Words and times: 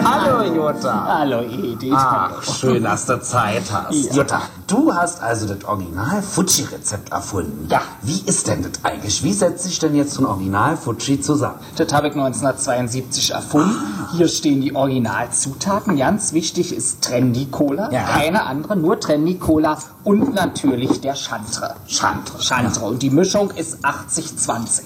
Hallo 0.00 0.42
Jutta. 0.54 1.04
Hallo 1.06 1.40
Edith. 1.42 1.92
Ach, 1.94 2.42
schön, 2.42 2.82
dass 2.82 3.04
du 3.06 3.20
Zeit 3.20 3.64
hast. 3.70 3.92
Ja. 3.92 4.12
Jutta, 4.14 4.42
du 4.66 4.92
hast 4.92 5.22
also 5.22 5.46
das 5.46 5.64
Original 5.64 6.22
Fuji-Rezept 6.22 7.12
erfunden. 7.12 7.68
Ja. 7.70 7.82
Wie 8.00 8.22
ist 8.24 8.46
denn 8.48 8.62
das 8.62 8.84
eigentlich? 8.84 9.22
Wie 9.22 9.32
setzt 9.32 9.64
sich 9.64 9.78
denn 9.78 9.94
jetzt 9.94 10.14
so 10.14 10.22
ein 10.22 10.26
Original 10.26 10.76
Fuji 10.76 11.20
zusammen? 11.20 11.56
Das 11.76 11.92
habe 11.92 12.08
ich 12.08 12.14
1972 12.14 13.32
erfunden. 13.32 13.76
Hier 14.12 14.28
stehen 14.28 14.60
die 14.62 14.74
Originalzutaten. 14.74 15.96
Ganz 15.96 16.32
wichtig 16.32 16.74
ist 16.74 17.02
Trendy 17.02 17.46
Cola. 17.46 17.90
Ja. 17.92 18.04
Keine 18.04 18.44
andere, 18.44 18.76
nur 18.76 18.98
Trendy 18.98 19.38
Cola 19.38 19.76
und 20.04 20.34
natürlich 20.34 21.00
der 21.00 21.14
Chantre. 21.14 21.74
Chantre. 21.86 22.40
Chantre. 22.42 22.84
Und 22.84 23.02
die 23.02 23.10
Mischung 23.10 23.50
ist 23.50 23.84
80-20. 23.84 24.82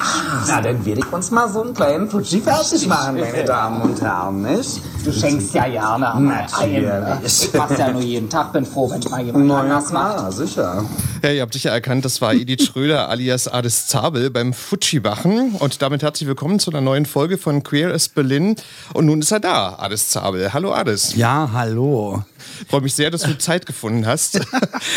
Na, 0.48 0.60
dann 0.60 0.84
werde 0.84 1.00
ich 1.00 1.12
uns 1.12 1.30
mal 1.30 1.48
so 1.48 1.62
einen 1.62 1.74
kleinen 1.74 2.10
Fuji 2.10 2.40
fertig 2.40 2.86
machen, 2.88 3.18
meine 3.20 3.44
Damen 3.46 3.82
und 3.82 4.00
Herren, 4.02 4.42
nicht? 4.42 4.82
Du 5.04 5.12
schenkst 5.12 5.54
ja 5.54 5.68
gerne 5.68 5.98
mal 5.98 6.20
Natürlich. 6.20 6.88
ein. 6.90 7.18
Ich 7.24 7.50
mach's 7.54 7.78
ja 7.78 7.92
nur 7.92 8.02
jeden 8.02 8.28
Tag. 8.28 8.52
Bin 8.52 8.64
froh, 8.66 8.90
wenn 8.90 9.00
mal 9.10 9.24
jemand 9.24 9.46
Na 9.46 9.54
ja, 9.54 9.60
anders 9.60 9.92
macht. 9.92 10.16
klar, 10.16 10.32
sicher. 10.32 10.84
Ja, 11.22 11.30
ihr 11.30 11.42
habt 11.42 11.52
sicher 11.52 11.70
erkannt, 11.70 12.04
das 12.04 12.20
war 12.20 12.34
Edith 12.34 12.64
Schröder 12.66 13.08
alias 13.08 13.46
Ades 13.48 13.86
Zabel 13.86 14.30
beim 14.30 14.52
Fuji-Wachen. 14.52 15.52
Und 15.58 15.80
damit 15.82 16.02
herzlich 16.02 16.28
willkommen 16.28 16.58
zu 16.58 16.70
einer 16.70 16.80
neuen 16.80 17.06
Folge 17.06 17.38
von 17.38 17.62
Queer 17.62 17.92
as 17.94 18.08
Berlin. 18.08 18.56
Und 18.94 19.06
nun 19.06 19.20
ist 19.22 19.30
er 19.30 19.40
da, 19.40 19.76
Ades 19.78 20.08
Zabel. 20.08 20.52
Hallo 20.52 20.72
Ades. 20.72 21.14
Ja, 21.14 21.50
hallo. 21.52 22.24
Freue 22.68 22.80
mich 22.80 22.94
sehr, 22.94 23.10
dass 23.10 23.22
du 23.22 23.36
Zeit 23.38 23.66
gefunden 23.66 24.06
hast. 24.06 24.40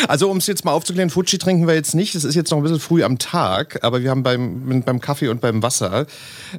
Also 0.08 0.30
um 0.30 0.38
es 0.38 0.47
jetzt 0.47 0.66
mal 0.66 0.72
aufzuklären, 0.72 1.09
Fuji 1.09 1.38
trinken 1.38 1.67
wir 1.67 1.73
jetzt 1.73 1.94
nicht. 1.94 2.16
Es 2.16 2.23
ist 2.23 2.36
jetzt 2.36 2.52
noch 2.52 2.58
ein 2.58 2.64
bisschen 2.64 2.80
früh 2.80 3.03
am 3.03 3.17
Tag, 3.17 3.83
aber 3.83 4.02
wir 4.02 4.09
haben 4.09 4.23
beim, 4.23 4.83
beim 4.83 5.00
Kaffee 5.02 5.28
und 5.28 5.42
beim 5.42 5.61
Wasser. 5.61 6.05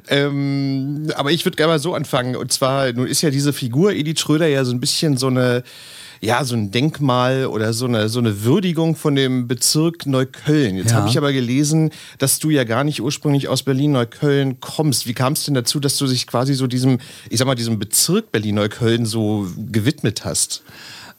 Ähm, 0.07 1.11
aber 1.15 1.31
ich 1.31 1.45
würde 1.45 1.57
gerne 1.57 1.73
mal 1.73 1.79
so 1.79 1.93
anfangen. 1.93 2.35
Und 2.35 2.51
zwar, 2.51 2.91
nun 2.93 3.07
ist 3.07 3.21
ja 3.21 3.29
diese 3.29 3.53
Figur 3.53 3.93
Edith 3.93 4.19
Schröder 4.19 4.47
ja 4.47 4.63
so 4.63 4.71
ein 4.71 4.79
bisschen 4.79 5.17
so 5.17 5.27
eine 5.27 5.63
ja, 6.23 6.43
so 6.45 6.55
ein 6.55 6.69
Denkmal 6.69 7.47
oder 7.47 7.73
so 7.73 7.85
eine, 7.85 8.07
so 8.07 8.19
eine 8.19 8.43
Würdigung 8.43 8.95
von 8.95 9.15
dem 9.15 9.47
Bezirk 9.47 10.05
Neukölln. 10.05 10.77
Jetzt 10.77 10.91
Ja. 10.91 10.97
habe 10.97 11.09
ich 11.09 11.17
aber 11.17 11.33
gelesen, 11.33 11.89
dass 12.19 12.37
du 12.37 12.51
ja 12.51 12.63
gar 12.63 12.83
nicht 12.83 13.01
ursprünglich 13.01 13.47
aus 13.47 13.63
Berlin-Neukölln 13.63 14.59
kommst. 14.59 15.07
Wie 15.07 15.13
kam 15.13 15.33
es 15.33 15.45
denn 15.45 15.55
dazu, 15.55 15.79
dass 15.79 15.97
du 15.97 16.05
dich 16.05 16.27
quasi 16.27 16.53
so 16.53 16.67
diesem, 16.67 16.99
ich 17.29 17.39
sag 17.39 17.47
mal, 17.47 17.55
diesem 17.55 17.79
Bezirk 17.79 18.31
Berlin-Neukölln 18.31 19.05
so 19.07 19.47
gewidmet 19.57 20.23
hast? 20.23 20.61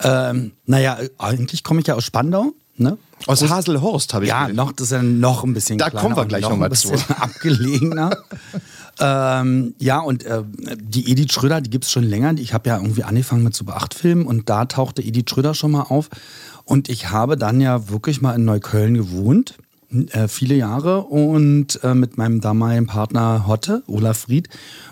Ähm, 0.04 0.52
naja, 0.66 0.98
eigentlich 1.18 1.64
komme 1.64 1.80
ich 1.80 1.86
ja 1.88 1.94
aus 1.94 2.04
Spandau. 2.04 2.52
Ne? 2.82 2.98
Aus 3.26 3.48
Haselhorst 3.48 4.14
habe 4.14 4.24
ich 4.24 4.30
Ja, 4.30 4.42
gelesen. 4.42 4.56
noch, 4.56 4.72
das 4.72 4.86
ist 4.88 4.92
ja 4.92 5.02
noch 5.02 5.44
ein 5.44 5.54
bisschen 5.54 5.78
Da 5.78 5.90
kleiner 5.90 6.02
kommen 6.02 6.16
wir 6.16 6.26
gleich 6.26 6.42
noch 6.42 6.56
noch 6.56 6.68
zu. 6.70 6.92
abgelegener. 7.20 8.16
ähm, 9.00 9.74
ja, 9.78 10.00
und 10.00 10.24
äh, 10.24 10.42
die 10.80 11.10
Edith 11.10 11.32
Schröder, 11.32 11.60
die 11.60 11.70
gibt 11.70 11.84
es 11.84 11.92
schon 11.92 12.04
länger. 12.04 12.34
Ich 12.38 12.52
habe 12.52 12.68
ja 12.68 12.76
irgendwie 12.78 13.04
angefangen 13.04 13.42
mit 13.44 13.54
Super 13.54 13.76
8 13.76 13.94
Filmen 13.94 14.26
und 14.26 14.48
da 14.50 14.64
tauchte 14.66 15.02
Edith 15.02 15.30
Schröder 15.30 15.54
schon 15.54 15.70
mal 15.72 15.82
auf. 15.82 16.08
Und 16.64 16.88
ich 16.88 17.10
habe 17.10 17.36
dann 17.36 17.60
ja 17.60 17.88
wirklich 17.88 18.20
mal 18.20 18.34
in 18.34 18.44
Neukölln 18.44 18.94
gewohnt. 18.94 19.54
Äh, 20.12 20.26
viele 20.26 20.54
Jahre 20.54 21.02
und 21.02 21.78
äh, 21.84 21.94
mit 21.94 22.16
meinem 22.16 22.40
damaligen 22.40 22.86
Partner 22.86 23.46
Hotte, 23.46 23.82
Olaf 23.86 24.20
Fried. 24.20 24.48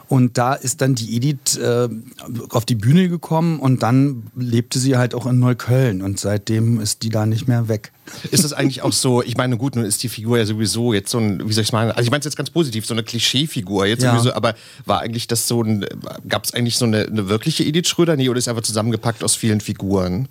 Und 0.08 0.36
da 0.36 0.54
ist 0.54 0.82
dann 0.82 0.94
die 0.94 1.16
Edith 1.16 1.56
äh, 1.56 1.88
auf 2.50 2.66
die 2.66 2.74
Bühne 2.74 3.08
gekommen 3.08 3.60
und 3.60 3.82
dann 3.82 4.24
lebte 4.36 4.78
sie 4.78 4.98
halt 4.98 5.14
auch 5.14 5.24
in 5.24 5.38
Neukölln 5.38 6.02
und 6.02 6.20
seitdem 6.20 6.80
ist 6.80 7.02
die 7.02 7.08
da 7.08 7.24
nicht 7.24 7.48
mehr 7.48 7.68
weg. 7.68 7.92
Ist 8.30 8.44
das 8.44 8.52
eigentlich 8.52 8.82
auch 8.82 8.92
so, 8.92 9.22
ich 9.22 9.36
meine, 9.36 9.56
gut, 9.56 9.76
nun 9.76 9.84
ist 9.86 10.02
die 10.02 10.08
Figur 10.08 10.36
ja 10.36 10.44
sowieso 10.44 10.92
jetzt 10.92 11.10
so 11.10 11.18
ein, 11.18 11.48
wie 11.48 11.52
soll 11.52 11.62
ich 11.62 11.70
sagen, 11.70 11.92
also 11.92 12.02
ich 12.02 12.10
meine 12.10 12.18
es 12.18 12.24
jetzt 12.26 12.36
ganz 12.36 12.50
positiv, 12.50 12.84
so 12.84 12.92
eine 12.92 13.04
Klischeefigur 13.04 13.86
jetzt 13.86 14.02
Ja. 14.02 14.12
sowieso, 14.12 14.34
aber 14.34 14.54
war 14.84 15.00
eigentlich 15.00 15.28
das 15.28 15.48
so 15.48 15.62
ein, 15.62 15.86
gab 16.28 16.44
es 16.44 16.52
eigentlich 16.52 16.76
so 16.76 16.84
eine, 16.84 17.06
eine 17.06 17.28
wirkliche 17.28 17.64
Edith 17.64 17.88
Schröder? 17.88 18.16
Nee, 18.16 18.28
oder 18.28 18.38
ist 18.38 18.48
einfach 18.48 18.62
zusammengepackt 18.62 19.24
aus 19.24 19.36
vielen 19.36 19.60
Figuren? 19.60 20.28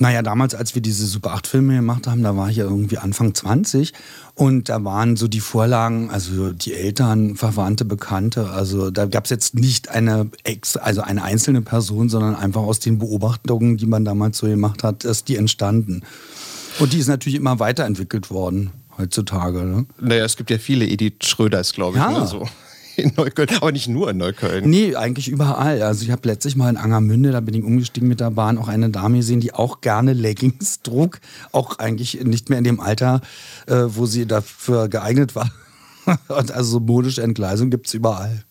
Naja, 0.00 0.22
damals, 0.22 0.54
als 0.54 0.74
wir 0.74 0.82
diese 0.82 1.06
Super 1.06 1.32
8 1.32 1.46
Filme 1.46 1.74
gemacht 1.74 2.06
haben, 2.06 2.22
da 2.22 2.36
war 2.36 2.48
ich 2.50 2.56
ja 2.58 2.64
irgendwie 2.64 2.98
Anfang 2.98 3.34
20 3.34 3.92
und 4.34 4.68
da 4.68 4.84
waren 4.84 5.16
so 5.16 5.26
die 5.26 5.40
Vorlagen, 5.40 6.10
also 6.10 6.52
die 6.52 6.72
Eltern, 6.74 7.34
Verwandte, 7.34 7.84
Bekannte, 7.84 8.50
also 8.50 8.90
da 8.90 9.06
gab 9.06 9.24
es 9.24 9.30
jetzt 9.30 9.54
nicht 9.54 9.88
eine, 9.88 10.30
ex, 10.44 10.76
also 10.76 11.00
eine 11.00 11.24
einzelne 11.24 11.62
Person, 11.62 12.08
sondern 12.08 12.36
einfach 12.36 12.62
aus 12.62 12.78
den 12.78 12.98
Beobachtungen, 12.98 13.76
die 13.76 13.86
man 13.86 14.04
damals 14.04 14.38
so 14.38 14.46
gemacht 14.46 14.84
hat, 14.84 15.04
ist 15.04 15.28
die 15.28 15.36
entstanden. 15.36 16.02
Und 16.78 16.92
die 16.92 16.98
ist 16.98 17.08
natürlich 17.08 17.36
immer 17.36 17.58
weiterentwickelt 17.58 18.30
worden 18.30 18.70
heutzutage. 18.98 19.64
Ne? 19.64 19.86
Naja, 20.00 20.24
es 20.24 20.36
gibt 20.36 20.50
ja 20.50 20.58
viele 20.58 20.86
Edith 20.86 21.24
Schröders, 21.24 21.72
glaube 21.72 21.96
ich, 21.98 22.02
Ja. 22.04 22.10
ne, 22.20 22.26
so 22.26 22.48
in 22.98 23.12
Neukölln, 23.16 23.48
aber 23.56 23.72
nicht 23.72 23.88
nur 23.88 24.10
in 24.10 24.16
Neukölln. 24.16 24.68
Nee, 24.68 24.96
eigentlich 24.96 25.28
überall. 25.28 25.82
Also 25.82 26.04
ich 26.04 26.10
habe 26.10 26.26
letztlich 26.28 26.56
mal 26.56 26.68
in 26.68 26.76
Angermünde, 26.76 27.30
da 27.30 27.40
bin 27.40 27.54
ich 27.54 27.62
umgestiegen 27.62 28.08
mit 28.08 28.20
der 28.20 28.30
Bahn, 28.30 28.58
auch 28.58 28.68
eine 28.68 28.90
Dame 28.90 29.18
gesehen, 29.18 29.40
die 29.40 29.54
auch 29.54 29.80
gerne 29.80 30.12
Leggings 30.12 30.82
trug. 30.82 31.20
Auch 31.52 31.78
eigentlich 31.78 32.22
nicht 32.24 32.50
mehr 32.50 32.58
in 32.58 32.64
dem 32.64 32.80
Alter, 32.80 33.20
äh, 33.66 33.84
wo 33.86 34.06
sie 34.06 34.26
dafür 34.26 34.88
geeignet 34.88 35.34
war. 35.34 35.50
Und 36.28 36.52
also 36.52 36.70
so 36.72 36.80
modische 36.80 37.22
Entgleisung 37.22 37.70
gibt's 37.70 37.94
überall. 37.94 38.44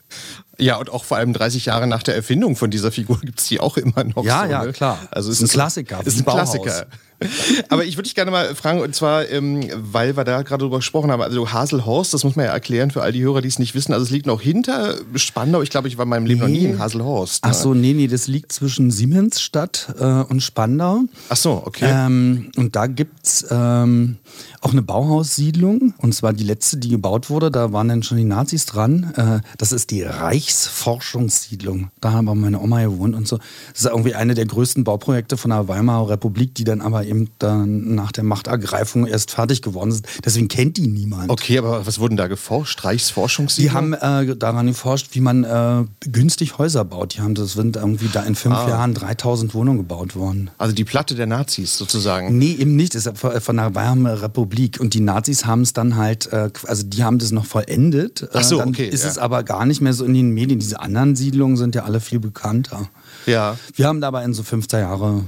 Ja, 0.60 0.78
und 0.78 0.90
auch 0.90 1.04
vor 1.04 1.18
allem 1.18 1.34
30 1.34 1.66
Jahre 1.66 1.86
nach 1.86 2.02
der 2.02 2.16
Erfindung 2.16 2.56
von 2.56 2.72
dieser 2.72 2.92
Figur 2.92 3.20
gibt 3.20 3.40
es 3.40 3.48
die 3.48 3.60
auch 3.60 3.78
immer 3.78 4.04
noch. 4.04 4.24
Ja, 4.24 4.46
so, 4.46 4.52
ja, 4.52 4.64
ne? 4.66 4.72
klar. 4.72 5.00
Also 5.12 5.32
es 5.32 5.42
Ist 5.42 5.52
ein 5.52 5.54
Klassiker, 5.54 6.06
Ist 6.06 6.18
ein 6.18 6.24
Bauhaus. 6.24 6.54
Klassiker. 6.54 6.88
Aber 7.70 7.84
ich 7.86 7.96
würde 7.96 8.04
dich 8.04 8.16
gerne 8.16 8.32
mal 8.32 8.54
fragen, 8.56 8.80
und 8.80 8.96
zwar, 8.96 9.28
ähm, 9.30 9.68
weil 9.76 10.16
wir 10.16 10.24
da 10.24 10.44
gerade 10.44 10.64
drüber 10.64 10.78
gesprochen 10.78 11.12
haben, 11.12 11.22
also 11.22 11.52
Haselhorst, 11.52 12.14
das 12.14 12.24
muss 12.24 12.36
man 12.36 12.46
ja 12.46 12.52
erklären 12.52 12.92
für 12.92 13.02
all 13.02 13.12
die 13.12 13.24
Hörer, 13.24 13.42
die 13.42 13.48
es 13.48 13.60
nicht 13.60 13.76
wissen. 13.76 13.94
Also 13.94 14.06
es 14.06 14.12
liegt 14.12 14.28
noch 14.28 14.42
hinter 14.42 14.96
Spandau. 15.16 15.62
Ich 15.62 15.70
glaube, 15.70 15.88
ich 15.88 15.98
war 15.98 16.04
in 16.04 16.10
meinem 16.10 16.26
Leben 16.26 16.42
noch 16.42 16.48
nie 16.48 16.66
in 16.66 16.80
Haselhorst. 16.80 17.44
ne? 17.44 17.52
Ach 17.52 17.56
so, 17.56 17.74
nee, 17.74 17.94
nee, 17.94 18.08
das 18.08 18.28
liegt 18.28 18.52
zwischen 18.52 18.92
Siemensstadt 18.92 19.96
äh, 20.00 20.04
und 20.04 20.42
Spandau. 20.42 21.02
Ach 21.30 21.38
so, 21.38 21.64
okay. 21.66 21.90
Ähm, 21.90 22.52
und 22.56 22.76
da 22.76 22.88
gibt's 22.88 23.46
ähm, 23.50 24.18
auch 24.62 24.72
eine 24.72 24.82
Bauhaussiedlung. 24.82 25.94
Und 25.98 26.14
zwar 26.14 26.34
die 26.34 26.44
letzte, 26.44 26.78
die 26.78 26.90
gebaut 26.90 27.30
wurde. 27.30 27.50
Da 27.52 27.74
waren 27.74 27.88
dann 27.88 28.04
schon 28.04 28.18
die 28.18 28.24
Nazis 28.24 28.66
dran. 28.66 29.14
Äh, 29.16 29.40
das 29.58 29.72
ist 29.72 29.92
die 29.92 30.04
Reichsforschungssiedlung. 30.04 31.90
Da 32.02 32.12
haben 32.12 32.28
aber 32.28 32.36
meine 32.36 32.60
Oma 32.60 32.84
gewohnt 32.84 33.16
und 33.16 33.28
so. 33.28 33.38
Das 33.72 33.82
ist 33.82 33.86
irgendwie 33.86 34.16
eine 34.16 34.36
der 34.36 34.46
größten 34.46 34.84
Bauprojekte 34.84 35.38
von 35.38 35.50
der 35.50 35.68
Weimarer 35.68 36.10
Republik, 36.10 36.54
die 36.56 36.64
dann 36.64 36.82
aber 36.82 37.07
eben 37.08 37.30
dann 37.40 37.96
nach 37.96 38.12
der 38.12 38.24
Machtergreifung 38.24 39.08
erst 39.08 39.32
fertig 39.32 39.62
geworden 39.62 39.92
sind. 39.92 40.06
Deswegen 40.26 40.48
kennt 40.48 40.78
die 40.78 40.88
niemand. 40.88 41.30
Okay, 41.30 41.58
aber 41.58 41.86
was 41.88 42.00
wurden 42.00 42.18
da 42.18 42.28
geforscht? 42.28 42.84
Die 42.84 42.88
Reichsforschungssiedlung? 42.88 43.74
haben 43.74 43.94
äh, 43.94 44.36
daran 44.36 44.68
geforscht, 44.68 45.10
wie 45.12 45.22
man 45.22 45.44
äh, 45.44 45.84
günstig 46.12 46.58
Häuser 46.58 46.86
baut. 46.86 47.16
Die 47.16 47.22
haben, 47.22 47.36
das 47.36 47.54
sind 47.54 47.76
irgendwie 47.76 48.10
da 48.12 48.24
in 48.24 48.36
fünf 48.36 48.56
Ah. 48.56 48.70
Jahren 48.70 48.94
3000 48.94 49.54
Wohnungen 49.54 49.78
gebaut 49.80 50.16
worden. 50.16 50.50
Also 50.58 50.74
die 50.74 50.84
Platte 50.84 51.16
der 51.16 51.26
Nazis 51.28 51.78
sozusagen. 51.78 52.38
Nee, 52.38 52.54
eben 52.60 52.76
nicht. 52.76 52.96
Das 52.96 53.06
ist 53.06 53.18
von 53.18 53.56
der 53.58 53.76
Weimarer 53.76 54.22
Republik. 54.24 54.80
Und 54.80 54.94
die 54.94 55.00
Nazis 55.00 55.46
haben 55.46 55.62
es 55.62 55.74
dann 55.74 55.96
halt, 55.96 56.32
äh, 56.34 56.50
also 56.66 56.84
die 56.84 57.04
haben 57.04 57.20
das 57.20 57.32
noch 57.32 57.46
vollendet. 57.46 58.24
Äh, 58.24 58.28
Ach 58.34 58.44
so, 58.44 58.58
dann 58.60 58.70
okay, 58.70 58.88
Ist 58.88 59.04
ja. 59.04 59.10
es 59.10 59.18
aber 59.18 59.44
gar 59.44 59.66
nicht 59.66 59.82
mehr 59.82 59.94
so 59.94 60.06
in 60.06 60.14
den 60.14 60.32
Medien. 60.32 60.60
Diese 60.60 60.80
anderen 60.80 61.16
Siedlungen 61.16 61.58
sind 61.58 61.76
ja 61.76 61.84
alle 61.84 62.00
viel 62.00 62.20
bekannter. 62.20 62.90
Ja. 63.26 63.58
Wir 63.76 63.88
haben 63.88 64.02
dabei 64.02 64.24
in 64.24 64.34
so 64.34 64.44
50er 64.44 64.80
Jahre 64.80 65.24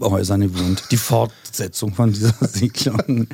Häusern 0.00 0.40
gewohnt. 0.40 0.84
Die 0.90 0.96
Fortsetzung 0.96 1.94
von 1.94 2.12
dieser 2.12 2.34
Siedlung. 2.40 3.26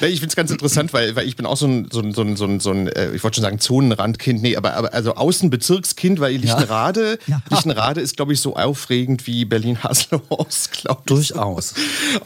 Ja, 0.00 0.06
Ich 0.06 0.20
finde 0.20 0.26
es 0.28 0.36
ganz 0.36 0.50
interessant, 0.50 0.92
weil, 0.92 1.16
weil 1.16 1.26
ich 1.26 1.34
bin 1.36 1.46
auch 1.46 1.56
so 1.56 1.66
ein, 1.66 1.88
so 1.90 2.00
ein, 2.00 2.12
so 2.12 2.20
ein, 2.20 2.36
so 2.36 2.44
ein, 2.44 2.60
so 2.60 2.70
ein 2.70 2.88
äh, 2.88 3.12
ich 3.14 3.24
wollte 3.24 3.36
schon 3.36 3.42
sagen 3.44 3.58
Zonenrandkind, 3.58 4.42
nee, 4.42 4.54
aber, 4.54 4.74
aber 4.74 4.92
also 4.92 5.14
Außenbezirkskind, 5.14 6.20
weil 6.20 6.36
Lichtenrade, 6.36 7.18
Ja. 7.26 7.40
Lichtenrade 7.48 8.02
ist, 8.02 8.16
glaube 8.16 8.34
ich, 8.34 8.40
so 8.40 8.54
aufregend 8.54 9.26
wie 9.26 9.46
Berlin-Haselhorst, 9.46 10.72
glaube 10.82 11.00
ich. 11.00 11.06
Durchaus. 11.06 11.72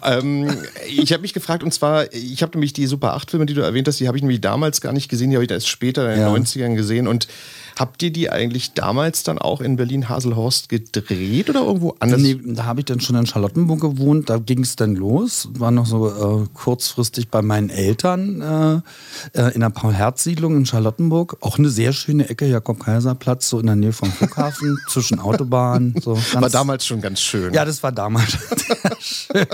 Ähm, 0.03 0.49
ich 0.89 1.13
habe 1.13 1.23
mich 1.23 1.35
gefragt, 1.35 1.63
und 1.63 1.73
zwar, 1.73 2.13
ich 2.13 2.43
habe 2.43 2.53
nämlich 2.57 2.73
die 2.73 2.87
Super 2.89 3.17
8-Filme, 3.17 3.47
die 3.47 3.55
du 3.55 3.61
erwähnt 3.61 3.87
hast, 3.87 4.01
die 4.01 4.09
habe 4.09 4.17
ich 4.17 4.23
nämlich 4.25 4.41
damals 4.41 4.81
gar 4.81 4.93
nicht 4.93 5.09
gesehen, 5.09 5.31
die 5.31 5.37
habe 5.37 5.45
ich 5.45 5.51
erst 5.51 5.69
später 5.69 6.13
in 6.13 6.19
den 6.21 6.29
Ja. 6.29 6.35
90ern 6.35 6.75
gesehen. 6.75 7.07
Und 7.07 7.29
habt 7.79 8.03
ihr 8.03 8.13
die 8.13 8.31
eigentlich 8.31 8.75
damals 8.75 9.23
dann 9.23 9.39
auch 9.39 9.61
in 9.61 9.77
Berlin-Haselhorst 9.77 10.69
gedreht 10.69 11.51
oder 11.51 11.61
irgendwo 11.61 11.95
anders? 11.99 12.21
Nee, 12.21 12.39
da 12.45 12.65
habe 12.65 12.81
ich 12.81 12.87
dann 12.87 13.01
schon 13.01 13.17
in 13.17 13.27
Charlottenburg 13.27 13.81
gewohnt. 13.81 14.31
Da 14.31 14.39
ging 14.39 14.61
es 14.61 14.77
dann 14.77 14.95
los. 14.95 15.49
War 15.53 15.71
noch 15.71 15.87
so 15.87 16.43
äh, 16.43 16.47
kurzfristig 16.53 17.29
bei 17.29 17.43
meinen 17.43 17.71
Eltern 17.71 18.83
äh, 19.35 19.41
äh 19.41 19.55
in 19.55 19.61
der 19.61 19.71
Paul-Herz-Siedlung 19.71 20.57
in 20.57 20.67
Charlottenburg. 20.67 21.37
Auch 21.41 21.59
eine 21.59 21.69
sehr 21.69 21.93
schöne 21.93 22.29
Ecke, 22.29 22.47
Jakob-Kaiser-Platz, 22.47 23.49
so 23.49 23.59
in 23.59 23.67
der 23.67 23.77
Nähe 23.77 23.93
vom 23.93 24.11
Flughafen, 24.11 24.79
zwischen 24.89 25.19
Autobahnen. 25.19 25.95
So 26.01 26.17
war 26.33 26.51
damals 26.51 26.87
schon 26.87 27.01
ganz 27.01 27.21
schön. 27.21 27.53
Ja, 27.53 27.65
das 27.65 27.83
war 27.83 27.93
damals 27.93 28.37
schön. 29.01 29.47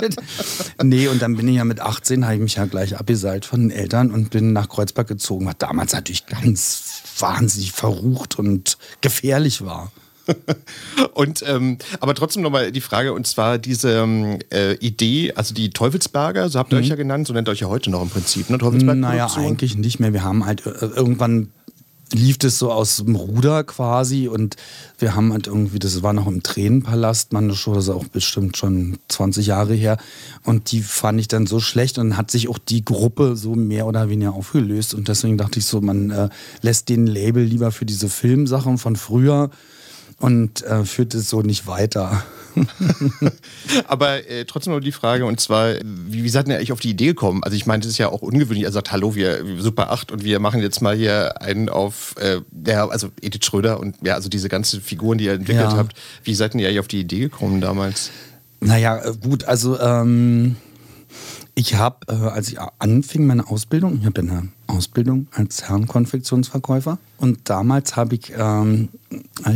Nee, 0.82 1.08
und 1.08 1.22
dann 1.22 1.36
bin 1.36 1.48
ich 1.48 1.56
ja 1.56 1.64
mit 1.64 1.80
18, 1.80 2.24
habe 2.24 2.34
ich 2.34 2.40
mich 2.40 2.54
ja 2.54 2.66
gleich 2.66 2.96
abgeseilt 2.96 3.44
von 3.44 3.60
den 3.60 3.70
Eltern 3.70 4.10
und 4.10 4.30
bin 4.30 4.52
nach 4.52 4.68
Kreuzberg 4.68 5.08
gezogen, 5.08 5.46
was 5.46 5.56
damals 5.58 5.92
natürlich 5.92 6.26
ganz 6.26 7.02
wahnsinnig 7.18 7.72
verrucht 8.08 8.38
und 8.38 8.78
gefährlich 9.00 9.64
war. 9.64 9.92
und 11.14 11.42
ähm, 11.46 11.78
aber 12.00 12.14
trotzdem 12.14 12.42
nochmal 12.42 12.70
die 12.70 12.82
Frage, 12.82 13.14
und 13.14 13.26
zwar 13.26 13.56
diese 13.56 14.00
ähm, 14.00 14.38
äh, 14.52 14.74
Idee, 14.74 15.32
also 15.34 15.54
die 15.54 15.70
Teufelsberger, 15.70 16.50
so 16.50 16.58
habt 16.58 16.70
ihr 16.72 16.76
mhm. 16.76 16.84
euch 16.84 16.90
ja 16.90 16.96
genannt, 16.96 17.26
so 17.26 17.32
nennt 17.32 17.48
ihr 17.48 17.52
euch 17.52 17.60
ja 17.60 17.68
heute 17.68 17.90
noch 17.90 18.02
im 18.02 18.10
Prinzip, 18.10 18.50
ne? 18.50 18.58
Teufelsberg 18.58 18.98
naja, 18.98 19.30
eigentlich 19.36 19.78
nicht 19.78 20.00
mehr. 20.00 20.12
Wir 20.12 20.24
haben 20.24 20.44
halt 20.44 20.66
äh, 20.66 20.70
irgendwann 20.70 21.48
lief 22.12 22.38
das 22.38 22.58
so 22.58 22.72
aus 22.72 22.96
dem 22.96 23.16
Ruder 23.16 23.64
quasi 23.64 24.28
und 24.28 24.56
wir 24.98 25.14
haben 25.14 25.32
halt 25.32 25.46
irgendwie, 25.46 25.78
das 25.78 26.02
war 26.02 26.12
noch 26.12 26.26
im 26.26 26.42
Tränenpalast, 26.42 27.32
man 27.32 27.48
das 27.48 27.66
ist 27.66 27.88
auch 27.88 28.06
bestimmt 28.06 28.56
schon 28.56 28.98
20 29.08 29.46
Jahre 29.46 29.74
her 29.74 29.98
und 30.44 30.72
die 30.72 30.82
fand 30.82 31.20
ich 31.20 31.28
dann 31.28 31.46
so 31.46 31.60
schlecht 31.60 31.98
und 31.98 32.16
hat 32.16 32.30
sich 32.30 32.48
auch 32.48 32.58
die 32.58 32.84
Gruppe 32.84 33.36
so 33.36 33.54
mehr 33.54 33.86
oder 33.86 34.08
weniger 34.08 34.34
aufgelöst 34.34 34.94
und 34.94 35.08
deswegen 35.08 35.38
dachte 35.38 35.58
ich 35.58 35.66
so, 35.66 35.80
man 35.80 36.10
äh, 36.10 36.28
lässt 36.62 36.88
den 36.88 37.06
Label 37.06 37.42
lieber 37.42 37.72
für 37.72 37.86
diese 37.86 38.08
Filmsachen 38.08 38.78
von 38.78 38.96
früher 38.96 39.50
und 40.18 40.62
äh, 40.64 40.84
führt 40.84 41.14
es 41.14 41.28
so 41.28 41.42
nicht 41.42 41.66
weiter. 41.66 42.24
Aber 43.86 44.28
äh, 44.28 44.44
trotzdem 44.44 44.72
noch 44.72 44.80
die 44.80 44.92
Frage, 44.92 45.26
und 45.26 45.40
zwar, 45.40 45.74
wie, 45.82 46.24
wie 46.24 46.28
seid 46.28 46.48
ihr 46.48 46.56
eigentlich 46.56 46.72
auf 46.72 46.80
die 46.80 46.90
Idee 46.90 47.08
gekommen? 47.08 47.42
Also 47.44 47.56
ich 47.56 47.66
meine, 47.66 47.80
das 47.80 47.90
ist 47.90 47.98
ja 47.98 48.08
auch 48.08 48.22
ungewöhnlich. 48.22 48.64
Er 48.64 48.72
sagt, 48.72 48.92
hallo, 48.92 49.14
wir 49.14 49.44
Super 49.58 49.90
8 49.90 50.12
und 50.12 50.24
wir 50.24 50.40
machen 50.40 50.60
jetzt 50.60 50.80
mal 50.80 50.96
hier 50.96 51.40
einen 51.42 51.68
auf, 51.68 52.14
äh, 52.18 52.40
ja, 52.66 52.88
also 52.88 53.08
Edith 53.20 53.44
Schröder 53.44 53.80
und 53.80 53.96
ja, 54.02 54.14
also 54.14 54.28
diese 54.28 54.48
ganzen 54.48 54.80
Figuren, 54.80 55.18
die 55.18 55.24
ihr 55.24 55.34
entwickelt 55.34 55.72
ja. 55.72 55.76
habt. 55.76 55.96
Wie 56.24 56.34
seid 56.34 56.54
ihr 56.54 56.66
eigentlich 56.66 56.80
auf 56.80 56.88
die 56.88 57.00
Idee 57.00 57.20
gekommen 57.20 57.60
damals? 57.60 58.10
Naja, 58.60 58.98
äh, 58.98 59.14
gut, 59.14 59.44
also 59.44 59.78
ähm, 59.78 60.56
ich 61.54 61.74
habe, 61.74 61.98
äh, 62.08 62.14
als 62.14 62.48
ich 62.48 62.58
anfing 62.78 63.26
meine 63.26 63.48
Ausbildung, 63.48 63.98
ich 64.00 64.06
habe 64.06 64.20
eine 64.20 64.48
Ausbildung 64.68 65.26
als 65.32 65.68
Herrenkonfektionsverkäufer 65.68 66.98
und 67.16 67.50
damals 67.50 67.96
habe 67.96 68.14
ich 68.14 68.32
ähm, 68.36 68.90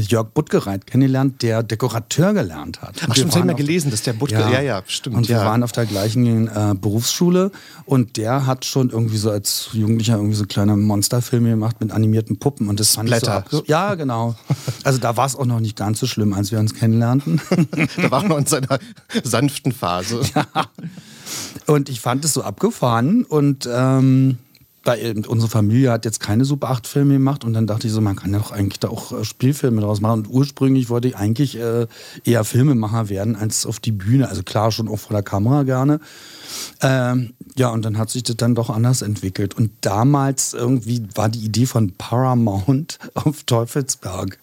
Jörg 0.09 0.29
Buttgereit 0.31 0.87
kennengelernt, 0.87 1.43
der 1.43 1.62
Dekorateur 1.62 2.32
gelernt 2.32 2.82
hat. 2.82 2.97
Ach, 3.09 3.14
stimmt, 3.14 3.37
ich 3.37 3.44
mal 3.44 3.55
gelesen, 3.55 3.91
dass 3.91 4.03
der 4.03 4.14
Buttgereit, 4.14 4.53
ja, 4.53 4.61
ja, 4.61 4.79
ja, 4.79 4.82
stimmt. 4.87 5.17
Und 5.17 5.29
ja. 5.29 5.38
wir 5.38 5.47
waren 5.47 5.62
auf 5.62 5.70
der 5.70 5.87
gleichen 5.87 6.49
äh, 6.49 6.75
Berufsschule 6.75 7.53
und 7.85 8.17
der 8.17 8.47
hat 8.47 8.64
schon 8.64 8.91
irgendwie 8.91 9.19
so 9.19 9.31
als 9.31 9.69
Jugendlicher 9.73 10.17
irgendwie 10.17 10.35
so 10.35 10.47
kleine 10.47 10.76
Monsterfilme 10.76 11.50
gemacht 11.50 11.76
mit 11.81 11.93
animierten 11.93 12.38
Puppen 12.38 12.69
und 12.69 12.81
das 12.81 12.97
fand 12.97 13.11
ich 13.11 13.20
so 13.50 13.62
Ja, 13.67 13.94
genau. 13.94 14.35
Also 14.85 14.99
da 14.99 15.17
war 15.17 15.26
es 15.26 15.37
auch 15.37 15.47
noch 15.47 15.61
nicht 15.61 15.76
ganz 15.76 16.00
so 16.00 16.06
schlimm, 16.06 16.32
als 16.32 16.50
wir 16.50 16.59
uns 16.59 16.75
kennenlernten. 16.75 17.41
da 17.97 18.11
waren 18.11 18.29
wir 18.29 18.38
in 18.38 18.47
seiner 18.47 18.79
sanften 19.23 19.73
Phase. 19.73 20.23
Ja. 20.35 20.47
Und 21.67 21.88
ich 21.88 22.00
fand 22.00 22.25
es 22.25 22.35
so 22.35 22.43
abgefahren 22.43 23.25
und 23.25 23.69
ähm, 23.70 24.38
bei, 24.84 25.14
unsere 25.26 25.50
Familie 25.50 25.93
hat 25.93 26.05
jetzt 26.05 26.20
keine 26.20 26.44
Super 26.44 26.70
8 26.70 26.87
Filme 26.87 27.14
gemacht 27.14 27.44
und 27.44 27.52
dann 27.52 27.67
dachte 27.67 27.87
ich 27.87 27.93
so, 27.93 28.00
man 28.00 28.17
kann 28.17 28.32
ja 28.32 28.38
doch 28.38 28.50
eigentlich 28.50 28.81
da 28.81 28.88
auch 28.88 29.12
äh, 29.12 29.25
Spielfilme 29.25 29.81
draus 29.81 30.00
machen. 30.00 30.20
Und 30.20 30.29
ursprünglich 30.29 30.88
wollte 30.88 31.08
ich 31.08 31.17
eigentlich 31.17 31.58
äh, 31.58 31.87
eher 32.25 32.44
Filmemacher 32.44 33.08
werden 33.08 33.37
als 33.37 33.67
auf 33.67 33.81
die 33.81 33.93
Bühne. 33.93 34.29
Also 34.29 34.43
klar, 34.43 34.73
schon 34.73 34.88
auch 34.88 34.99
vor 34.99 35.14
der 35.14 35.23
Kamera 35.23 35.62
gerne. 35.62 36.00
Ähm, 36.81 37.34
ja, 37.56 37.69
und 37.69 37.84
dann 37.84 37.99
hat 37.99 38.11
sich 38.11 38.23
das 38.25 38.37
dann 38.37 38.55
doch 38.55 38.70
anders 38.70 39.02
entwickelt. 39.02 39.56
Und 39.56 39.70
damals 39.82 40.55
irgendwie 40.55 41.02
war 41.14 41.28
die 41.28 41.44
Idee 41.44 41.67
von 41.67 41.93
Paramount 41.93 42.99
auf 43.14 43.44
Teufelsberg 43.44 44.38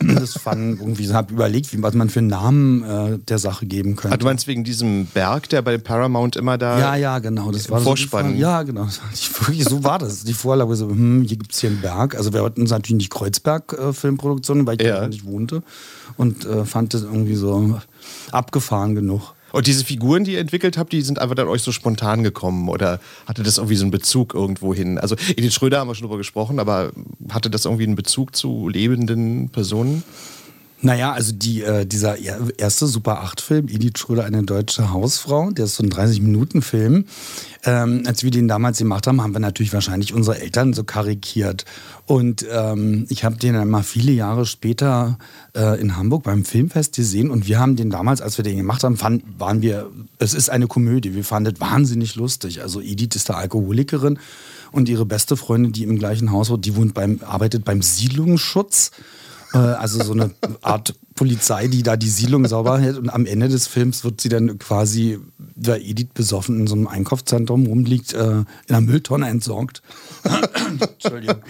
das 0.00 0.38
fand 0.38 0.80
irgendwie, 0.80 1.12
habe 1.12 1.32
überlegt, 1.32 1.72
wie, 1.72 1.82
was 1.82 1.94
man 1.94 2.10
für 2.10 2.20
einen 2.20 2.28
Namen 2.28 2.82
äh, 2.82 3.18
der 3.18 3.38
Sache 3.38 3.66
geben 3.66 3.96
könnte. 3.96 4.14
Ah, 4.14 4.16
du 4.18 4.26
meinst 4.26 4.46
wegen 4.46 4.64
diesem 4.64 5.06
Berg, 5.06 5.48
der 5.48 5.62
bei 5.62 5.78
Paramount 5.78 6.36
immer 6.36 6.58
da. 6.58 6.78
Ja, 6.78 6.96
ja, 6.96 7.18
genau. 7.18 7.50
Das 7.50 7.70
war 7.70 7.80
Vorspann. 7.80 8.34
So 8.34 8.40
ja, 8.40 8.62
genau. 8.62 8.88
So 8.88 9.84
war 9.84 9.98
das. 9.98 10.24
Die 10.24 10.32
Vorlage 10.32 10.74
so, 10.76 10.88
hm, 10.88 11.22
hier 11.22 11.36
gibt 11.36 11.52
es 11.52 11.60
hier 11.60 11.70
einen 11.70 11.80
Berg. 11.80 12.14
Also 12.14 12.32
wir 12.32 12.42
hatten 12.42 12.64
natürlich 12.64 12.96
nicht 12.96 13.10
Kreuzberg-Filmproduktionen, 13.10 14.64
äh, 14.64 14.66
weil 14.66 14.80
ich 14.80 14.86
ja. 14.86 15.00
da 15.00 15.08
nicht 15.08 15.24
wohnte. 15.24 15.62
Und 16.16 16.44
äh, 16.44 16.64
fand 16.64 16.94
das 16.94 17.02
irgendwie 17.02 17.36
so 17.36 17.78
abgefahren 18.32 18.94
genug. 18.94 19.35
Und 19.52 19.66
diese 19.66 19.84
Figuren, 19.84 20.24
die 20.24 20.32
ihr 20.32 20.40
entwickelt 20.40 20.76
habt, 20.76 20.92
die 20.92 21.02
sind 21.02 21.18
einfach 21.18 21.34
dann 21.34 21.48
euch 21.48 21.62
so 21.62 21.72
spontan 21.72 22.22
gekommen 22.22 22.68
oder 22.68 23.00
hatte 23.26 23.42
das 23.42 23.58
irgendwie 23.58 23.76
so 23.76 23.84
einen 23.84 23.90
Bezug 23.90 24.34
irgendwo 24.34 24.74
hin? 24.74 24.98
Also 24.98 25.16
Edith 25.30 25.54
Schröder 25.54 25.80
haben 25.80 25.88
wir 25.88 25.94
schon 25.94 26.06
drüber 26.06 26.18
gesprochen, 26.18 26.58
aber 26.58 26.92
hatte 27.30 27.48
das 27.50 27.64
irgendwie 27.64 27.84
einen 27.84 27.96
Bezug 27.96 28.34
zu 28.34 28.68
lebenden 28.68 29.48
Personen? 29.50 30.02
Naja, 30.82 31.12
also 31.12 31.32
die, 31.32 31.62
äh, 31.62 31.86
dieser 31.86 32.18
erste 32.58 32.86
Super 32.86 33.24
8-Film, 33.24 33.68
Edith 33.68 33.98
Schröder, 33.98 34.24
eine 34.24 34.42
deutsche 34.42 34.92
Hausfrau, 34.92 35.50
der 35.50 35.64
ist 35.64 35.76
so 35.76 35.82
ein 35.82 35.90
30-Minuten-Film. 35.90 37.06
Ähm, 37.64 38.02
als 38.06 38.22
wir 38.22 38.30
den 38.30 38.46
damals 38.46 38.78
gemacht 38.78 39.06
haben, 39.06 39.22
haben 39.22 39.32
wir 39.32 39.40
natürlich 39.40 39.72
wahrscheinlich 39.72 40.12
unsere 40.12 40.38
Eltern 40.38 40.74
so 40.74 40.84
karikiert. 40.84 41.64
Und 42.04 42.44
ähm, 42.52 43.06
ich 43.08 43.24
habe 43.24 43.36
den 43.36 43.54
dann 43.54 43.70
mal 43.70 43.82
viele 43.82 44.12
Jahre 44.12 44.44
später 44.44 45.18
äh, 45.56 45.80
in 45.80 45.96
Hamburg 45.96 46.24
beim 46.24 46.44
Filmfest 46.44 46.94
gesehen 46.94 47.30
und 47.30 47.48
wir 47.48 47.58
haben 47.58 47.76
den 47.76 47.88
damals, 47.88 48.20
als 48.20 48.36
wir 48.38 48.44
den 48.44 48.58
gemacht 48.58 48.84
haben, 48.84 48.98
fand, 48.98 49.24
waren 49.38 49.62
wir, 49.62 49.90
es 50.18 50.34
ist 50.34 50.50
eine 50.50 50.66
Komödie, 50.66 51.14
wir 51.14 51.24
fanden 51.24 51.54
es 51.54 51.60
wahnsinnig 51.60 52.16
lustig. 52.16 52.60
Also 52.60 52.82
Edith 52.82 53.16
ist 53.16 53.30
da 53.30 53.34
Alkoholikerin 53.34 54.18
und 54.72 54.90
ihre 54.90 55.06
beste 55.06 55.38
Freundin, 55.38 55.72
die 55.72 55.84
im 55.84 55.98
gleichen 55.98 56.30
Haus 56.32 56.50
wohnt, 56.50 56.66
die 56.66 56.76
wohnt 56.76 56.92
beim, 56.92 57.20
arbeitet 57.24 57.64
beim 57.64 57.80
Siedlungsschutz. 57.80 58.90
Äh, 59.52 59.58
also 59.58 60.02
so 60.02 60.12
eine 60.12 60.30
Art 60.62 60.94
Polizei, 61.14 61.66
die 61.66 61.82
da 61.82 61.96
die 61.96 62.08
Siedlung 62.08 62.46
sauber 62.46 62.78
hält. 62.78 62.98
Und 62.98 63.10
am 63.10 63.26
Ende 63.26 63.48
des 63.48 63.66
Films 63.66 64.04
wird 64.04 64.20
sie 64.20 64.28
dann 64.28 64.58
quasi, 64.58 65.18
da 65.54 65.76
Edith 65.76 66.08
besoffen 66.14 66.60
in 66.60 66.66
so 66.66 66.74
einem 66.74 66.86
Einkaufszentrum 66.86 67.66
rumliegt, 67.66 68.12
äh, 68.12 68.24
in 68.24 68.46
einer 68.68 68.80
Mülltonne 68.82 69.28
entsorgt. 69.28 69.82
Entschuldigung. 70.70 71.42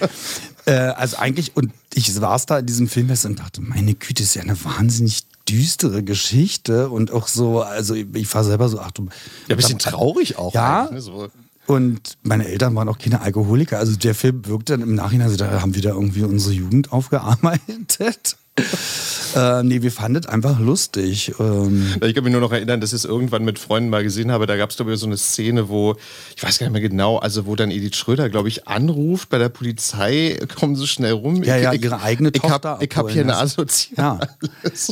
Äh, 0.66 0.72
also 0.72 1.16
eigentlich, 1.19 1.56
und 1.56 1.72
ich 1.94 2.12
saß 2.12 2.46
da 2.46 2.58
in 2.58 2.66
diesem 2.66 2.88
Filmfest 2.88 3.26
und 3.26 3.38
dachte, 3.38 3.60
meine 3.60 3.94
Güte, 3.94 4.22
ist 4.22 4.34
ja 4.34 4.43
eine 4.43 4.62
wahnsinnig 4.64 5.25
düstere 5.48 6.02
Geschichte 6.02 6.88
und 6.90 7.12
auch 7.12 7.28
so, 7.28 7.62
also 7.62 7.94
ich 7.94 8.34
war 8.34 8.44
selber 8.44 8.69
so, 8.69 8.81
ach 8.81 8.90
du. 8.90 9.04
Ja, 9.48 9.54
ein 9.54 9.56
bisschen 9.56 9.78
traurig 9.78 10.38
auch. 10.38 10.52
Ja. 10.54 10.88
Ne, 10.90 11.00
so. 11.00 11.28
Und 11.66 12.16
meine 12.22 12.46
Eltern 12.46 12.74
waren 12.76 12.88
auch 12.88 12.98
keine 12.98 13.20
Alkoholiker. 13.20 13.78
Also 13.78 13.96
der 13.96 14.14
Film 14.14 14.46
wirkt 14.46 14.70
dann 14.70 14.82
im 14.82 14.94
Nachhinein, 14.94 15.26
also 15.26 15.36
da 15.36 15.60
haben 15.60 15.74
wir 15.74 15.82
da 15.82 15.90
irgendwie 15.90 16.22
unsere 16.22 16.54
Jugend 16.54 16.92
aufgearbeitet. 16.92 18.36
äh, 19.37 19.62
nee, 19.62 19.82
wir 19.82 19.93
fanden 19.93 20.23
es 20.23 20.26
einfach 20.26 20.58
lustig. 20.58 21.35
Ähm 21.38 21.94
ich 22.03 22.14
kann 22.14 22.25
mich 22.25 22.32
nur 22.32 22.41
noch 22.41 22.53
erinnern, 22.53 22.81
dass 22.81 22.91
ich 22.91 23.00
es 23.00 23.05
irgendwann 23.05 23.44
mit 23.44 23.58
Freunden 23.58 23.91
mal 23.91 24.03
gesehen 24.03 24.32
habe. 24.32 24.46
Da 24.46 24.56
gab 24.56 24.70
es, 24.70 24.77
glaube 24.77 24.94
ich, 24.94 25.01
so 25.01 25.06
eine 25.06 25.17
Szene, 25.17 25.69
wo, 25.69 25.96
ich 26.34 26.43
weiß 26.43 26.58
gar 26.58 26.67
nicht 26.67 26.72
mehr 26.72 26.89
genau, 26.89 27.19
also 27.19 27.46
wo 27.46 27.55
dann 27.55 27.70
Edith 27.70 27.96
Schröder, 27.96 28.31
glaube 28.31 28.48
ich, 28.48 28.67
anruft 28.67 29.29
bei 29.29 29.39
der 29.39 29.51
Polizei, 29.51 30.39
kommen 30.58 30.77
so 30.77 30.86
schnell 30.86 31.13
rum. 31.13 31.43
Ja, 31.43 31.56
ja, 31.56 31.72
ihre 31.72 32.01
eigene 32.01 32.31
ich 32.32 32.41
Tochter. 32.41 32.70
Hab, 32.70 32.82
ich 32.82 32.96
habe 32.96 33.10
hier 33.10 33.22
eine 33.22 33.36
Assoziation. 33.36 33.96
Ja. 33.96 34.20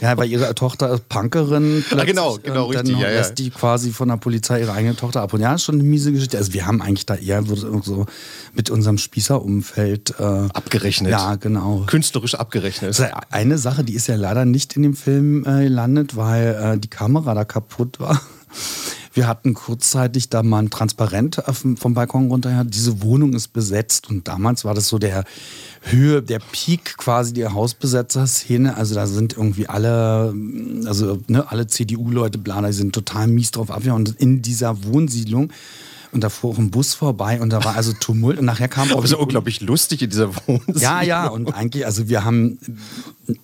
ja, 0.01 0.17
weil 0.19 0.29
ihre 0.29 0.55
Tochter 0.55 0.93
ist 0.93 1.09
Punkerin. 1.09 1.85
Ah, 1.91 2.05
genau, 2.05 2.39
genau, 2.43 2.67
und 2.67 2.77
richtig. 2.77 2.93
Dann 2.93 3.01
ja, 3.01 3.09
lässt 3.09 3.39
ja. 3.39 3.45
die 3.45 3.51
quasi 3.51 3.93
von 3.93 4.09
der 4.09 4.17
Polizei 4.17 4.61
ihre 4.61 4.73
eigene 4.73 4.97
Tochter 4.97 5.23
abholen. 5.23 5.43
Ja, 5.43 5.55
ist 5.55 5.65
schon 5.65 5.77
eine 5.77 5.85
miese 5.85 6.13
Geschichte. 6.13 6.37
Also 6.37 6.53
wir 6.53 6.67
haben 6.67 6.83
eigentlich 6.83 7.07
da 7.07 7.15
eher 7.15 7.43
so 7.45 8.07
mit 8.53 8.71
unserem 8.71 8.99
Spießerumfeld 8.99 10.15
äh, 10.19 10.23
abgerechnet. 10.23 11.11
Ja, 11.11 11.37
genau. 11.37 11.85
Künstlerisch 11.87 12.35
abgerechnet. 12.35 12.91
Das 12.91 12.99
ist 12.99 13.11
eine 13.31 13.54
Sache, 13.59 13.85
die 13.85 13.95
ist 13.95 14.07
ja 14.07 14.17
leider 14.17 14.45
nicht 14.45 14.77
in 14.77 14.83
dem 14.83 14.95
Film 14.95 15.45
äh, 15.47 15.65
gelandet, 15.65 16.17
weil 16.17 16.75
äh, 16.75 16.79
die 16.79 16.89
Kamera 16.89 17.35
da 17.35 17.45
kaputt 17.45 18.01
war. 18.01 18.21
Wir 19.15 19.29
hatten 19.29 19.55
kurzzeitig 19.55 20.29
da 20.29 20.43
mal 20.43 20.59
ein 20.59 20.71
Transparent 20.71 21.41
vom 21.77 21.95
Balkon 21.95 22.29
runter. 22.29 22.65
Diese 22.65 23.01
Wohnung 23.01 23.33
ist 23.35 23.53
besetzt 23.53 24.11
und 24.11 24.27
damals 24.27 24.65
war 24.65 24.75
das 24.75 24.89
so 24.89 24.99
der 24.99 25.25
Höhe, 25.83 26.21
der 26.21 26.41
Peak 26.41 26.97
quasi 26.97 27.33
der 27.33 27.55
Hausbesetzer-Szene. 27.55 28.77
Also 28.77 28.97
da 28.97 29.07
sind 29.07 29.37
irgendwie 29.37 29.69
alle, 29.69 30.35
also 30.87 31.21
ne, 31.29 31.49
alle 31.49 31.69
CDU-Leute, 31.69 32.39
bla, 32.39 32.61
die 32.63 32.73
sind 32.73 32.93
total 32.93 33.29
mies 33.29 33.53
drauf 33.53 33.71
ab. 33.71 33.87
Und 33.87 34.21
in 34.21 34.43
dieser 34.43 34.83
Wohnsiedlung 34.83 35.53
und 36.15 36.23
da 36.23 36.29
fuhr 36.29 36.53
auch 36.53 36.59
ein 36.59 36.71
Bus 36.71 36.95
vorbei 36.95 37.41
und 37.41 37.51
da 37.51 37.65
war 37.65 37.77
also 37.77 37.93
Tumult 37.93 38.39
und 38.39 38.45
nachher 38.45 38.69
kam 38.69 38.93
auch. 38.93 39.03
Das 39.03 39.11
ist 39.11 39.17
unglaublich 39.17 39.61
lustig 39.61 40.03
in 40.03 40.11
dieser 40.11 40.35
Wohnung. 40.35 40.63
Ja, 40.77 41.03
ja, 41.03 41.27
und 41.27 41.53
eigentlich, 41.53 41.85
also 41.85 42.09
wir 42.09 42.25
haben, 42.25 42.59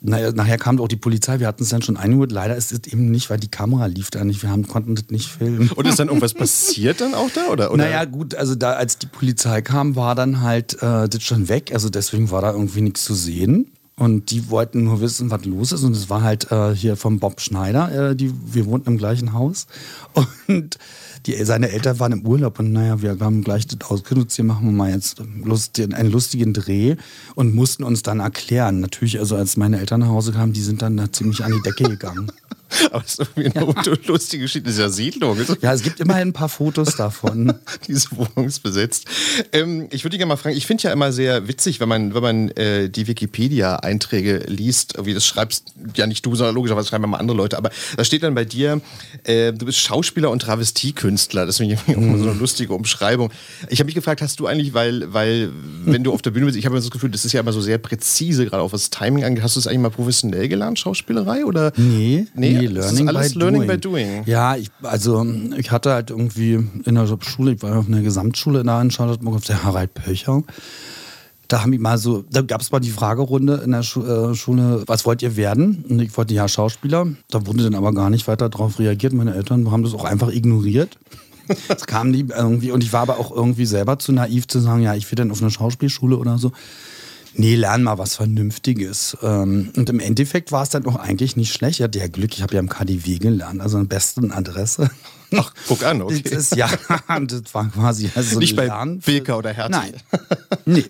naja, 0.00 0.32
nachher 0.32 0.56
kam 0.56 0.80
auch 0.80 0.88
die 0.88 0.96
Polizei, 0.96 1.40
wir 1.40 1.46
hatten 1.46 1.64
es 1.64 1.68
dann 1.68 1.82
schon 1.82 1.96
eingeholt. 1.96 2.32
Leider 2.32 2.56
ist 2.56 2.72
es 2.72 2.92
eben 2.92 3.10
nicht, 3.10 3.28
weil 3.28 3.38
die 3.38 3.50
Kamera 3.50 3.86
lief 3.86 4.10
da 4.10 4.24
nicht, 4.24 4.42
wir 4.42 4.50
haben, 4.50 4.66
konnten 4.68 4.94
das 4.94 5.06
nicht 5.10 5.28
filmen. 5.28 5.70
Und 5.70 5.86
ist 5.86 5.98
dann 5.98 6.08
irgendwas 6.08 6.34
passiert 6.40 7.00
dann 7.00 7.14
auch 7.14 7.30
da? 7.30 7.48
Oder, 7.48 7.72
oder? 7.72 7.84
Naja, 7.84 8.04
gut, 8.04 8.34
also 8.34 8.54
da, 8.54 8.72
als 8.72 8.98
die 8.98 9.06
Polizei 9.06 9.62
kam, 9.62 9.96
war 9.96 10.14
dann 10.14 10.40
halt 10.40 10.74
äh, 10.82 11.08
das 11.08 11.22
schon 11.22 11.48
weg, 11.48 11.72
also 11.72 11.90
deswegen 11.90 12.30
war 12.30 12.42
da 12.42 12.52
irgendwie 12.52 12.82
nichts 12.82 13.04
zu 13.04 13.14
sehen. 13.14 13.72
Und 13.96 14.30
die 14.30 14.48
wollten 14.48 14.84
nur 14.84 15.02
wissen, 15.02 15.30
was 15.30 15.44
los 15.44 15.72
ist. 15.72 15.84
Und 15.84 15.94
es 15.94 16.08
war 16.08 16.22
halt 16.22 16.50
äh, 16.50 16.74
hier 16.74 16.96
vom 16.96 17.18
Bob 17.18 17.38
Schneider. 17.38 18.12
Äh, 18.12 18.16
die, 18.16 18.32
wir 18.46 18.64
wohnten 18.64 18.92
im 18.92 18.96
gleichen 18.96 19.34
Haus. 19.34 19.66
Und 20.46 20.78
die, 21.26 21.44
seine 21.44 21.70
Eltern 21.70 21.98
waren 21.98 22.12
im 22.12 22.26
Urlaub. 22.26 22.58
Und 22.58 22.72
naja, 22.72 23.02
wir 23.02 23.18
haben 23.20 23.42
gleich 23.42 23.66
das 23.66 23.90
ausgenutzt. 23.90 24.36
Hier 24.36 24.44
machen 24.44 24.66
wir 24.66 24.72
mal 24.72 24.90
jetzt 24.90 25.22
Lust, 25.44 25.80
einen 25.80 26.10
lustigen 26.10 26.52
Dreh. 26.52 26.96
Und 27.34 27.54
mussten 27.54 27.84
uns 27.84 28.02
dann 28.02 28.20
erklären. 28.20 28.80
Natürlich, 28.80 29.18
also 29.18 29.36
als 29.36 29.56
meine 29.56 29.78
Eltern 29.80 30.00
nach 30.00 30.08
Hause 30.08 30.32
kamen, 30.32 30.52
die 30.52 30.62
sind 30.62 30.82
dann 30.82 30.96
da 30.96 31.10
ziemlich 31.10 31.44
an 31.44 31.52
die 31.52 31.62
Decke 31.62 31.84
gegangen. 31.84 32.30
Aber 32.90 33.04
es 33.04 33.18
ist 33.18 33.28
irgendwie 33.34 33.58
eine 33.58 33.66
ja. 33.66 33.94
lustige 34.06 34.44
Geschichte. 34.44 34.66
Das 34.66 34.74
ist 34.74 34.80
ja 34.80 34.88
Siedlung. 34.88 35.36
Ja, 35.60 35.72
es 35.72 35.82
gibt 35.82 36.00
immerhin 36.00 36.28
ein 36.28 36.32
paar 36.32 36.48
Fotos 36.48 36.96
davon. 36.96 37.54
Diese 37.88 38.10
Wohnung 38.12 38.46
ist 38.46 38.60
besetzt. 38.62 39.06
Ähm, 39.52 39.88
ich 39.90 40.04
würde 40.04 40.10
dich 40.10 40.18
gerne 40.18 40.30
mal 40.30 40.36
fragen, 40.36 40.56
ich 40.56 40.66
finde 40.66 40.84
ja 40.84 40.92
immer 40.92 41.12
sehr 41.12 41.48
witzig, 41.48 41.80
wenn 41.80 41.88
man, 41.88 42.14
wenn 42.14 42.22
man 42.22 42.48
äh, 42.50 42.88
die 42.88 43.06
Wikipedia-Einträge 43.06 44.44
liest, 44.46 44.94
wie 45.04 45.14
das 45.14 45.26
schreibst, 45.26 45.72
ja 45.96 46.06
nicht 46.06 46.24
du, 46.24 46.34
sondern 46.34 46.54
logischerweise 46.54 46.88
schreiben 46.88 47.04
immer 47.04 47.18
andere 47.18 47.36
Leute, 47.36 47.58
aber 47.58 47.70
da 47.96 48.04
steht 48.04 48.22
dann 48.22 48.34
bei 48.34 48.44
dir, 48.44 48.80
äh, 49.24 49.52
du 49.52 49.66
bist 49.66 49.78
Schauspieler 49.78 50.30
und 50.30 50.42
Travestiekünstler. 50.42 51.46
Das 51.46 51.58
finde 51.58 51.74
ich 51.74 51.96
mhm. 51.96 52.18
so 52.18 52.30
eine 52.30 52.38
lustige 52.38 52.74
Umschreibung. 52.74 53.30
Ich 53.68 53.80
habe 53.80 53.86
mich 53.86 53.94
gefragt, 53.94 54.22
hast 54.22 54.40
du 54.40 54.46
eigentlich, 54.46 54.74
weil, 54.74 55.12
weil 55.12 55.50
wenn 55.84 56.04
du 56.04 56.12
auf 56.12 56.22
der 56.22 56.30
Bühne 56.30 56.46
bist, 56.46 56.58
ich 56.58 56.66
habe 56.66 56.76
das 56.76 56.90
Gefühl, 56.90 57.10
das 57.10 57.24
ist 57.24 57.32
ja 57.32 57.40
immer 57.40 57.52
so 57.52 57.60
sehr 57.60 57.78
präzise, 57.78 58.46
gerade 58.46 58.62
auch 58.62 58.72
was 58.72 58.88
das 58.88 58.90
Timing 58.90 59.24
angeht. 59.24 59.42
Hast 59.42 59.56
du 59.56 59.60
das 59.60 59.66
eigentlich 59.66 59.80
mal 59.80 59.90
professionell 59.90 60.48
gelernt, 60.48 60.78
Schauspielerei? 60.78 61.44
Oder? 61.44 61.72
Nee, 61.76 62.26
nee, 62.34 62.59
Learning 62.66 63.08
alles 63.08 63.34
by 63.34 63.38
Learning 63.38 63.60
doing. 63.62 63.68
by 63.68 63.78
Doing. 63.78 64.22
Ja, 64.26 64.56
ich, 64.56 64.70
also 64.82 65.26
ich 65.56 65.70
hatte 65.70 65.92
halt 65.92 66.10
irgendwie 66.10 66.54
in 66.84 66.94
der 66.94 67.06
Schule, 67.20 67.52
ich 67.52 67.62
war 67.62 67.78
auf 67.78 67.88
einer 67.88 68.02
Gesamtschule 68.02 68.62
da 68.62 68.80
in 68.80 68.90
Charlottenburg 68.90 69.36
auf 69.36 69.44
der 69.44 69.62
Harald 69.62 69.94
Pöcher. 69.94 70.42
Da 71.48 71.62
haben 71.62 71.72
die 71.72 71.78
mal 71.78 71.98
so, 71.98 72.24
da 72.30 72.42
gab 72.42 72.60
es 72.60 72.70
mal 72.70 72.78
die 72.78 72.90
Fragerunde 72.90 73.62
in 73.64 73.72
der 73.72 73.82
Schu 73.82 74.04
äh, 74.04 74.34
Schule, 74.36 74.84
was 74.86 75.04
wollt 75.04 75.20
ihr 75.20 75.36
werden? 75.36 75.84
Und 75.88 75.98
ich 76.00 76.16
wollte 76.16 76.32
ja 76.32 76.46
Schauspieler. 76.46 77.08
Da 77.28 77.44
wurde 77.46 77.64
dann 77.64 77.74
aber 77.74 77.92
gar 77.92 78.08
nicht 78.08 78.28
weiter 78.28 78.48
darauf 78.48 78.78
reagiert. 78.78 79.12
Meine 79.12 79.34
Eltern 79.34 79.68
haben 79.70 79.82
das 79.82 79.92
auch 79.94 80.04
einfach 80.04 80.30
ignoriert. 80.30 80.98
Es 81.68 81.86
kam 81.86 82.12
die 82.12 82.26
irgendwie, 82.28 82.70
und 82.70 82.84
ich 82.84 82.92
war 82.92 83.00
aber 83.00 83.18
auch 83.18 83.32
irgendwie 83.32 83.66
selber 83.66 83.98
zu 83.98 84.12
naiv 84.12 84.46
zu 84.46 84.60
sagen, 84.60 84.82
ja, 84.82 84.94
ich 84.94 85.10
will 85.10 85.16
dann 85.16 85.32
auf 85.32 85.42
eine 85.42 85.50
Schauspielschule 85.50 86.16
oder 86.16 86.38
so. 86.38 86.52
Nee, 87.34 87.54
lern 87.54 87.82
mal 87.82 87.98
was 87.98 88.16
Vernünftiges. 88.16 89.16
Ähm, 89.22 89.72
und 89.76 89.88
im 89.88 90.00
Endeffekt 90.00 90.52
war 90.52 90.62
es 90.62 90.70
dann 90.70 90.86
auch 90.86 90.96
eigentlich 90.96 91.36
nicht 91.36 91.52
schlecht. 91.52 91.78
Ich 91.78 91.84
hatte 91.84 91.98
ja 91.98 92.08
Glück, 92.08 92.34
ich 92.34 92.42
habe 92.42 92.54
ja 92.54 92.60
im 92.60 92.68
KDW 92.68 93.18
gelernt, 93.18 93.60
also 93.60 93.78
an 93.78 93.88
der 93.88 93.96
besten 93.96 94.32
Adresse. 94.32 94.90
Ach, 95.36 95.52
guck 95.68 95.84
an, 95.84 96.02
okay. 96.02 96.22
Das 96.22 96.32
ist, 96.32 96.56
ja, 96.56 96.68
das 97.26 97.42
war 97.52 97.68
quasi 97.68 98.10
also 98.14 98.38
Nicht 98.38 98.56
bei 98.56 98.68
Wilka 98.68 99.36
oder 99.36 99.52
Hertie. 99.52 99.70
Nein, 99.70 99.94
nee. 100.64 100.84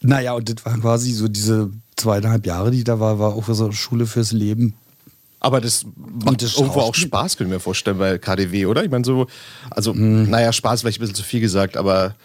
naja, 0.00 0.32
und 0.32 0.48
das 0.48 0.64
war 0.64 0.76
quasi 0.78 1.12
so 1.12 1.28
diese 1.28 1.70
zweieinhalb 1.94 2.44
Jahre, 2.46 2.72
die 2.72 2.82
da 2.82 2.98
war, 2.98 3.20
war 3.20 3.34
auch 3.34 3.48
so 3.48 3.70
Schule 3.70 4.06
fürs 4.06 4.32
Leben. 4.32 4.74
Aber 5.38 5.60
das 5.60 5.86
macht 6.24 6.42
das 6.42 6.56
irgendwo 6.56 6.80
auch 6.80 6.94
Spaß, 6.94 7.36
können 7.36 7.50
wir 7.50 7.56
mir 7.56 7.60
vorstellen, 7.60 7.98
bei 7.98 8.18
KDW, 8.18 8.66
oder? 8.66 8.82
Ich 8.82 8.90
meine, 8.90 9.04
so, 9.04 9.26
also, 9.70 9.92
hm. 9.92 10.30
naja, 10.30 10.52
Spaß 10.52 10.80
vielleicht 10.80 10.98
ein 10.98 11.02
bisschen 11.02 11.14
zu 11.14 11.22
viel 11.22 11.40
gesagt, 11.40 11.76
aber 11.76 12.16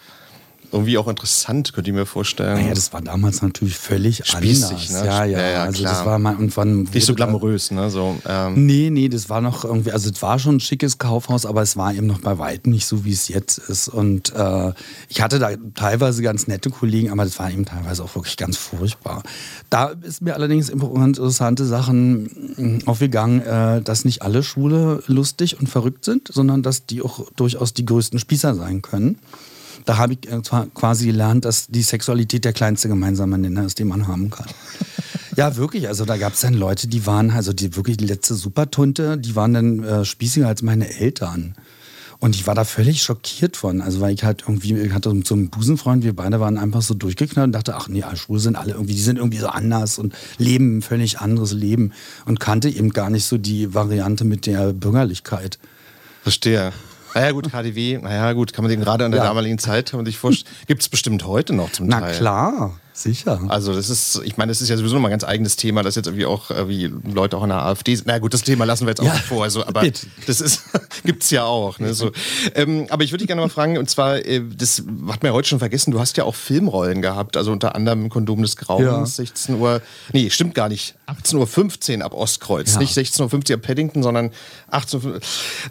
irgendwie 0.72 0.98
auch 0.98 1.08
interessant, 1.08 1.72
könnt 1.72 1.86
ihr 1.86 1.92
mir 1.92 2.06
vorstellen. 2.06 2.54
Naja, 2.54 2.74
das 2.74 2.92
war 2.92 3.02
damals 3.02 3.42
natürlich 3.42 3.76
völlig 3.76 4.22
Spießig, 4.24 4.64
anders. 4.64 4.90
Ne? 4.90 5.06
Ja, 5.06 5.24
ja, 5.24 5.38
ja, 5.38 5.50
ja 5.50 5.62
also 5.64 5.80
klar. 5.80 5.94
das 5.94 6.06
war 6.06 6.18
mal 6.18 6.36
und 6.36 6.56
wann 6.56 6.82
nicht 6.82 7.04
so 7.04 7.14
glamourös, 7.14 7.70
ne? 7.70 7.90
So, 7.90 8.16
ähm. 8.26 8.66
Nee, 8.66 8.90
nee, 8.90 9.08
das 9.08 9.28
war 9.28 9.40
noch 9.40 9.64
irgendwie, 9.64 9.92
also 9.92 10.10
es 10.10 10.22
war 10.22 10.38
schon 10.38 10.56
ein 10.56 10.60
schickes 10.60 10.98
Kaufhaus, 10.98 11.46
aber 11.46 11.62
es 11.62 11.76
war 11.76 11.92
eben 11.92 12.06
noch 12.06 12.20
bei 12.20 12.38
weitem 12.38 12.72
nicht 12.72 12.86
so, 12.86 13.04
wie 13.04 13.12
es 13.12 13.28
jetzt 13.28 13.58
ist. 13.58 13.88
Und 13.88 14.32
äh, 14.34 14.72
ich 15.08 15.20
hatte 15.20 15.38
da 15.38 15.50
teilweise 15.74 16.22
ganz 16.22 16.46
nette 16.46 16.70
Kollegen, 16.70 17.10
aber 17.10 17.24
das 17.24 17.38
war 17.38 17.50
eben 17.50 17.64
teilweise 17.64 18.04
auch 18.04 18.14
wirklich 18.14 18.36
ganz 18.36 18.56
furchtbar. 18.56 19.22
Da 19.70 19.92
ist 20.02 20.22
mir 20.22 20.34
allerdings 20.34 20.68
interessante 20.68 21.64
Sachen 21.64 22.54
hm, 22.56 22.78
aufgegangen, 22.86 23.40
äh, 23.42 23.82
dass 23.82 24.04
nicht 24.04 24.22
alle 24.22 24.42
Schwule 24.42 25.02
lustig 25.06 25.58
und 25.58 25.68
verrückt 25.68 26.04
sind, 26.04 26.28
sondern 26.32 26.62
dass 26.62 26.86
die 26.86 27.02
auch 27.02 27.30
durchaus 27.36 27.74
die 27.74 27.84
größten 27.84 28.18
Spießer 28.18 28.54
sein 28.54 28.82
können. 28.82 29.18
Da 29.84 29.98
habe 29.98 30.14
ich 30.14 30.30
äh, 30.30 30.40
quasi 30.74 31.06
gelernt, 31.06 31.44
dass 31.44 31.68
die 31.68 31.82
Sexualität 31.82 32.44
der 32.44 32.52
kleinste 32.52 32.88
gemeinsame 32.88 33.38
Nenner 33.38 33.64
ist, 33.64 33.78
den 33.78 33.88
man 33.88 34.06
haben 34.06 34.30
kann. 34.30 34.46
Ja, 35.36 35.56
wirklich. 35.56 35.88
Also 35.88 36.04
da 36.04 36.18
gab 36.18 36.34
es 36.34 36.40
dann 36.40 36.52
Leute, 36.52 36.86
die 36.86 37.06
waren, 37.06 37.30
also 37.30 37.54
die 37.54 37.74
wirklich 37.74 37.96
die 37.96 38.04
letzte 38.04 38.34
Supertunte, 38.34 39.16
die 39.16 39.36
waren 39.36 39.54
dann 39.54 39.82
äh, 39.82 40.04
spießiger 40.04 40.46
als 40.46 40.60
meine 40.60 40.92
Eltern. 40.98 41.54
Und 42.18 42.36
ich 42.36 42.46
war 42.46 42.54
da 42.54 42.64
völlig 42.64 43.02
schockiert 43.02 43.56
von. 43.56 43.80
Also 43.80 44.00
weil 44.00 44.12
ich 44.12 44.22
halt 44.22 44.42
irgendwie, 44.46 44.74
ich 44.74 44.92
hatte 44.92 45.14
so 45.24 45.34
einen 45.34 45.48
Busenfreund, 45.48 46.04
wir 46.04 46.14
beide 46.14 46.38
waren 46.40 46.58
einfach 46.58 46.82
so 46.82 46.92
durchgeknallt 46.92 47.46
und 47.46 47.52
dachte, 47.52 47.74
ach 47.74 47.88
nee, 47.88 48.04
Schwule 48.14 48.40
sind 48.40 48.56
alle 48.56 48.72
irgendwie, 48.72 48.92
die 48.92 49.00
sind 49.00 49.16
irgendwie 49.16 49.38
so 49.38 49.46
anders 49.46 49.98
und 49.98 50.14
leben 50.36 50.78
ein 50.78 50.82
völlig 50.82 51.20
anderes 51.20 51.52
Leben 51.52 51.92
und 52.26 52.38
kannte 52.38 52.68
eben 52.68 52.90
gar 52.90 53.08
nicht 53.08 53.24
so 53.24 53.38
die 53.38 53.72
Variante 53.72 54.24
mit 54.24 54.44
der 54.44 54.74
Bürgerlichkeit. 54.74 55.58
Verstehe. 56.22 56.72
Naja 57.14 57.32
gut, 57.32 57.50
KDW, 57.50 57.98
naja 57.98 58.32
gut, 58.32 58.52
kann 58.52 58.64
man 58.64 58.70
den 58.70 58.80
gerade 58.80 59.04
an 59.04 59.10
der 59.10 59.20
ja. 59.20 59.26
damaligen 59.26 59.58
Zeit, 59.58 59.90
kann 59.90 59.98
man 59.98 60.06
sich 60.06 60.18
vorstellen, 60.18 60.54
gibt 60.66 60.82
es 60.82 60.88
bestimmt 60.88 61.24
heute 61.24 61.52
noch 61.54 61.72
zum 61.72 61.86
Na 61.86 62.00
Teil. 62.00 62.12
Na 62.12 62.18
klar. 62.18 62.80
Sicher. 63.02 63.40
Also 63.48 63.72
das 63.72 63.88
ist, 63.88 64.20
ich 64.24 64.36
meine, 64.36 64.50
das 64.50 64.60
ist 64.60 64.68
ja 64.68 64.76
sowieso 64.76 64.96
nochmal 64.96 65.08
ein 65.08 65.12
ganz 65.12 65.24
eigenes 65.24 65.56
Thema, 65.56 65.82
das 65.82 65.94
jetzt 65.94 66.06
irgendwie 66.06 66.26
auch 66.26 66.50
äh, 66.50 66.68
wie 66.68 66.92
Leute 67.10 67.38
auch 67.38 67.42
in 67.42 67.48
der 67.48 67.62
AfD 67.62 67.94
sind. 67.94 68.06
Na 68.06 68.18
gut, 68.18 68.34
das 68.34 68.42
Thema 68.42 68.66
lassen 68.66 68.84
wir 68.84 68.90
jetzt 68.90 69.00
auch 69.00 69.06
ja, 69.06 69.14
vor. 69.14 69.42
Also, 69.42 69.66
aber 69.66 69.80
bitte. 69.80 70.06
das 70.26 70.42
ist 70.42 70.64
gibt's 71.04 71.30
ja 71.30 71.44
auch. 71.44 71.78
Ne, 71.78 71.94
so. 71.94 72.10
ähm, 72.54 72.86
aber 72.90 73.02
ich 73.02 73.10
würde 73.12 73.20
dich 73.20 73.28
gerne 73.28 73.40
mal 73.40 73.48
fragen, 73.48 73.78
und 73.78 73.88
zwar, 73.88 74.16
äh, 74.26 74.42
das 74.54 74.82
hat 75.08 75.24
ja 75.24 75.32
heute 75.32 75.48
schon 75.48 75.60
vergessen, 75.60 75.92
du 75.92 75.98
hast 75.98 76.18
ja 76.18 76.24
auch 76.24 76.34
Filmrollen 76.34 77.00
gehabt, 77.00 77.38
also 77.38 77.52
unter 77.52 77.74
anderem 77.74 78.10
Kondom 78.10 78.42
des 78.42 78.56
Grauens, 78.56 79.16
ja. 79.16 79.24
16 79.24 79.54
Uhr, 79.54 79.80
nee, 80.12 80.28
stimmt 80.28 80.54
gar 80.54 80.68
nicht, 80.68 80.94
18.15 81.06 81.98
Uhr 81.98 82.04
ab 82.04 82.12
Ostkreuz. 82.12 82.74
Ja. 82.74 82.80
Nicht 82.80 82.94
16.50 82.94 83.50
Uhr 83.50 83.56
ab 83.56 83.62
Paddington, 83.62 84.02
sondern 84.02 84.30
18 84.70 85.04
Uhr. 85.04 85.20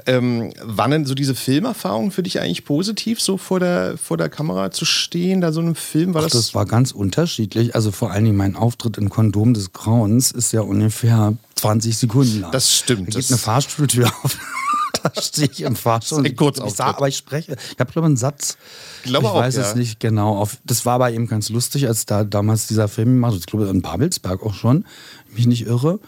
Ähm, 0.07 0.51
waren 0.63 0.89
denn 0.89 1.05
so 1.05 1.13
diese 1.13 1.35
Filmerfahrungen 1.35 2.09
für 2.09 2.23
dich 2.23 2.39
eigentlich 2.39 2.65
positiv, 2.65 3.21
so 3.21 3.37
vor 3.37 3.59
der, 3.59 3.99
vor 3.99 4.17
der 4.17 4.29
Kamera 4.29 4.71
zu 4.71 4.85
stehen, 4.85 5.41
da 5.41 5.51
so 5.51 5.61
einem 5.61 5.75
Film? 5.75 6.15
War 6.15 6.21
Ach, 6.21 6.25
das, 6.25 6.33
das 6.33 6.55
war 6.55 6.65
ganz 6.65 6.91
unterschiedlich 6.91 7.18
unterschiedlich. 7.19 7.75
Also 7.75 7.91
vor 7.91 8.11
allen 8.11 8.25
Dingen 8.25 8.37
mein 8.37 8.55
Auftritt 8.55 8.97
in 8.97 9.09
Kondom 9.09 9.53
des 9.53 9.73
Grauens 9.73 10.31
ist 10.31 10.51
ja 10.51 10.61
ungefähr 10.61 11.35
20 11.55 11.97
Sekunden 11.97 12.41
lang. 12.41 12.51
Das 12.51 12.73
stimmt. 12.73 13.13
Da 13.13 13.19
geht 13.19 13.29
eine 13.29 13.37
Fahrstuhltür 13.37 14.07
auf. 14.23 14.37
da 15.03 15.21
stehe 15.21 15.49
ich 15.51 15.61
im 15.61 15.75
Fahrstuhl. 15.75 16.25
Ich 16.25 16.35
kurz 16.35 16.59
ich 16.59 16.73
sah, 16.73 16.87
aber 16.87 17.07
ich 17.07 17.17
spreche. 17.17 17.57
Ich 17.73 17.79
habe 17.79 17.91
glaube 17.91 18.05
einen 18.05 18.17
Satz. 18.17 18.57
Glaube 19.03 19.25
ich 19.25 19.31
auch, 19.31 19.35
weiß 19.35 19.55
ja. 19.55 19.63
es 19.63 19.75
nicht 19.75 19.99
genau. 19.99 20.37
Auf, 20.37 20.57
das 20.63 20.85
war 20.85 20.95
aber 20.95 21.11
eben 21.11 21.27
ganz 21.27 21.49
lustig, 21.49 21.87
als 21.87 22.05
da 22.05 22.23
damals 22.23 22.67
dieser 22.67 22.87
Film 22.87 23.09
gemacht 23.09 23.35
Ich 23.37 23.45
glaube 23.45 23.67
in 23.67 23.81
Babelsberg 23.81 24.43
auch 24.43 24.53
schon, 24.53 24.85
mich 25.29 25.47
nicht 25.47 25.65
irre. 25.65 25.99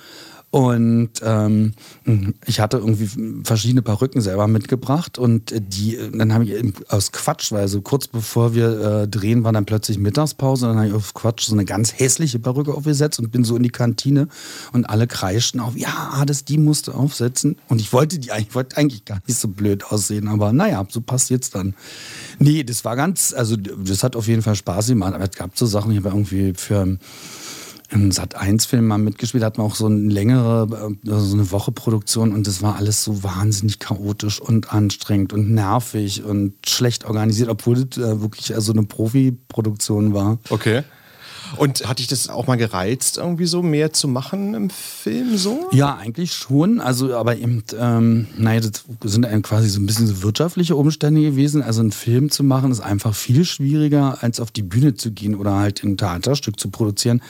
Und 0.52 1.12
ähm, 1.24 1.72
ich 2.46 2.60
hatte 2.60 2.78
irgendwie 2.78 3.10
verschiedene 3.46 3.82
Perücken 3.82 4.20
selber 4.20 4.48
mitgebracht 4.48 5.18
und 5.18 5.54
die, 5.56 5.98
dann 6.14 6.34
habe 6.34 6.44
ich 6.44 6.74
aus 6.90 7.14
Quatsch, 7.14 7.54
weil 7.54 7.70
so 7.70 7.80
kurz 7.82 8.08
bevor 8.08 8.54
wir 8.54 9.04
äh, 9.04 9.08
drehen, 9.08 9.46
war 9.46 9.54
dann 9.54 9.66
plötzlich 9.66 9.98
Mittagspause 9.98 10.68
dann 10.68 10.76
habe 10.76 10.88
ich 10.90 10.94
auf 10.94 11.14
Quatsch 11.14 11.46
so 11.46 11.54
eine 11.54 11.64
ganz 11.64 11.98
hässliche 11.98 12.38
Perücke 12.38 12.74
aufgesetzt 12.74 13.18
und 13.20 13.32
bin 13.32 13.46
so 13.46 13.56
in 13.56 13.64
die 13.64 13.70
Kantine 13.70 14.28
und 14.74 14.90
alle 14.90 15.08
kreischten 15.08 15.62
auf, 15.62 15.78
ja, 15.78 16.26
das 16.26 16.44
die 16.44 16.58
musste 16.58 16.96
aufsetzen. 16.96 17.56
Und 17.70 17.80
ich 17.80 17.94
wollte 17.94 18.20
die 18.20 18.34
eigentlich, 18.34 18.54
wollte 18.54 18.76
eigentlich 18.76 19.06
gar 19.06 19.22
nicht 19.26 19.40
so 19.40 19.48
blöd 19.48 19.86
aussehen, 19.86 20.28
aber 20.28 20.52
naja, 20.52 20.86
so 20.90 21.00
passt 21.00 21.30
jetzt 21.30 21.56
dann. 21.56 21.76
Nee, 22.40 22.66
das 22.66 22.84
war 22.84 22.98
ganz, 22.98 23.34
also 23.34 23.56
das 23.56 24.04
hat 24.04 24.18
auf 24.18 24.28
jeden 24.28 24.42
Fall 24.42 24.56
Spaß 24.56 24.88
gemacht, 24.88 25.14
aber 25.14 25.24
es 25.24 25.32
gab 25.32 25.58
so 25.58 25.66
Sachen, 25.66 25.92
ich 25.92 26.00
habe 26.00 26.10
irgendwie 26.10 26.54
für 26.58 26.98
im 27.92 28.10
Sat1-Film 28.10 28.88
mal 28.88 28.98
mitgespielt, 28.98 29.44
hatten 29.44 29.60
wir 29.60 29.66
auch 29.66 29.76
so 29.76 29.86
eine 29.86 30.10
längere, 30.10 30.96
äh, 31.06 31.10
so 31.10 31.36
eine 31.36 31.52
Woche 31.52 31.72
Produktion 31.72 32.34
und 32.34 32.48
das 32.48 32.62
war 32.62 32.78
alles 32.78 33.04
so 33.04 33.24
wahnsinnig 33.24 33.80
chaotisch 33.80 34.40
und 34.40 34.74
anstrengend 34.74 35.34
und 35.34 35.52
nervig 35.52 36.24
und 36.24 36.54
schlecht 36.66 37.06
organisiert, 37.06 37.50
obwohl 37.50 37.78
es 37.78 37.98
äh, 37.98 38.22
wirklich 38.22 38.54
so 38.58 38.72
eine 38.72 38.84
Profi-Produktion 38.84 40.14
war. 40.14 40.40
Okay. 40.50 40.84
Und 41.58 41.88
hat 41.88 42.00
dich 42.00 42.08
das 42.08 42.30
auch 42.30 42.48
mal 42.48 42.58
gereizt, 42.58 43.18
irgendwie 43.18 43.46
so 43.46 43.62
mehr 43.62 43.94
zu 43.94 44.08
machen 44.08 44.54
im 44.54 44.70
Film 44.70 45.38
so? 45.38 45.70
Ja, 45.72 45.96
eigentlich 45.96 46.34
schon. 46.34 46.80
Also, 46.80 47.16
aber 47.16 47.38
eben, 47.38 47.64
ähm, 47.80 48.28
naja, 48.38 48.62
das 48.62 48.84
sind 49.04 49.26
quasi 49.44 49.70
so 49.70 49.80
ein 49.80 49.86
bisschen 49.86 50.08
so 50.08 50.24
wirtschaftliche 50.24 50.76
Umstände 50.76 51.22
gewesen. 51.22 51.62
Also 51.62 51.82
einen 51.82 51.92
Film 51.92 52.30
zu 52.30 52.44
machen 52.44 52.72
ist 52.72 52.80
einfach 52.80 53.16
viel 53.16 53.46
schwieriger, 53.46 54.18
als 54.22 54.40
auf 54.40 54.52
die 54.52 54.64
Bühne 54.64 54.96
zu 54.96 55.12
gehen 55.12 55.36
oder 55.36 55.56
halt 55.56 55.84
ein 55.84 55.98
Theaterstück 55.98 56.60
zu 56.60 56.70
produzieren 56.70 57.22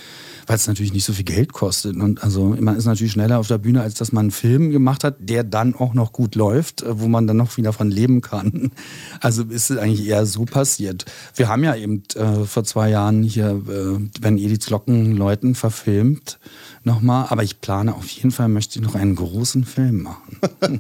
weil 0.48 0.58
es 0.58 0.68
natürlich 0.68 0.94
nicht 0.94 1.06
so 1.06 1.14
viel 1.14 1.24
Geld 1.24 1.54
kostet. 1.54 1.96
Und 1.96 2.24
also 2.24 2.56
man 2.60 2.76
ist 2.76 2.86
natürlich 2.86 3.14
schneller 3.14 3.40
auf 3.40 3.48
der 3.48 3.58
Bühne, 3.58 3.82
als 3.82 3.96
dass 3.96 4.12
man 4.12 4.26
einen 4.26 4.32
Film 4.32 4.72
gemacht 4.72 5.04
hat, 5.04 5.16
der 5.20 5.46
dann 5.46 5.76
auch 5.76 5.94
noch 5.94 6.12
gut 6.12 6.36
läuft, 6.36 6.82
äh, 6.82 7.00
wo 7.00 7.08
man 7.08 7.26
dann 7.28 7.38
noch 7.38 7.56
wieder 7.56 7.74
von 7.74 7.90
leben 7.90 8.22
kann. 8.22 8.72
Also 9.20 9.44
ist 9.44 9.70
es 9.70 9.78
eigentlich 9.78 10.06
eher 10.08 10.26
so 10.26 10.46
passiert. 10.46 11.06
Wir 11.36 11.48
haben 11.48 11.64
ja 11.64 11.76
eben 11.76 12.04
äh, 12.16 12.46
vor 12.46 12.64
zwei 12.64 12.90
Jahren 12.90 13.24
hier 13.24 13.62
äh, 13.70 14.11
wenn 14.20 14.38
Ediths 14.38 14.66
Glocken 14.66 15.16
läuten, 15.16 15.56
verfilmt 15.56 16.40
nochmal. 16.84 17.28
Aber 17.30 17.44
ich 17.44 17.62
plane 17.62 17.94
auf 17.96 18.10
jeden 18.10 18.32
Fall, 18.32 18.48
möchte 18.48 18.80
ich 18.80 18.86
noch 18.86 18.96
einen 18.96 19.16
großen 19.16 19.66
Film 19.66 20.04
machen. 20.04 20.40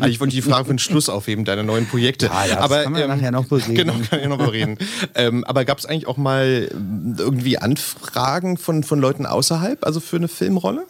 also 0.00 0.06
ich 0.06 0.20
wollte 0.20 0.34
die 0.34 0.42
Frage 0.42 0.66
für 0.66 0.74
den 0.74 0.78
Schluss 0.78 1.08
aufheben, 1.08 1.44
deine 1.44 1.64
neuen 1.64 1.86
Projekte. 1.86 2.26
Ja, 2.26 2.46
ja, 2.46 2.54
das 2.56 2.64
aber, 2.64 2.82
kann 2.84 2.92
man 2.92 3.08
nachher 3.08 3.32
noch 3.32 3.46
bereden. 3.46 3.74
Genau, 3.74 3.94
kann 4.08 4.20
ich 4.20 4.28
noch 4.28 4.38
bereden. 4.38 4.78
ähm, 5.14 5.44
aber 5.44 5.64
gab 5.64 5.78
es 5.78 5.86
eigentlich 5.86 6.06
auch 6.06 6.16
mal 6.16 6.70
irgendwie 7.18 7.58
Anfragen 7.58 8.56
von, 8.56 8.84
von 8.84 9.00
Leuten 9.00 9.26
außerhalb, 9.26 9.84
also 9.84 10.00
für 10.00 10.16
eine 10.16 10.28
Filmrolle? 10.28 10.86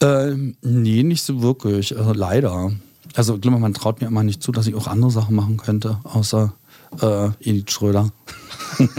Ähm, 0.00 0.56
nee, 0.62 1.02
nicht 1.02 1.22
so 1.22 1.42
wirklich. 1.42 1.96
Also 1.96 2.12
leider. 2.12 2.72
Also 3.14 3.36
ich 3.36 3.40
glaube, 3.40 3.58
man 3.58 3.74
traut 3.74 4.00
mir 4.00 4.08
immer 4.08 4.22
nicht 4.22 4.42
zu, 4.42 4.52
dass 4.52 4.66
ich 4.66 4.74
auch 4.74 4.86
andere 4.86 5.10
Sachen 5.10 5.34
machen 5.34 5.56
könnte, 5.56 5.98
außer 6.04 6.52
äh, 7.00 7.30
Edith 7.40 7.70
Schröder. 7.70 8.10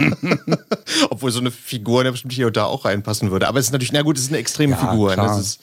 Obwohl 1.10 1.30
so 1.30 1.40
eine 1.40 1.50
Figur 1.50 2.04
da 2.04 2.10
bestimmt 2.10 2.32
hier 2.32 2.46
und 2.48 2.56
da 2.56 2.64
auch 2.64 2.84
reinpassen 2.84 3.30
würde. 3.30 3.48
Aber 3.48 3.58
es 3.58 3.66
ist 3.66 3.72
natürlich, 3.72 3.92
na 3.92 4.02
gut, 4.02 4.16
es 4.16 4.24
ist 4.24 4.30
eine 4.30 4.38
extreme 4.38 4.72
Ja, 4.72 4.78
Figur. 4.90 5.10
Ne? 5.10 5.14
klar. 5.14 5.28
Das 5.28 5.40
ist, 5.40 5.60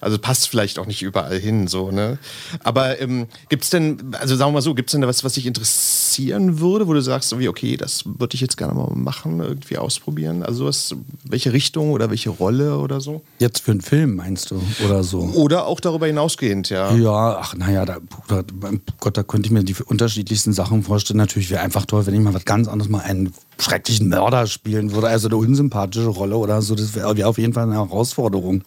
also 0.00 0.18
passt 0.18 0.48
vielleicht 0.48 0.78
auch 0.78 0.86
nicht 0.86 1.02
überall 1.02 1.38
hin, 1.38 1.68
so, 1.68 1.90
ne? 1.90 2.18
Aber 2.62 3.00
ähm, 3.00 3.26
gibt 3.48 3.64
es 3.64 3.70
denn, 3.70 4.14
also 4.20 4.36
sagen 4.36 4.50
wir 4.50 4.54
mal 4.54 4.62
so, 4.62 4.74
gibt 4.74 4.90
es 4.90 4.92
denn 4.92 5.00
da 5.00 5.08
was, 5.08 5.24
was 5.24 5.34
dich 5.34 5.46
interessieren 5.46 6.60
würde, 6.60 6.86
wo 6.86 6.92
du 6.92 7.00
sagst, 7.00 7.28
so 7.28 7.38
wie, 7.38 7.48
okay, 7.48 7.76
das 7.76 8.04
würde 8.04 8.34
ich 8.34 8.40
jetzt 8.40 8.56
gerne 8.56 8.74
mal 8.74 8.90
machen, 8.94 9.40
irgendwie 9.40 9.78
ausprobieren? 9.78 10.42
Also 10.42 10.64
sowas, 10.64 10.94
welche 11.24 11.52
Richtung 11.52 11.92
oder 11.92 12.10
welche 12.10 12.30
Rolle 12.30 12.78
oder 12.78 13.00
so? 13.00 13.22
Jetzt 13.38 13.60
für 13.60 13.72
einen 13.72 13.80
Film, 13.80 14.16
meinst 14.16 14.50
du? 14.50 14.60
Oder 14.84 15.02
so? 15.02 15.20
Oder 15.20 15.66
auch 15.66 15.80
darüber 15.80 16.06
hinausgehend, 16.06 16.70
ja. 16.70 16.94
Ja, 16.94 17.38
ach 17.40 17.54
naja, 17.54 17.84
da, 17.84 17.98
da, 18.28 18.42
Gott, 19.00 19.16
da 19.16 19.22
könnte 19.22 19.46
ich 19.46 19.52
mir 19.52 19.64
die 19.64 19.74
unterschiedlichsten 19.74 20.52
Sachen 20.52 20.82
vorstellen. 20.82 21.18
Natürlich 21.18 21.50
wäre 21.50 21.62
einfach 21.62 21.86
toll, 21.86 22.06
wenn 22.06 22.14
ich 22.14 22.20
mal 22.20 22.34
was 22.34 22.44
ganz 22.44 22.68
anderes 22.68 22.90
mal 22.90 23.00
einen 23.00 23.32
schrecklichen 23.58 24.08
Mörder 24.08 24.46
spielen 24.46 24.92
würde, 24.92 25.08
also 25.08 25.28
eine 25.28 25.36
unsympathische 25.36 26.08
Rolle 26.08 26.36
oder 26.36 26.62
so. 26.62 26.74
Das 26.74 26.94
wäre 26.94 27.16
wär 27.16 27.28
auf 27.28 27.38
jeden 27.38 27.52
Fall 27.52 27.64
eine 27.64 27.74
Herausforderung. 27.74 28.62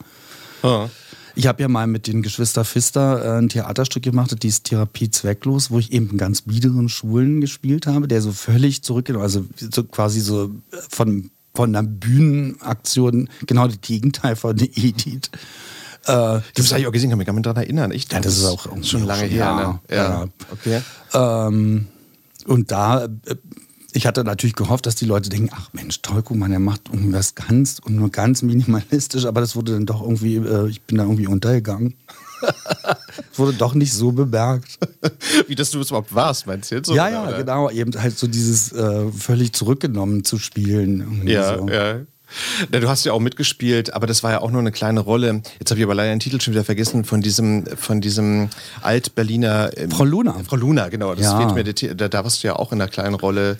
Ja. 0.63 0.89
Ich 1.39 1.47
habe 1.47 1.61
ja 1.61 1.69
mal 1.69 1.87
mit 1.87 2.07
den 2.07 2.21
Geschwister 2.21 2.65
Pfister 2.65 3.23
äh, 3.23 3.37
ein 3.37 3.47
Theaterstück 3.47 4.03
gemacht, 4.03 4.29
das 4.33 4.39
hieß 4.41 4.63
Therapie 4.63 5.09
zwecklos, 5.09 5.71
wo 5.71 5.79
ich 5.79 5.93
eben 5.93 6.09
einen 6.09 6.17
ganz 6.17 6.41
biederen 6.41 6.89
Schwulen 6.89 7.39
gespielt 7.39 7.87
habe, 7.87 8.09
der 8.09 8.21
so 8.21 8.33
völlig 8.33 8.83
zurückgenommen, 8.83 9.23
also 9.23 9.45
so 9.57 9.85
quasi 9.85 10.19
so 10.19 10.47
äh, 10.47 10.77
von, 10.89 11.31
von 11.55 11.73
einer 11.73 11.87
Bühnenaktion 11.87 13.29
genau 13.47 13.67
das 13.67 13.79
Gegenteil 13.79 14.35
von 14.35 14.59
Edith. 14.59 15.29
Äh, 16.07 16.41
Das 16.55 16.71
habe 16.71 16.81
ich 16.81 16.87
auch 16.87 16.91
gesehen, 16.91 17.09
kann 17.09 17.17
mich 17.17 17.25
gar 17.27 17.31
nicht 17.33 17.45
daran 17.45 17.63
erinnern. 17.63 17.91
Ich, 17.93 18.11
Ja, 18.11 18.19
das 18.19 18.35
ist 18.37 18.43
auch 18.43 18.67
schon 18.83 19.05
lange 19.05 19.23
her. 19.23 19.39
ja, 19.39 19.71
ne? 19.71 19.79
ja. 19.95 20.27
Okay. 20.51 20.81
Ähm, 21.13 21.87
und 22.47 22.69
da, 22.69 23.05
äh, 23.05 23.35
ich 23.93 24.05
hatte 24.05 24.23
natürlich 24.23 24.55
gehofft, 24.55 24.85
dass 24.85 24.95
die 24.95 25.05
Leute 25.05 25.29
denken, 25.29 25.49
ach 25.53 25.69
Mensch, 25.73 25.99
mal, 26.29 26.49
der 26.49 26.59
macht 26.59 26.89
irgendwas 26.89 27.35
ganz 27.35 27.79
und 27.79 27.95
nur 27.95 28.09
ganz 28.09 28.41
minimalistisch, 28.41 29.25
aber 29.25 29.41
das 29.41 29.55
wurde 29.55 29.73
dann 29.73 29.85
doch 29.85 30.01
irgendwie, 30.01 30.37
äh, 30.37 30.67
ich 30.69 30.81
bin 30.81 30.97
da 30.97 31.03
irgendwie 31.03 31.27
untergegangen. 31.27 31.95
wurde 33.35 33.53
doch 33.53 33.73
nicht 33.73 33.93
so 33.93 34.11
bemerkt. 34.11 34.79
Wie 35.47 35.55
dass 35.55 35.71
du 35.71 35.79
es 35.79 35.89
überhaupt 35.89 36.13
warst, 36.13 36.47
meinst 36.47 36.71
du 36.71 36.75
jetzt? 36.75 36.89
ja, 36.89 37.07
oder? 37.07 37.31
ja, 37.31 37.37
genau, 37.37 37.69
eben 37.69 37.91
halt 38.01 38.17
so 38.17 38.27
dieses 38.27 38.71
äh, 38.71 39.11
völlig 39.11 39.53
zurückgenommen 39.53 40.23
zu 40.23 40.37
spielen. 40.37 41.23
Ja, 41.25 41.57
so. 41.57 41.67
ja. 41.67 41.99
Na, 42.71 42.79
du 42.79 42.87
hast 42.89 43.05
ja 43.05 43.13
auch 43.13 43.19
mitgespielt, 43.19 43.93
aber 43.93 44.07
das 44.07 44.23
war 44.23 44.31
ja 44.31 44.41
auch 44.41 44.51
nur 44.51 44.61
eine 44.61 44.71
kleine 44.71 44.99
Rolle. 44.99 45.41
Jetzt 45.59 45.71
habe 45.71 45.79
ich 45.79 45.85
aber 45.85 45.95
leider 45.95 46.09
den 46.11 46.19
Titel 46.19 46.39
schon 46.41 46.53
wieder 46.53 46.63
vergessen 46.63 47.03
von 47.05 47.21
diesem, 47.21 47.65
von 47.65 48.01
diesem 48.01 48.49
Alt-Berliner. 48.81 49.71
ähm, 49.77 49.91
Frau 49.91 50.03
Luna. 50.05 50.35
Frau 50.47 50.55
Luna, 50.55 50.89
genau. 50.89 51.15
Das 51.15 51.25
Ja. 51.25 51.49
fehlt 51.49 51.55
mir, 51.55 51.95
da, 51.95 52.07
da 52.07 52.23
warst 52.23 52.43
du 52.43 52.47
ja 52.47 52.55
auch 52.55 52.71
in 52.71 52.81
einer 52.81 52.89
kleinen 52.89 53.15
Rolle. 53.15 53.57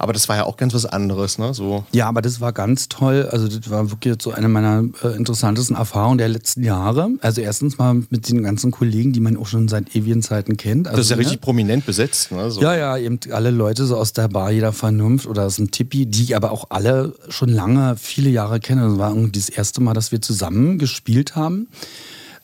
Aber 0.00 0.14
das 0.14 0.30
war 0.30 0.36
ja 0.36 0.44
auch 0.44 0.56
ganz 0.56 0.72
was 0.72 0.86
anderes, 0.86 1.36
ne? 1.36 1.52
So. 1.52 1.84
Ja, 1.92 2.08
aber 2.08 2.22
das 2.22 2.40
war 2.40 2.54
ganz 2.54 2.88
toll. 2.88 3.28
Also 3.30 3.48
das 3.48 3.68
war 3.68 3.90
wirklich 3.90 4.16
so 4.22 4.32
eine 4.32 4.48
meiner 4.48 4.84
äh, 5.04 5.08
interessantesten 5.14 5.76
Erfahrungen 5.76 6.16
der 6.16 6.28
letzten 6.28 6.64
Jahre. 6.64 7.10
Also 7.20 7.42
erstens 7.42 7.76
mal 7.76 7.92
mit 8.08 8.30
den 8.30 8.42
ganzen 8.42 8.70
Kollegen, 8.70 9.12
die 9.12 9.20
man 9.20 9.36
auch 9.36 9.46
schon 9.46 9.68
seit 9.68 9.94
ewigen 9.94 10.22
Zeiten 10.22 10.56
kennt. 10.56 10.88
Also, 10.88 10.96
Das 10.96 11.04
ist 11.04 11.10
ja 11.10 11.16
ne? 11.16 11.20
richtig 11.20 11.42
prominent 11.42 11.84
besetzt, 11.84 12.32
ne? 12.32 12.50
So. 12.50 12.62
Ja, 12.62 12.74
ja, 12.74 12.96
eben 12.96 13.20
alle 13.30 13.50
Leute 13.50 13.84
so 13.84 13.98
aus 13.98 14.14
der 14.14 14.28
Bar 14.28 14.50
jeder 14.50 14.72
Vernunft 14.72 15.26
oder 15.26 15.44
aus 15.44 15.56
dem 15.56 15.70
Tippi, 15.70 16.06
die 16.06 16.34
aber 16.34 16.50
auch 16.50 16.68
alle 16.70 17.14
schon 17.28 17.50
lange, 17.50 17.96
viele 17.98 18.30
Jahre 18.30 18.58
kennen. 18.58 18.80
Das 18.88 18.98
war 18.98 19.10
irgendwie 19.10 19.32
das 19.32 19.50
erste 19.50 19.82
Mal, 19.82 19.92
dass 19.92 20.12
wir 20.12 20.22
zusammen 20.22 20.78
gespielt 20.78 21.36
haben. 21.36 21.68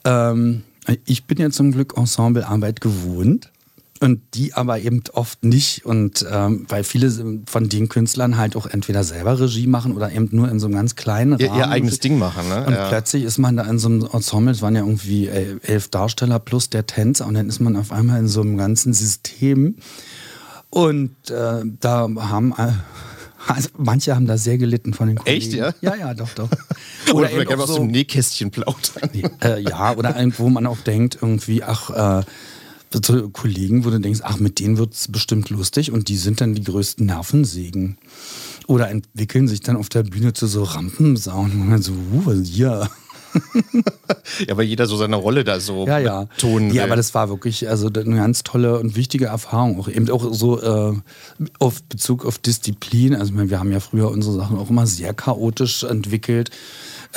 Ähm, 0.04 0.62
ich 1.06 1.24
bin 1.24 1.38
ja 1.38 1.48
zum 1.48 1.72
Glück 1.72 1.96
Ensemblearbeit 1.96 2.82
gewohnt. 2.82 3.50
Und 3.98 4.20
die 4.34 4.52
aber 4.52 4.78
eben 4.80 5.02
oft 5.14 5.42
nicht. 5.44 5.86
Und 5.86 6.26
ähm, 6.30 6.66
weil 6.68 6.84
viele 6.84 7.10
von 7.46 7.68
den 7.68 7.88
Künstlern 7.88 8.36
halt 8.36 8.54
auch 8.54 8.66
entweder 8.66 9.04
selber 9.04 9.40
Regie 9.40 9.66
machen 9.66 9.94
oder 9.96 10.12
eben 10.12 10.28
nur 10.32 10.50
in 10.50 10.60
so 10.60 10.66
einem 10.66 10.74
ganz 10.74 10.96
kleinen 10.96 11.38
Ihr, 11.38 11.48
Rahmen. 11.48 11.58
ihr 11.60 11.68
eigenes 11.70 11.98
Ding 12.00 12.18
machen, 12.18 12.48
ne? 12.48 12.66
Und 12.66 12.74
ja. 12.74 12.88
plötzlich 12.88 13.24
ist 13.24 13.38
man 13.38 13.56
da 13.56 13.62
in 13.64 13.78
so 13.78 13.88
einem 13.88 14.06
Ensemble, 14.12 14.52
es 14.52 14.60
waren 14.60 14.74
ja 14.74 14.82
irgendwie 14.82 15.28
el- 15.28 15.60
elf 15.62 15.88
Darsteller 15.88 16.38
plus 16.38 16.68
der 16.68 16.86
Tänzer 16.86 17.26
und 17.26 17.34
dann 17.34 17.48
ist 17.48 17.60
man 17.60 17.74
auf 17.76 17.90
einmal 17.90 18.20
in 18.20 18.28
so 18.28 18.42
einem 18.42 18.58
ganzen 18.58 18.92
System. 18.92 19.76
Und 20.70 21.14
äh, 21.30 21.62
da 21.80 22.08
haben 22.18 22.52
äh, 22.58 22.72
also 23.46 23.68
manche 23.78 24.14
haben 24.14 24.26
da 24.26 24.36
sehr 24.36 24.58
gelitten 24.58 24.92
von 24.92 25.08
den 25.08 25.16
Kollegen. 25.16 25.42
Echt, 25.42 25.52
ja? 25.54 25.72
Ja, 25.80 25.94
ja, 25.94 26.14
doch, 26.14 26.30
doch. 26.34 26.48
Oder, 27.14 27.32
oder 27.32 27.44
gerne 27.44 27.62
auch 27.62 27.68
aus 27.68 27.76
dem 27.76 27.86
Nähkästchen 27.86 28.50
plaudern. 28.50 29.10
äh, 29.42 29.60
ja, 29.62 29.94
oder 29.96 30.14
wo 30.38 30.48
man 30.48 30.66
auch 30.66 30.78
denkt, 30.78 31.18
irgendwie, 31.22 31.62
ach, 31.62 32.20
äh, 32.20 32.24
so 32.92 33.28
Kollegen, 33.30 33.84
wo 33.84 33.90
du 33.90 34.00
denkst, 34.00 34.20
ach, 34.22 34.38
mit 34.38 34.58
denen 34.58 34.78
wird 34.78 34.94
es 34.94 35.08
bestimmt 35.08 35.50
lustig 35.50 35.92
und 35.92 36.08
die 36.08 36.16
sind 36.16 36.40
dann 36.40 36.54
die 36.54 36.64
größten 36.64 37.06
Nervensägen. 37.06 37.98
Oder 38.66 38.90
entwickeln 38.90 39.48
sich 39.48 39.60
dann 39.60 39.76
auf 39.76 39.88
der 39.88 40.02
Bühne 40.02 40.32
zu 40.32 40.46
so 40.46 40.62
Rampensauen. 40.62 41.52
Und 41.52 41.68
man 41.68 41.82
so, 41.82 41.92
uh, 41.92 42.22
was 42.24 42.38
ist 42.38 42.48
hier? 42.48 42.88
Ja, 44.48 44.56
weil 44.56 44.64
jeder 44.64 44.86
so 44.86 44.96
seine 44.96 45.16
Rolle 45.16 45.44
da 45.44 45.60
so 45.60 45.86
Ja, 45.86 45.98
ja. 45.98 46.24
betonen 46.24 46.70
will. 46.70 46.76
Ja, 46.76 46.84
aber 46.84 46.96
das 46.96 47.14
war 47.14 47.28
wirklich 47.28 47.68
also 47.68 47.88
eine 47.88 48.16
ganz 48.16 48.42
tolle 48.42 48.78
und 48.78 48.96
wichtige 48.96 49.26
Erfahrung. 49.26 49.78
Auch 49.78 49.88
eben 49.88 50.08
auch 50.10 50.32
so 50.32 50.60
äh, 50.60 50.94
auf 51.58 51.82
Bezug 51.84 52.24
auf 52.24 52.38
Disziplin. 52.38 53.14
Also 53.14 53.32
meine, 53.32 53.50
wir 53.50 53.58
haben 53.58 53.72
ja 53.72 53.80
früher 53.80 54.10
unsere 54.10 54.34
Sachen 54.34 54.58
auch 54.58 54.70
immer 54.70 54.86
sehr 54.86 55.14
chaotisch 55.14 55.84
entwickelt. 55.84 56.50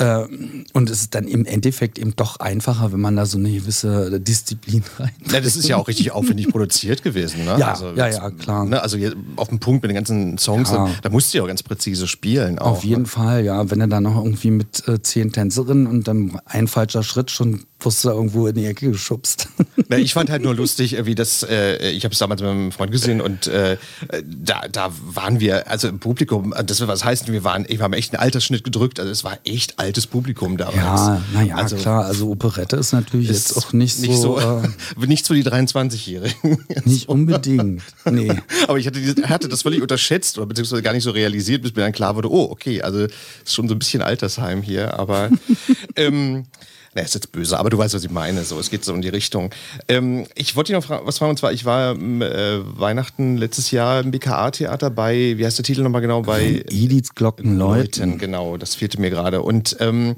Äh, 0.00 0.26
und 0.72 0.88
es 0.88 1.02
ist 1.02 1.14
dann 1.14 1.28
im 1.28 1.44
Endeffekt 1.44 1.98
eben 1.98 2.16
doch 2.16 2.40
einfacher, 2.40 2.90
wenn 2.92 3.00
man 3.00 3.16
da 3.16 3.26
so 3.26 3.36
eine 3.36 3.52
gewisse 3.52 4.18
Disziplin 4.18 4.82
rein. 4.98 5.10
Ja, 5.30 5.40
das 5.40 5.56
ist 5.56 5.68
ja 5.68 5.76
auch 5.76 5.88
richtig 5.88 6.10
aufwendig 6.12 6.48
produziert 6.48 7.02
gewesen, 7.02 7.44
ne? 7.44 7.56
Ja, 7.58 7.78
ja, 7.94 8.08
ja, 8.08 8.30
klar. 8.30 8.64
Ne? 8.64 8.82
Also 8.82 8.96
auf 9.36 9.48
dem 9.48 9.60
Punkt 9.60 9.82
mit 9.82 9.90
den 9.90 9.96
ganzen 9.96 10.38
Songs, 10.38 10.70
Ja. 10.70 10.86
da, 10.86 10.90
da 11.02 11.10
musst 11.10 11.32
du 11.34 11.38
ja 11.38 11.44
auch 11.44 11.48
ganz 11.48 11.62
präzise 11.62 12.06
spielen. 12.06 12.58
Auch, 12.58 12.72
Auf 12.72 12.84
jeden 12.84 13.02
ne? 13.02 13.08
Fall, 13.08 13.44
ja. 13.44 13.70
Wenn 13.70 13.80
er 13.80 13.88
dann 13.88 14.04
noch 14.04 14.16
irgendwie 14.16 14.50
mit 14.50 14.88
äh, 14.88 15.02
zehn 15.02 15.32
Tänzerinnen 15.32 15.86
und 15.86 16.08
dann 16.08 16.40
ein 16.46 16.66
falscher 16.66 17.02
Schritt 17.02 17.30
schon 17.30 17.66
wirst 17.84 18.04
du 18.04 18.10
irgendwo 18.10 18.46
in 18.46 18.54
die 18.54 18.66
Ecke 18.66 18.90
geschubst. 18.90 19.48
Na, 19.88 19.96
ich 19.96 20.12
fand 20.14 20.30
halt 20.30 20.42
nur 20.42 20.54
lustig, 20.54 20.96
äh, 20.96 21.06
wie 21.06 21.14
das, 21.14 21.42
äh, 21.42 21.90
ich 21.90 22.04
habe 22.04 22.12
es 22.12 22.18
damals 22.18 22.40
mit 22.40 22.50
meinem 22.50 22.72
Freund 22.72 22.92
gesehen 22.92 23.20
und 23.20 23.46
äh, 23.46 23.76
da, 24.24 24.62
da 24.70 24.90
waren 25.02 25.40
wir, 25.40 25.68
also 25.70 25.88
im 25.88 25.98
Publikum, 25.98 26.54
das 26.64 26.86
was 26.86 27.04
heißen, 27.04 27.32
wir 27.32 27.44
waren, 27.44 27.66
wir 27.68 27.80
haben 27.80 27.92
echt 27.92 28.14
einen 28.14 28.22
Altersschnitt 28.22 28.64
gedrückt, 28.64 29.00
also 29.00 29.10
es 29.10 29.24
war 29.24 29.38
echt 29.44 29.78
altes 29.90 30.06
Publikum 30.06 30.56
damals. 30.56 30.76
ja, 30.76 31.22
naja, 31.34 31.56
also, 31.56 31.76
klar. 31.76 32.04
Also 32.04 32.30
Operette 32.30 32.76
ist 32.76 32.92
natürlich 32.92 33.28
ist 33.28 33.48
jetzt 33.48 33.58
auch 33.58 33.72
nicht 33.72 33.96
so. 33.96 34.06
nicht 34.06 34.20
so, 34.20 34.38
äh, 35.02 35.06
nicht 35.06 35.26
so 35.26 35.34
die 35.34 35.42
23-Jährigen. 35.42 36.64
nicht 36.84 37.08
unbedingt. 37.08 37.82
Nee. 38.04 38.32
Aber 38.68 38.78
ich 38.78 38.86
hatte, 38.86 39.00
diese, 39.00 39.28
hatte 39.28 39.48
das 39.48 39.62
völlig 39.62 39.82
unterschätzt 39.82 40.38
oder 40.38 40.46
beziehungsweise 40.46 40.82
gar 40.82 40.92
nicht 40.92 41.02
so 41.02 41.10
realisiert, 41.10 41.62
bis 41.62 41.74
mir 41.74 41.82
dann 41.82 41.92
klar 41.92 42.14
wurde, 42.14 42.30
oh, 42.30 42.48
okay, 42.50 42.82
also 42.82 43.00
ist 43.00 43.14
schon 43.52 43.66
so 43.68 43.74
ein 43.74 43.80
bisschen 43.80 44.00
Altersheim 44.00 44.62
hier, 44.62 44.98
aber 44.98 45.30
ähm, 45.96 46.46
na, 46.94 47.02
ist 47.02 47.14
jetzt 47.14 47.30
böse, 47.30 47.56
aber 47.56 47.70
du 47.70 47.78
weißt, 47.78 47.94
was 47.94 48.02
ich 48.02 48.10
meine. 48.10 48.42
So, 48.42 48.58
es 48.58 48.68
geht 48.68 48.84
so 48.84 48.92
in 48.92 49.00
die 49.00 49.08
Richtung. 49.08 49.50
Ähm, 49.86 50.26
ich 50.34 50.56
wollte 50.56 50.72
dich 50.72 50.80
noch 50.80 50.86
fragen, 50.86 51.06
was 51.06 51.18
fragen, 51.18 51.30
und 51.30 51.38
zwar, 51.38 51.52
ich 51.52 51.64
war 51.64 51.92
ähm, 51.92 52.20
äh, 52.20 52.58
Weihnachten 52.80 53.36
letztes 53.36 53.70
Jahr 53.70 54.00
im 54.00 54.10
BKA-Theater 54.10 54.90
bei, 54.90 55.34
wie 55.36 55.46
heißt 55.46 55.58
der 55.58 55.64
Titel 55.64 55.82
nochmal 55.82 56.00
genau, 56.00 56.22
bei 56.22 56.64
Ediths 56.68 57.14
Glocken 57.14 57.56
Leuten, 57.56 58.00
läuten. 58.00 58.18
genau, 58.18 58.56
das 58.56 58.74
fehlte 58.74 59.00
mir 59.00 59.10
gerade. 59.10 59.42
Und 59.42 59.76
ähm, 59.78 60.16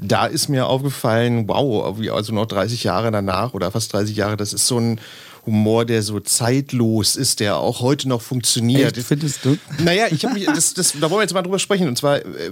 da 0.00 0.26
ist 0.26 0.48
mir 0.48 0.66
aufgefallen, 0.66 1.48
wow, 1.48 1.98
also 2.12 2.32
noch 2.32 2.46
30 2.46 2.84
Jahre 2.84 3.10
danach 3.10 3.52
oder 3.54 3.72
fast 3.72 3.92
30 3.92 4.14
Jahre, 4.14 4.36
das 4.36 4.52
ist 4.52 4.68
so 4.68 4.78
ein 4.78 5.00
Humor, 5.44 5.84
der 5.84 6.02
so 6.02 6.20
zeitlos 6.20 7.16
ist, 7.16 7.40
der 7.40 7.56
auch 7.56 7.80
heute 7.80 8.08
noch 8.08 8.22
funktioniert. 8.22 8.96
Echt, 8.96 9.06
findest 9.06 9.44
du? 9.44 9.56
Naja, 9.82 10.06
ich 10.10 10.24
habe 10.24 10.34
mich, 10.34 10.46
das, 10.46 10.72
das, 10.74 10.92
da 10.92 11.02
wollen 11.10 11.18
wir 11.18 11.22
jetzt 11.22 11.34
mal 11.34 11.42
drüber 11.42 11.58
sprechen. 11.58 11.88
Und 11.88 11.98
zwar, 11.98 12.18
äh, 12.18 12.50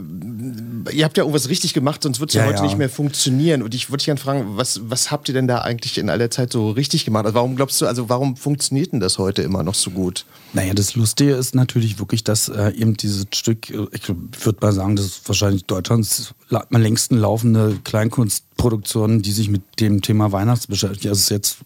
ihr 0.92 1.04
habt 1.04 1.16
ja 1.16 1.22
irgendwas 1.22 1.48
richtig 1.48 1.72
gemacht, 1.72 2.02
sonst 2.02 2.18
wird 2.18 2.30
es 2.30 2.34
ja, 2.34 2.42
Ja, 2.42 2.48
heute 2.48 2.58
ja. 2.58 2.64
nicht 2.64 2.78
mehr 2.78 2.90
funktionieren. 2.90 3.62
Und 3.62 3.74
ich 3.74 3.90
würde 3.90 3.98
dich 3.98 4.06
gerne 4.06 4.18
fragen, 4.20 4.56
was, 4.56 4.80
was 4.84 5.10
habt 5.12 5.28
ihr 5.28 5.34
denn 5.34 5.46
da 5.46 5.58
eigentlich 5.60 5.98
in 5.98 6.10
aller 6.10 6.30
Zeit 6.30 6.52
so 6.52 6.70
richtig 6.70 7.04
gemacht? 7.04 7.26
Also 7.26 7.34
warum 7.36 7.54
glaubst 7.54 7.80
du, 7.80 7.86
also 7.86 8.08
warum 8.08 8.36
funktioniert 8.36 8.92
denn 8.92 8.98
das 9.00 9.18
heute 9.18 9.42
immer 9.42 9.62
noch 9.62 9.74
so 9.74 9.90
gut? 9.92 10.24
Naja, 10.52 10.74
das 10.74 10.96
Lustige 10.96 11.34
ist 11.34 11.54
natürlich 11.54 12.00
wirklich, 12.00 12.24
dass 12.24 12.48
äh, 12.48 12.70
eben 12.76 12.96
dieses 12.96 13.26
Stück, 13.32 13.70
ich 13.70 14.08
würde 14.08 14.58
mal 14.60 14.72
sagen, 14.72 14.96
das 14.96 15.06
ist 15.06 15.28
wahrscheinlich 15.28 15.64
Deutschlands 15.66 16.34
la- 16.48 16.66
am 16.72 16.82
längsten 16.82 17.16
laufende 17.18 17.78
Kleinkunstproduktion, 17.84 19.22
die 19.22 19.32
sich 19.32 19.48
mit 19.48 19.62
dem 19.78 20.02
Thema 20.02 20.32
Weihnachts 20.32 20.66
beschäftigt. 20.66 21.06
Also 21.06 21.18
es 21.18 21.22
ist 21.24 21.30
jetzt, 21.30 21.56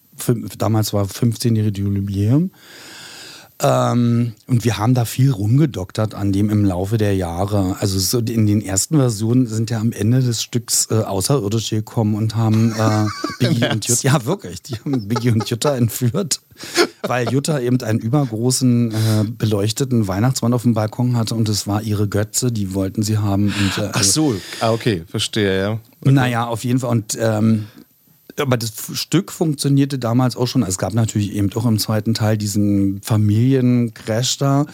damals 0.58 0.92
war 0.92 1.04
15-jährige 1.04 1.82
Jubiläum. 1.82 2.50
Ähm, 3.62 4.32
und 4.48 4.64
wir 4.64 4.78
haben 4.78 4.94
da 4.94 5.04
viel 5.04 5.30
rumgedoktert 5.30 6.14
an 6.14 6.32
dem 6.32 6.50
im 6.50 6.64
Laufe 6.64 6.98
der 6.98 7.14
Jahre. 7.14 7.76
Also 7.78 8.00
so 8.00 8.18
in 8.18 8.46
den 8.46 8.60
ersten 8.60 8.96
Versionen 8.96 9.46
sind 9.46 9.70
ja 9.70 9.78
am 9.78 9.92
Ende 9.92 10.20
des 10.20 10.42
Stücks 10.42 10.88
äh, 10.90 10.94
Außerirdische 10.94 11.76
gekommen 11.76 12.16
und 12.16 12.34
haben 12.34 12.72
äh, 12.72 13.06
Biggie 13.38 13.70
und 13.70 13.86
Jutta, 13.86 14.08
ja 14.08 14.24
wirklich, 14.26 14.60
die 14.62 14.74
haben 14.74 15.06
Biggie 15.06 15.30
und 15.30 15.48
Jutta 15.48 15.76
entführt, 15.76 16.40
weil 17.06 17.30
Jutta 17.30 17.60
eben 17.60 17.80
einen 17.80 18.00
übergroßen 18.00 18.90
äh, 18.90 19.24
beleuchteten 19.38 20.08
Weihnachtsmann 20.08 20.52
auf 20.52 20.62
dem 20.62 20.74
Balkon 20.74 21.16
hatte 21.16 21.36
und 21.36 21.48
es 21.48 21.68
war 21.68 21.80
ihre 21.80 22.08
Götze, 22.08 22.50
die 22.50 22.74
wollten 22.74 23.04
sie 23.04 23.18
haben. 23.18 23.54
Und, 23.56 23.82
äh, 23.82 23.90
Ach 23.92 24.02
so, 24.02 24.34
ah, 24.60 24.72
okay, 24.72 25.04
verstehe, 25.06 25.60
ja. 25.60 25.80
naja, 26.02 26.48
auf 26.48 26.64
jeden 26.64 26.80
Fall. 26.80 26.90
Und 26.90 27.16
ähm, 27.20 27.66
aber 28.38 28.56
das 28.56 28.72
Stück 28.92 29.30
funktionierte 29.32 29.98
damals 29.98 30.36
auch 30.36 30.46
schon. 30.46 30.62
Es 30.62 30.78
gab 30.78 30.94
natürlich 30.94 31.32
eben 31.34 31.52
auch 31.54 31.66
im 31.66 31.78
zweiten 31.78 32.14
Teil 32.14 32.36
diesen 32.36 33.00
Familiencrash 33.02 34.38
da. 34.38 34.66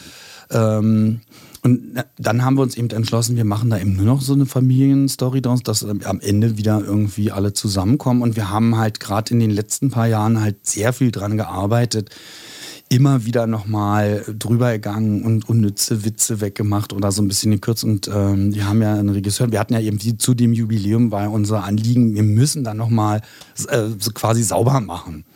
Ähm, 0.50 1.20
und 1.62 2.02
dann 2.18 2.42
haben 2.42 2.56
wir 2.56 2.62
uns 2.62 2.76
eben 2.76 2.88
entschlossen, 2.88 3.36
wir 3.36 3.44
machen 3.44 3.68
da 3.68 3.78
eben 3.78 3.94
nur 3.94 4.06
noch 4.06 4.22
so 4.22 4.32
eine 4.32 4.46
Familienstory 4.46 5.42
draus, 5.42 5.62
dass 5.62 5.84
am 5.84 6.20
Ende 6.20 6.56
wieder 6.56 6.82
irgendwie 6.82 7.30
alle 7.32 7.52
zusammenkommen. 7.52 8.22
Und 8.22 8.36
wir 8.36 8.48
haben 8.48 8.78
halt 8.78 8.98
gerade 8.98 9.32
in 9.32 9.40
den 9.40 9.50
letzten 9.50 9.90
paar 9.90 10.06
Jahren 10.06 10.40
halt 10.40 10.66
sehr 10.66 10.94
viel 10.94 11.10
dran 11.10 11.36
gearbeitet, 11.36 12.08
immer 12.90 13.24
wieder 13.24 13.46
nochmal 13.46 14.24
drüber 14.26 14.72
gegangen 14.72 15.22
und 15.22 15.48
unnütze 15.48 16.04
Witze 16.04 16.40
weggemacht 16.40 16.92
oder 16.92 17.12
so 17.12 17.22
ein 17.22 17.28
bisschen 17.28 17.52
gekürzt. 17.52 17.84
Und 17.84 18.08
ähm, 18.08 18.52
wir 18.52 18.68
haben 18.68 18.82
ja 18.82 18.94
einen 18.94 19.10
Regisseur, 19.10 19.52
wir 19.52 19.60
hatten 19.60 19.74
ja 19.74 19.80
eben 19.80 19.98
zu 20.18 20.34
dem 20.34 20.52
Jubiläum 20.52 21.08
bei 21.08 21.28
unser 21.28 21.62
Anliegen, 21.62 22.14
wir 22.16 22.24
müssen 22.24 22.64
dann 22.64 22.76
nochmal 22.76 23.22
äh, 23.68 23.90
quasi 24.12 24.42
sauber 24.42 24.80
machen. 24.80 25.24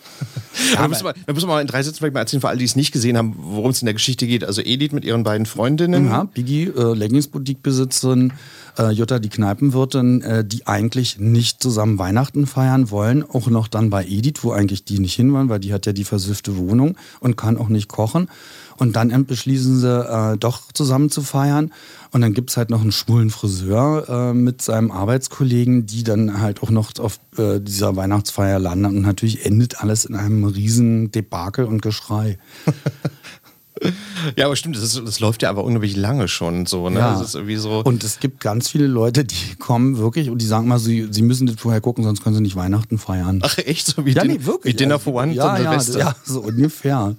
Ja, 0.72 0.82
wir, 0.82 0.88
müssen 0.88 1.02
mal, 1.04 1.14
wir 1.26 1.34
müssen 1.34 1.48
mal 1.48 1.60
in 1.60 1.66
drei 1.66 1.82
Sätzen 1.82 1.98
vielleicht 1.98 2.14
mal 2.14 2.20
erzählen, 2.20 2.40
für 2.40 2.48
alle, 2.48 2.58
die 2.58 2.64
es 2.64 2.76
nicht 2.76 2.92
gesehen 2.92 3.18
haben, 3.18 3.34
worum 3.36 3.72
es 3.72 3.82
in 3.82 3.86
der 3.86 3.94
Geschichte 3.94 4.26
geht. 4.26 4.44
Also 4.44 4.62
Edith 4.62 4.92
mit 4.92 5.04
ihren 5.04 5.24
beiden 5.24 5.46
Freundinnen. 5.46 6.06
Ja, 6.06 6.24
Biggie, 6.24 6.64
äh, 6.68 6.94
Leggings-Boutique-Besitzerin, 6.94 8.32
äh, 8.78 8.90
Jutta, 8.90 9.18
die 9.18 9.28
Kneipenwirtin, 9.28 10.22
äh, 10.22 10.44
die 10.44 10.66
eigentlich 10.66 11.18
nicht 11.18 11.62
zusammen 11.62 11.98
Weihnachten 11.98 12.46
feiern 12.46 12.90
wollen. 12.90 13.22
Auch 13.22 13.48
noch 13.48 13.68
dann 13.68 13.90
bei 13.90 14.04
Edith, 14.04 14.42
wo 14.42 14.52
eigentlich 14.52 14.84
die 14.84 14.98
nicht 14.98 15.14
hin 15.14 15.32
wollen, 15.32 15.48
weil 15.48 15.60
die 15.60 15.72
hat 15.72 15.86
ja 15.86 15.92
die 15.92 16.04
versüffte 16.04 16.56
Wohnung 16.56 16.96
und 17.20 17.36
kann 17.36 17.56
auch 17.58 17.68
nicht 17.68 17.88
kochen. 17.88 18.28
Und 18.76 18.96
dann 18.96 19.26
beschließen 19.26 19.78
sie, 19.78 19.88
äh, 19.88 20.36
doch 20.36 20.72
zusammen 20.72 21.10
zu 21.10 21.22
feiern. 21.22 21.72
Und 22.10 22.20
dann 22.20 22.34
gibt 22.34 22.50
es 22.50 22.56
halt 22.56 22.70
noch 22.70 22.80
einen 22.80 22.92
schwulen 22.92 23.30
Friseur 23.30 24.08
äh, 24.08 24.34
mit 24.34 24.62
seinem 24.62 24.90
Arbeitskollegen, 24.90 25.86
die 25.86 26.02
dann 26.02 26.40
halt 26.40 26.62
auch 26.62 26.70
noch 26.70 26.90
auf 26.98 27.20
äh, 27.36 27.60
dieser 27.60 27.96
Weihnachtsfeier 27.96 28.58
landen. 28.58 28.86
Und 28.86 29.02
natürlich 29.02 29.46
endet 29.46 29.80
alles 29.80 30.04
in 30.04 30.16
einem 30.16 30.44
riesen 30.44 31.12
Debakel 31.12 31.64
und 31.64 31.82
Geschrei. 31.82 32.38
Ja, 34.36 34.46
aber 34.46 34.56
stimmt, 34.56 34.76
das, 34.76 34.82
ist, 34.82 35.02
das, 35.04 35.20
läuft 35.20 35.42
ja 35.42 35.50
aber 35.50 35.64
unglaublich 35.64 35.96
lange 35.96 36.28
schon 36.28 36.66
so. 36.66 36.88
Ne? 36.88 37.00
Ja. 37.00 37.22
So 37.24 37.82
und 37.82 38.04
es 38.04 38.20
gibt 38.20 38.40
ganz 38.40 38.68
viele 38.68 38.86
Leute, 38.86 39.24
die 39.24 39.56
kommen 39.58 39.98
wirklich 39.98 40.30
und 40.30 40.40
die 40.40 40.46
sagen 40.46 40.66
mal, 40.66 40.78
sie, 40.78 41.08
sie 41.10 41.22
müssen 41.22 41.46
das 41.46 41.56
vorher 41.56 41.80
gucken, 41.80 42.04
sonst 42.04 42.22
können 42.22 42.34
sie 42.34 42.42
nicht 42.42 42.56
Weihnachten 42.56 42.98
feiern. 42.98 43.40
Ach 43.42 43.58
echt? 43.58 43.86
So 43.86 44.06
wie, 44.06 44.12
ja, 44.12 44.22
Din 44.22 44.32
nee, 44.32 44.46
wirklich. 44.46 44.74
wie 44.74 44.76
Dinner 44.76 44.98
for 44.98 45.14
One 45.14 45.32
ja, 45.32 45.58
ja, 45.58 45.78
ja, 45.78 46.16
so 46.24 46.40
ungefähr. 46.40 47.16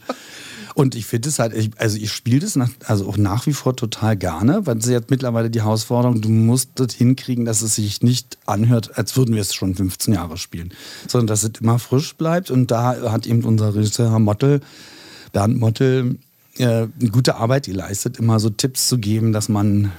Und 0.74 0.94
ich 0.96 1.06
finde 1.06 1.30
es 1.30 1.40
halt, 1.40 1.54
ich, 1.54 1.72
also 1.78 1.98
ich 1.98 2.12
spiele 2.12 2.40
das 2.40 2.58
nach, 2.58 2.70
also 2.86 3.08
auch 3.08 3.16
nach 3.16 3.46
wie 3.46 3.54
vor 3.54 3.78
total 3.78 4.18
gerne, 4.18 4.66
weil 4.66 4.78
es 4.78 4.88
jetzt 4.88 5.10
mittlerweile 5.10 5.50
die 5.50 5.62
Herausforderung, 5.62 6.20
du 6.20 6.30
musst 6.30 6.72
das 6.76 6.94
hinkriegen, 6.94 7.46
dass 7.46 7.62
es 7.62 7.76
sich 7.76 8.02
nicht 8.02 8.38
anhört, 8.46 8.98
als 8.98 9.16
würden 9.16 9.36
wir 9.36 9.42
es 9.42 9.54
schon 9.54 9.74
15 9.74 10.14
Jahre 10.14 10.38
spielen, 10.38 10.74
sondern 11.08 11.28
dass 11.28 11.44
es 11.44 11.52
immer 11.62 11.80
frisch 11.80 12.16
bleibt. 12.16 12.52
Und 12.52 12.72
da 12.72 13.12
hat 13.12 13.26
eben 13.26 13.46
unser 13.46 13.74
Regisseur 13.74 14.12
Herr 14.12 14.20
Mottel, 14.20 14.60
Bernd 15.32 15.58
Mottel, 15.60 16.18
äh, 16.58 16.88
eine 17.00 17.10
gute 17.12 17.36
Arbeit 17.36 17.66
geleistet, 17.66 18.18
immer 18.18 18.40
so 18.40 18.50
Tipps 18.50 18.88
zu 18.88 18.98
geben, 18.98 19.34
dass 19.34 19.50
man 19.50 19.92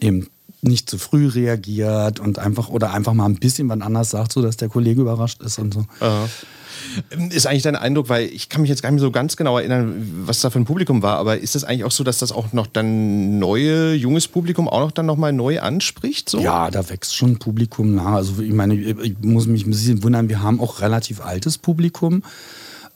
eben 0.00 0.26
nicht 0.62 0.90
zu 0.90 0.98
früh 0.98 1.26
reagiert 1.26 2.20
und 2.20 2.38
einfach 2.38 2.68
oder 2.68 2.92
einfach 2.92 3.14
mal 3.14 3.26
ein 3.26 3.36
bisschen 3.36 3.68
was 3.68 3.80
anders 3.80 4.10
sagt, 4.10 4.32
so 4.32 4.42
dass 4.42 4.56
der 4.56 4.68
Kollege 4.68 5.00
überrascht 5.00 5.42
ist 5.42 5.58
und 5.58 5.72
so. 5.72 5.86
Aha. 6.00 6.28
Ist 7.30 7.46
eigentlich 7.46 7.62
dein 7.62 7.76
Eindruck, 7.76 8.08
weil 8.08 8.26
ich 8.26 8.48
kann 8.48 8.62
mich 8.62 8.70
jetzt 8.70 8.82
gar 8.82 8.90
nicht 8.90 9.00
mehr 9.00 9.06
so 9.06 9.10
ganz 9.10 9.36
genau 9.36 9.58
erinnern, 9.58 10.24
was 10.24 10.40
da 10.40 10.50
für 10.50 10.58
ein 10.58 10.64
Publikum 10.64 11.02
war, 11.02 11.18
aber 11.18 11.38
ist 11.38 11.54
das 11.54 11.64
eigentlich 11.64 11.84
auch 11.84 11.90
so, 11.90 12.04
dass 12.04 12.18
das 12.18 12.32
auch 12.32 12.52
noch 12.52 12.66
dann 12.66 13.38
neue, 13.38 13.94
junges 13.94 14.28
Publikum 14.28 14.68
auch 14.68 14.80
noch 14.80 14.90
dann 14.90 15.06
nochmal 15.06 15.32
neu 15.32 15.60
anspricht? 15.60 16.28
So? 16.28 16.40
Ja, 16.40 16.70
da 16.70 16.88
wächst 16.88 17.14
schon 17.14 17.38
Publikum 17.38 17.94
nach. 17.94 18.12
Also 18.12 18.42
ich 18.42 18.52
meine, 18.52 18.74
ich 18.74 19.18
muss 19.20 19.46
mich 19.46 19.66
ein 19.66 19.70
bisschen 19.70 20.02
wundern, 20.02 20.28
wir 20.28 20.42
haben 20.42 20.60
auch 20.60 20.80
relativ 20.80 21.24
altes 21.24 21.58
Publikum 21.58 22.22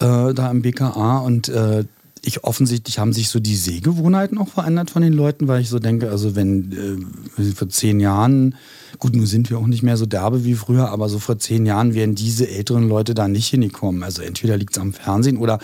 äh, 0.01 0.35
da 0.35 0.51
im 0.51 0.63
BKA 0.63 1.19
und 1.19 1.49
äh, 1.49 1.85
ich 2.25 2.45
offensichtlich 2.45 2.99
haben 2.99 3.13
sich 3.13 3.29
so 3.29 3.41
die 3.41 3.57
Sehgewohnheiten 3.57 4.39
auch 4.39 4.49
verändert 4.49 4.91
von 4.91 5.03
den 5.03 5.13
Leuten, 5.13 5.49
weil 5.49 5.61
ich 5.61 5.69
so 5.69 5.79
denke, 5.79 6.11
also 6.11 6.35
wenn 6.35 7.07
äh, 7.39 7.53
vor 7.53 7.69
zehn 7.69 8.01
Jahren 8.01 8.55
Gut, 8.99 9.15
nun 9.15 9.27
sind 9.27 9.51
wir 9.51 9.59
auch 9.59 9.67
nicht 9.67 9.83
mehr 9.83 9.97
so 9.97 10.07
derbe 10.07 10.45
wie 10.45 10.55
früher, 10.55 10.91
aber 10.91 11.09
so 11.09 11.19
vor 11.19 11.39
zehn 11.39 11.67
Jahren 11.67 11.95
wären 11.95 12.15
diese 12.15 12.49
älteren 12.49 12.89
Leute 12.89 13.15
da 13.15 13.29
nicht 13.29 13.49
hingekommen. 13.49 14.03
Also 14.03 14.23
entweder 14.23 14.57
liegt 14.57 14.77
es 14.77 14.81
am 14.81 14.93
Fernsehen 14.93 15.39
oder 15.39 15.59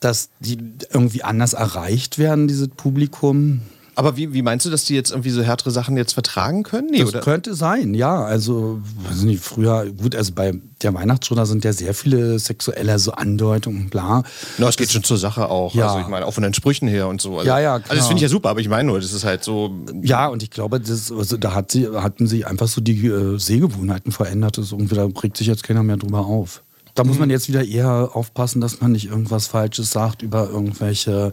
dass 0.00 0.28
die 0.40 0.58
irgendwie 0.92 1.22
anders 1.22 1.54
erreicht 1.54 2.18
werden, 2.18 2.48
dieses 2.48 2.68
Publikum. 2.68 3.62
Aber 3.98 4.18
wie, 4.18 4.34
wie 4.34 4.42
meinst 4.42 4.66
du, 4.66 4.70
dass 4.70 4.84
die 4.84 4.94
jetzt 4.94 5.10
irgendwie 5.10 5.30
so 5.30 5.42
härtere 5.42 5.70
Sachen 5.70 5.96
jetzt 5.96 6.12
vertragen 6.12 6.64
können? 6.64 6.88
Nee, 6.90 7.00
das 7.00 7.08
oder? 7.08 7.20
könnte 7.20 7.54
sein, 7.54 7.94
ja. 7.94 8.22
Also, 8.24 8.82
weiß 9.08 9.22
nicht, 9.22 9.42
früher, 9.42 9.86
gut, 9.90 10.14
also 10.14 10.32
bei 10.34 10.52
der 10.82 10.92
Weihnachtsschule 10.92 11.46
sind 11.46 11.64
ja 11.64 11.72
sehr 11.72 11.94
viele 11.94 12.38
sexuelle 12.38 12.98
so 12.98 13.12
Andeutungen, 13.12 13.88
bla. 13.88 14.22
Na, 14.58 14.68
es 14.68 14.76
geht 14.76 14.88
das, 14.88 14.92
schon 14.92 15.02
zur 15.02 15.16
Sache 15.16 15.48
auch. 15.48 15.74
Ja. 15.74 15.86
Also, 15.86 16.00
ich 16.00 16.08
meine, 16.08 16.26
auch 16.26 16.34
von 16.34 16.42
den 16.42 16.52
Sprüchen 16.52 16.88
her 16.88 17.08
und 17.08 17.22
so. 17.22 17.38
Also, 17.38 17.48
ja, 17.48 17.58
ja, 17.58 17.78
klar. 17.78 17.90
Also, 17.90 18.00
das 18.00 18.06
finde 18.08 18.18
ich 18.18 18.22
ja 18.24 18.28
super, 18.28 18.50
aber 18.50 18.60
ich 18.60 18.68
meine 18.68 18.84
nur, 18.84 19.00
das 19.00 19.14
ist 19.14 19.24
halt 19.24 19.42
so. 19.42 19.74
Ja, 20.02 20.26
und 20.26 20.42
ich 20.42 20.50
glaube, 20.50 20.78
das, 20.78 21.10
also, 21.10 21.38
da 21.38 21.54
hat 21.54 21.72
sie, 21.72 21.88
hatten 21.88 22.26
sie 22.26 22.44
einfach 22.44 22.68
so 22.68 22.82
die 22.82 23.06
äh, 23.06 23.38
Sehgewohnheiten 23.38 24.12
verändert. 24.12 24.58
Das 24.58 24.72
irgendwie, 24.72 24.94
da 24.94 25.06
regt 25.22 25.38
sich 25.38 25.46
jetzt 25.46 25.62
keiner 25.62 25.82
mehr 25.82 25.96
drüber 25.96 26.26
auf. 26.26 26.62
Da 26.96 27.04
muss 27.04 27.14
mhm. 27.14 27.20
man 27.20 27.30
jetzt 27.30 27.48
wieder 27.48 27.64
eher 27.64 28.10
aufpassen, 28.12 28.60
dass 28.60 28.80
man 28.80 28.92
nicht 28.92 29.06
irgendwas 29.06 29.46
Falsches 29.46 29.90
sagt 29.90 30.22
über 30.22 30.48
irgendwelche 30.50 31.32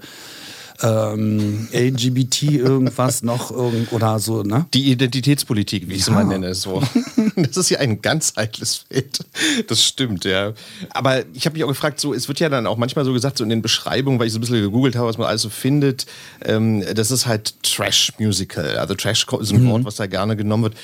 ähm, 0.84 1.68
LGBT 1.72 2.44
irgendwas 2.44 3.24
noch 3.24 3.52
irgend, 3.52 3.92
oder 3.94 4.20
so, 4.20 4.44
ne? 4.44 4.66
Die 4.74 4.92
Identitätspolitik, 4.92 5.88
wie 5.90 5.94
ich 5.94 6.02
es 6.02 6.08
ja. 6.08 6.14
mal 6.14 6.26
nenne. 6.26 6.54
So. 6.54 6.82
Das 7.36 7.58
ist 7.58 7.70
ja 7.70 7.80
ein 7.80 8.02
ganz 8.02 8.34
heikles 8.36 8.86
Feld. 8.88 9.20
Das 9.68 9.84
stimmt, 9.84 10.26
ja. 10.26 10.54
Aber 10.92 11.24
ich 11.34 11.46
habe 11.46 11.54
mich 11.54 11.64
auch 11.64 11.68
gefragt, 11.68 12.00
so, 12.00 12.14
es 12.14 12.28
wird 12.28 12.40
ja 12.40 12.50
dann 12.50 12.68
auch 12.68 12.78
manchmal 12.78 13.06
so 13.06 13.14
gesagt, 13.14 13.38
so 13.38 13.44
in 13.44 13.50
den 13.50 13.62
Beschreibungen, 13.62 14.20
weil 14.20 14.28
ich 14.28 14.34
so 14.34 14.40
ein 14.40 14.42
bisschen 14.42 14.62
gegoogelt 14.62 14.96
habe, 14.96 15.08
was 15.08 15.18
man 15.18 15.28
alles 15.28 15.42
so 15.42 15.50
findet, 15.50 16.06
ähm, 16.44 16.84
das 16.96 17.12
ist 17.12 17.26
halt 17.26 17.62
Trash-Musical. 17.64 18.78
Also 18.78 18.96
Trash 18.96 19.26
ist 19.40 19.52
ein 19.52 19.64
mhm. 19.64 19.70
Wort, 19.70 19.86
was 19.86 19.96
da 19.96 20.08
gerne 20.08 20.36
genommen 20.36 20.64
wird. 20.64 20.76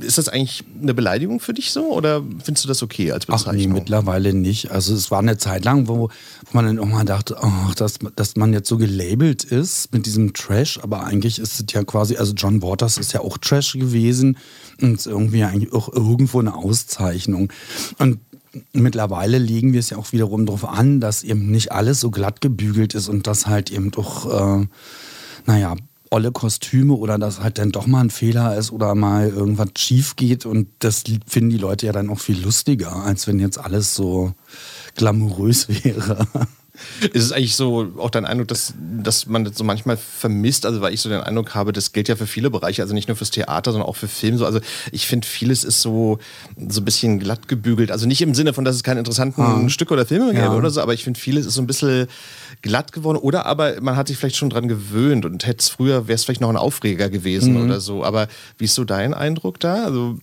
Ist 0.00 0.18
das 0.18 0.28
eigentlich 0.28 0.64
eine 0.80 0.94
Beleidigung 0.94 1.40
für 1.40 1.54
dich 1.54 1.72
so 1.72 1.92
oder 1.92 2.22
findest 2.42 2.64
du 2.64 2.68
das 2.68 2.82
okay 2.82 3.12
als 3.12 3.26
Bezeichnung? 3.26 3.54
Ach 3.54 3.58
nee, 3.58 3.66
mittlerweile 3.66 4.34
nicht. 4.34 4.70
Also 4.70 4.94
es 4.94 5.10
war 5.10 5.20
eine 5.20 5.38
Zeit 5.38 5.64
lang, 5.64 5.88
wo, 5.88 6.10
man 6.54 6.66
dann 6.66 6.78
auch 6.78 6.86
mal 6.86 7.04
dachte, 7.04 7.36
oh, 7.40 7.72
dass, 7.76 7.98
dass 8.16 8.36
man 8.36 8.52
jetzt 8.52 8.68
so 8.68 8.76
gelabelt 8.76 9.44
ist 9.44 9.92
mit 9.92 10.06
diesem 10.06 10.32
Trash, 10.32 10.78
aber 10.82 11.04
eigentlich 11.04 11.38
ist 11.38 11.60
es 11.60 11.66
ja 11.72 11.82
quasi, 11.84 12.16
also 12.16 12.32
John 12.32 12.62
Waters 12.62 12.96
ist 12.96 13.12
ja 13.12 13.20
auch 13.20 13.38
Trash 13.38 13.72
gewesen 13.72 14.38
und 14.80 15.04
irgendwie 15.04 15.44
eigentlich 15.44 15.72
auch 15.72 15.92
irgendwo 15.92 16.40
eine 16.40 16.54
Auszeichnung. 16.54 17.52
Und 17.98 18.18
mittlerweile 18.72 19.38
legen 19.38 19.72
wir 19.72 19.80
es 19.80 19.90
ja 19.90 19.96
auch 19.96 20.12
wiederum 20.12 20.46
darauf 20.46 20.64
an, 20.64 21.00
dass 21.00 21.22
eben 21.22 21.50
nicht 21.50 21.72
alles 21.72 22.00
so 22.00 22.10
glatt 22.10 22.40
gebügelt 22.40 22.94
ist 22.94 23.08
und 23.08 23.26
dass 23.26 23.46
halt 23.46 23.70
eben 23.70 23.90
doch, 23.90 24.60
äh, 24.60 24.66
naja, 25.46 25.76
olle 26.10 26.30
Kostüme 26.30 26.94
oder 26.94 27.18
dass 27.18 27.40
halt 27.40 27.58
dann 27.58 27.72
doch 27.72 27.86
mal 27.86 28.00
ein 28.00 28.10
Fehler 28.10 28.56
ist 28.56 28.70
oder 28.70 28.94
mal 28.94 29.28
irgendwas 29.28 29.70
schief 29.76 30.14
geht 30.14 30.46
und 30.46 30.68
das 30.78 31.02
finden 31.26 31.50
die 31.50 31.58
Leute 31.58 31.86
ja 31.86 31.92
dann 31.92 32.08
auch 32.08 32.20
viel 32.20 32.40
lustiger, 32.40 32.94
als 32.96 33.26
wenn 33.26 33.40
jetzt 33.40 33.58
alles 33.58 33.94
so 33.96 34.32
glamourös 34.94 35.68
wäre. 35.84 36.26
Ist 37.12 37.24
es 37.24 37.32
eigentlich 37.32 37.54
so 37.54 37.92
auch 37.98 38.10
dein 38.10 38.26
Eindruck, 38.26 38.48
dass, 38.48 38.74
dass 38.78 39.26
man 39.26 39.44
das 39.44 39.56
so 39.56 39.62
manchmal 39.62 39.96
vermisst? 39.96 40.66
Also, 40.66 40.80
weil 40.80 40.92
ich 40.92 41.00
so 41.00 41.08
den 41.08 41.20
Eindruck 41.20 41.54
habe, 41.54 41.72
das 41.72 41.92
gilt 41.92 42.08
ja 42.08 42.16
für 42.16 42.26
viele 42.26 42.50
Bereiche, 42.50 42.82
also 42.82 42.94
nicht 42.94 43.06
nur 43.06 43.16
fürs 43.16 43.30
Theater, 43.30 43.70
sondern 43.70 43.88
auch 43.88 43.94
für 43.94 44.08
Film. 44.08 44.38
So, 44.38 44.44
also, 44.44 44.60
ich 44.90 45.06
finde, 45.06 45.26
vieles 45.26 45.62
ist 45.62 45.82
so, 45.82 46.18
so 46.68 46.80
ein 46.80 46.84
bisschen 46.84 47.20
glatt 47.20 47.46
gebügelt. 47.46 47.92
Also, 47.92 48.06
nicht 48.06 48.22
im 48.22 48.34
Sinne 48.34 48.52
von, 48.54 48.64
dass 48.64 48.74
es 48.74 48.82
keine 48.82 48.98
interessanten 48.98 49.40
ah. 49.40 49.68
Stücke 49.68 49.94
oder 49.94 50.04
Filme 50.04 50.32
gäbe 50.32 50.46
ja. 50.46 50.54
oder 50.54 50.70
so, 50.70 50.80
aber 50.80 50.94
ich 50.94 51.04
finde, 51.04 51.20
vieles 51.20 51.46
ist 51.46 51.54
so 51.54 51.62
ein 51.62 51.68
bisschen 51.68 52.08
glatt 52.60 52.90
geworden. 52.90 53.18
Oder 53.18 53.46
aber 53.46 53.80
man 53.80 53.96
hat 53.96 54.08
sich 54.08 54.16
vielleicht 54.16 54.36
schon 54.36 54.50
dran 54.50 54.66
gewöhnt 54.66 55.24
und 55.24 55.46
hätte 55.46 55.60
es 55.60 55.68
früher, 55.68 56.08
wäre 56.08 56.16
es 56.16 56.24
vielleicht 56.24 56.40
noch 56.40 56.50
ein 56.50 56.56
Aufreger 56.56 57.08
gewesen 57.08 57.54
mhm. 57.54 57.64
oder 57.64 57.80
so. 57.80 58.04
Aber 58.04 58.26
wie 58.58 58.64
ist 58.64 58.74
so 58.74 58.84
dein 58.84 59.14
Eindruck 59.14 59.60
da? 59.60 59.84
Also, 59.84 60.18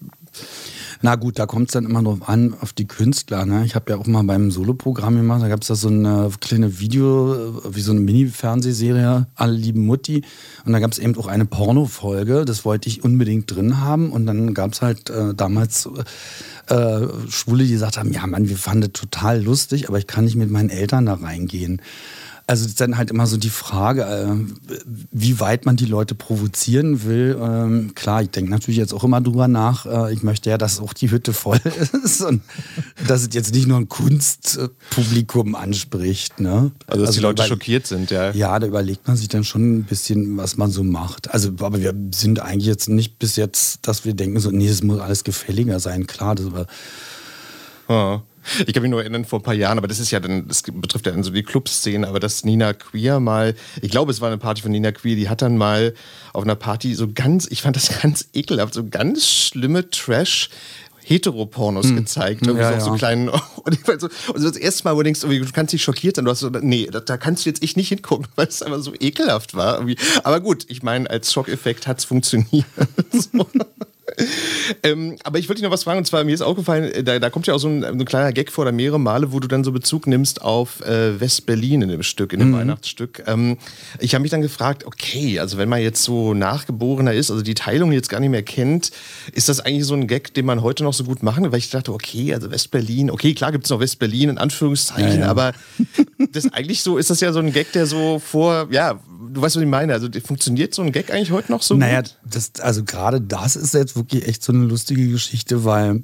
na 1.01 1.15
gut, 1.15 1.39
da 1.39 1.45
kommt 1.45 1.69
es 1.69 1.73
dann 1.73 1.85
immer 1.85 2.03
drauf 2.03 2.27
an, 2.27 2.53
auf 2.61 2.73
die 2.73 2.87
Künstler. 2.87 3.45
Ne? 3.45 3.65
Ich 3.65 3.75
habe 3.75 3.91
ja 3.91 3.97
auch 3.97 4.05
mal 4.05 4.23
beim 4.23 4.51
Soloprogramm 4.51 5.15
gemacht, 5.15 5.41
da 5.41 5.47
gab 5.47 5.61
es 5.61 5.67
da 5.67 5.75
so 5.75 5.87
eine 5.87 6.29
kleine 6.39 6.79
Video, 6.79 7.63
wie 7.69 7.81
so 7.81 7.91
eine 7.91 8.01
Mini-Fernsehserie, 8.01 9.27
Alle 9.35 9.53
lieben 9.53 9.85
Mutti. 9.85 10.23
Und 10.65 10.73
da 10.73 10.79
gab 10.79 10.91
es 10.91 10.99
eben 10.99 11.17
auch 11.17 11.27
eine 11.27 11.45
Porno-Folge, 11.45 12.45
das 12.45 12.65
wollte 12.65 12.87
ich 12.87 13.03
unbedingt 13.03 13.53
drin 13.53 13.79
haben. 13.79 14.11
Und 14.11 14.25
dann 14.25 14.53
gab 14.53 14.73
es 14.73 14.81
halt 14.81 15.09
äh, 15.09 15.33
damals 15.33 15.89
äh, 16.67 17.07
Schwule, 17.29 17.63
die 17.63 17.71
gesagt 17.71 17.97
haben, 17.97 18.11
ja 18.11 18.25
Mann, 18.27 18.49
wir 18.49 18.57
fanden 18.57 18.81
das 18.81 18.91
total 18.93 19.41
lustig, 19.41 19.89
aber 19.89 19.97
ich 19.97 20.07
kann 20.07 20.25
nicht 20.25 20.35
mit 20.35 20.51
meinen 20.51 20.69
Eltern 20.69 21.07
da 21.07 21.15
reingehen. 21.15 21.81
Also 22.51 22.65
das 22.65 22.71
ist 22.71 22.81
dann 22.81 22.97
halt 22.97 23.09
immer 23.11 23.27
so 23.27 23.37
die 23.37 23.49
Frage, 23.49 24.03
äh, 24.03 24.75
wie 25.09 25.39
weit 25.39 25.65
man 25.65 25.77
die 25.77 25.85
Leute 25.85 26.15
provozieren 26.15 27.05
will. 27.05 27.39
Ähm, 27.41 27.95
klar, 27.95 28.23
ich 28.23 28.29
denke 28.29 28.51
natürlich 28.51 28.77
jetzt 28.77 28.93
auch 28.93 29.05
immer 29.05 29.21
drüber 29.21 29.47
nach. 29.47 29.85
Äh, 29.85 30.13
ich 30.13 30.21
möchte 30.21 30.49
ja, 30.49 30.57
dass 30.57 30.81
auch 30.81 30.91
die 30.91 31.09
Hütte 31.09 31.31
voll 31.31 31.61
ist 32.03 32.21
und 32.21 32.41
dass 33.07 33.21
es 33.21 33.29
jetzt 33.31 33.53
nicht 33.53 33.67
nur 33.67 33.77
ein 33.77 33.87
Kunstpublikum 33.87 35.55
anspricht. 35.55 36.41
Ne? 36.41 36.73
Also, 36.87 36.99
dass 36.99 37.07
also 37.07 37.11
die 37.13 37.19
Leute 37.23 37.43
schockiert 37.43 37.87
sind, 37.87 38.11
ja. 38.11 38.31
Ja, 38.31 38.59
da 38.59 38.67
überlegt 38.67 39.07
man 39.07 39.15
sich 39.15 39.29
dann 39.29 39.45
schon 39.45 39.77
ein 39.77 39.83
bisschen, 39.83 40.35
was 40.35 40.57
man 40.57 40.71
so 40.71 40.83
macht. 40.83 41.33
Also, 41.33 41.53
aber 41.61 41.79
wir 41.79 41.95
sind 42.13 42.41
eigentlich 42.41 42.67
jetzt 42.67 42.89
nicht 42.89 43.17
bis 43.17 43.37
jetzt, 43.37 43.87
dass 43.87 44.03
wir 44.03 44.13
denken, 44.13 44.41
so, 44.41 44.51
nee, 44.51 44.67
es 44.67 44.83
muss 44.83 44.99
alles 44.99 45.23
gefälliger 45.23 45.79
sein. 45.79 46.05
Klar, 46.05 46.35
das. 46.35 46.47
Ja. 47.87 48.23
Ich 48.65 48.73
kann 48.73 48.81
mich 48.83 48.89
nur 48.89 49.01
erinnern, 49.01 49.25
vor 49.25 49.39
ein 49.39 49.43
paar 49.43 49.53
Jahren, 49.53 49.77
aber 49.77 49.87
das 49.87 49.99
ist 49.99 50.11
ja 50.11 50.19
dann, 50.19 50.47
das 50.47 50.63
betrifft 50.63 51.05
ja 51.05 51.11
dann 51.11 51.23
so 51.23 51.31
die 51.31 51.43
Clubszene, 51.43 52.07
aber 52.07 52.19
dass 52.19 52.43
Nina 52.43 52.73
Queer 52.73 53.19
mal, 53.19 53.55
ich 53.81 53.91
glaube, 53.91 54.11
es 54.11 54.21
war 54.21 54.27
eine 54.27 54.37
Party 54.37 54.61
von 54.61 54.71
Nina 54.71 54.91
Queer, 54.91 55.15
die 55.15 55.29
hat 55.29 55.41
dann 55.41 55.57
mal 55.57 55.93
auf 56.33 56.43
einer 56.43 56.55
Party 56.55 56.95
so 56.95 57.07
ganz, 57.11 57.47
ich 57.49 57.61
fand 57.61 57.75
das 57.75 57.99
ganz 58.01 58.27
ekelhaft, 58.33 58.73
so 58.73 58.87
ganz 58.87 59.27
schlimme 59.27 59.89
Trash- 59.89 60.49
Heteropornos 61.03 61.87
hm. 61.87 61.95
gezeigt, 61.97 62.41
irgendwie 62.43 62.61
Ja, 62.61 62.69
so, 62.71 62.77
auf 62.77 62.83
so 62.83 62.91
ja. 62.91 62.97
kleinen. 62.97 63.29
Und, 63.63 63.73
ich 63.73 63.87
war 63.87 63.99
so, 63.99 64.07
und 64.33 64.43
das 64.43 64.55
erste 64.55 64.83
Mal, 64.83 64.93
wo 64.93 64.99
du 64.99 65.03
denkst, 65.03 65.21
du 65.21 65.51
kannst 65.51 65.73
dich 65.73 65.83
schockiert 65.83 66.15
sein, 66.15 66.25
du 66.25 66.31
hast 66.31 66.39
so, 66.39 66.49
nee, 66.49 66.87
da, 66.91 66.99
da 66.99 67.17
kannst 67.17 67.45
du 67.45 67.49
jetzt 67.49 67.63
ich 67.63 67.75
nicht 67.75 67.89
hingucken, 67.89 68.27
weil 68.35 68.47
es 68.47 68.61
einfach 68.61 68.81
so 68.81 68.93
ekelhaft 68.99 69.55
war. 69.55 69.75
Irgendwie. 69.75 69.97
Aber 70.23 70.39
gut, 70.39 70.65
ich 70.67 70.83
meine, 70.83 71.09
als 71.09 71.33
Schockeffekt 71.33 71.87
hat 71.87 71.99
es 71.99 72.05
funktioniert. 72.05 72.65
so. 73.11 73.45
ähm, 74.83 75.17
aber 75.23 75.39
ich 75.39 75.47
wollte 75.49 75.61
dich 75.61 75.63
noch 75.63 75.73
was 75.73 75.83
fragen, 75.83 75.99
und 75.99 76.05
zwar 76.05 76.23
mir 76.23 76.33
ist 76.33 76.41
aufgefallen, 76.41 76.85
äh, 76.85 77.03
da, 77.03 77.19
da 77.19 77.29
kommt 77.29 77.47
ja 77.47 77.53
auch 77.53 77.59
so 77.59 77.67
ein, 77.67 77.83
ein 77.83 78.05
kleiner 78.05 78.31
Gag 78.31 78.51
vor 78.51 78.63
oder 78.63 78.71
mehrere 78.71 78.99
Male, 78.99 79.31
wo 79.31 79.39
du 79.39 79.47
dann 79.47 79.63
so 79.63 79.71
Bezug 79.71 80.07
nimmst 80.07 80.41
auf 80.41 80.81
äh, 80.81 81.19
West-Berlin 81.19 81.81
in 81.83 81.89
dem 81.89 82.03
Stück, 82.03 82.33
in 82.33 82.39
dem 82.39 82.53
Weihnachtsstück. 82.53 83.23
Ähm, 83.27 83.57
ich 83.99 84.13
habe 84.13 84.21
mich 84.21 84.31
dann 84.31 84.41
gefragt, 84.41 84.85
okay, 84.85 85.39
also 85.39 85.57
wenn 85.57 85.69
man 85.69 85.81
jetzt 85.81 86.03
so 86.03 86.33
Nachgeborener 86.33 87.13
ist, 87.13 87.31
also 87.31 87.43
die 87.43 87.53
Teilung 87.53 87.91
jetzt 87.91 88.09
gar 88.09 88.19
nicht 88.19 88.29
mehr 88.29 88.43
kennt, 88.43 88.91
ist 89.33 89.49
das 89.49 89.59
eigentlich 89.59 89.85
so 89.85 89.93
ein 89.93 90.07
Gag, 90.07 90.33
den 90.33 90.45
man 90.45 90.61
heute 90.61 90.83
noch 90.83 90.93
so 90.93 91.03
gut 91.03 91.23
machen? 91.23 91.51
Weil 91.51 91.59
ich 91.59 91.69
dachte, 91.69 91.93
okay, 91.93 92.33
also 92.33 92.51
West-Berlin, 92.51 93.11
okay, 93.11 93.33
klar 93.33 93.51
gibt 93.51 93.65
es 93.65 93.69
noch 93.69 93.79
West-Berlin 93.79 94.29
in 94.29 94.37
Anführungszeichen, 94.37 95.19
Ja, 95.19 95.25
ja. 95.25 95.27
aber 95.27 95.53
das 96.31 96.51
eigentlich 96.53 96.81
so, 96.83 96.97
ist 96.97 97.09
das 97.09 97.19
ja 97.19 97.33
so 97.33 97.39
ein 97.39 97.51
Gag, 97.51 97.71
der 97.73 97.85
so 97.85 98.19
vor, 98.19 98.67
ja, 98.71 98.99
du 99.31 99.41
weißt, 99.41 99.55
was 99.55 99.63
ich 99.63 99.69
meine, 99.69 99.93
also 99.93 100.07
funktioniert 100.23 100.73
so 100.73 100.81
ein 100.81 100.91
Gag 100.91 101.11
eigentlich 101.11 101.31
heute 101.31 101.51
noch 101.51 101.61
so 101.61 101.75
Naja, 101.75 102.03
das, 102.23 102.51
also 102.59 102.83
gerade 102.83 103.21
das 103.21 103.55
ist 103.55 103.73
jetzt 103.73 103.95
wirklich 103.95 104.27
echt 104.27 104.43
so 104.43 104.53
eine 104.53 104.65
lustige 104.65 105.07
Geschichte, 105.07 105.63
weil 105.65 106.03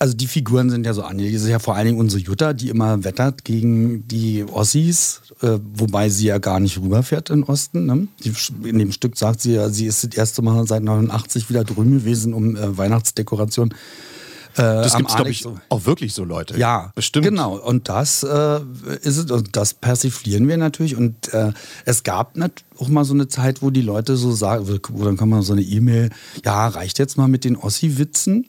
also 0.00 0.14
die 0.14 0.28
Figuren 0.28 0.70
sind 0.70 0.86
ja 0.86 0.94
so 0.94 1.02
angelegt. 1.02 1.34
Das 1.34 1.42
ist 1.42 1.48
ja 1.48 1.58
vor 1.58 1.74
allen 1.74 1.86
Dingen 1.86 1.98
unsere 1.98 2.22
Jutta, 2.22 2.52
die 2.52 2.68
immer 2.68 3.02
wettert 3.02 3.44
gegen 3.44 4.06
die 4.06 4.44
Ossis, 4.44 5.22
äh, 5.42 5.58
wobei 5.74 6.08
sie 6.08 6.26
ja 6.26 6.38
gar 6.38 6.60
nicht 6.60 6.78
rüberfährt 6.78 7.30
in 7.30 7.40
den 7.40 7.44
Osten. 7.44 7.86
Ne? 7.86 8.06
Die, 8.22 8.32
in 8.68 8.78
dem 8.78 8.92
Stück 8.92 9.16
sagt 9.16 9.40
sie 9.40 9.54
ja, 9.54 9.68
sie 9.70 9.86
ist 9.86 10.04
das 10.04 10.14
erste 10.14 10.42
Mal 10.42 10.66
seit 10.68 10.84
89 10.84 11.50
wieder 11.50 11.64
drüben 11.64 11.92
gewesen, 11.92 12.32
um 12.32 12.54
äh, 12.54 12.78
Weihnachtsdekoration. 12.78 13.74
Äh, 14.58 14.62
Das 14.62 14.96
gibt 14.96 15.08
es, 15.08 15.16
glaube 15.16 15.30
ich, 15.30 15.44
auch 15.68 15.86
wirklich 15.86 16.12
so 16.12 16.24
Leute. 16.24 16.58
ja, 16.58 16.90
bestimmt. 16.94 17.24
Genau, 17.26 17.56
und 17.56 17.88
das 17.88 18.22
äh, 18.22 18.60
ist 19.02 19.16
es, 19.16 19.30
und 19.30 19.56
das 19.56 19.74
persiflieren 19.74 20.48
wir 20.48 20.56
natürlich. 20.56 20.96
Und 20.96 21.32
äh, 21.32 21.52
es 21.84 22.02
gab 22.02 22.34
auch 22.78 22.88
mal 22.88 23.04
so 23.04 23.14
eine 23.14 23.28
Zeit, 23.28 23.62
wo 23.62 23.70
die 23.70 23.82
Leute 23.82 24.16
so 24.16 24.32
sagen, 24.32 24.68
wo 24.68 25.04
dann 25.04 25.16
kommt 25.16 25.30
mal 25.30 25.42
so 25.42 25.52
eine 25.52 25.62
E-Mail, 25.62 26.10
ja, 26.44 26.68
reicht 26.68 26.98
jetzt 26.98 27.16
mal 27.16 27.28
mit 27.28 27.44
den 27.44 27.56
Ossi-Witzen. 27.56 28.46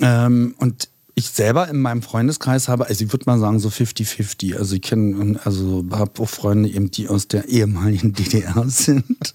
Ähm, 0.00 0.54
und 0.58 0.88
ich 1.18 1.30
selber 1.30 1.66
in 1.68 1.80
meinem 1.80 2.02
Freundeskreis 2.02 2.68
habe, 2.68 2.88
also 2.88 3.02
ich 3.02 3.10
würde 3.10 3.24
mal 3.24 3.38
sagen, 3.38 3.58
so 3.58 3.70
50-50. 3.70 4.56
Also 4.56 4.76
ich 4.76 4.82
kenne, 4.82 5.40
also 5.42 5.82
habe 5.90 6.20
auch 6.20 6.28
Freunde 6.28 6.68
eben, 6.68 6.90
die 6.90 7.08
aus 7.08 7.26
der 7.26 7.48
ehemaligen 7.48 8.12
DDR 8.14 8.68
sind. 8.68 9.34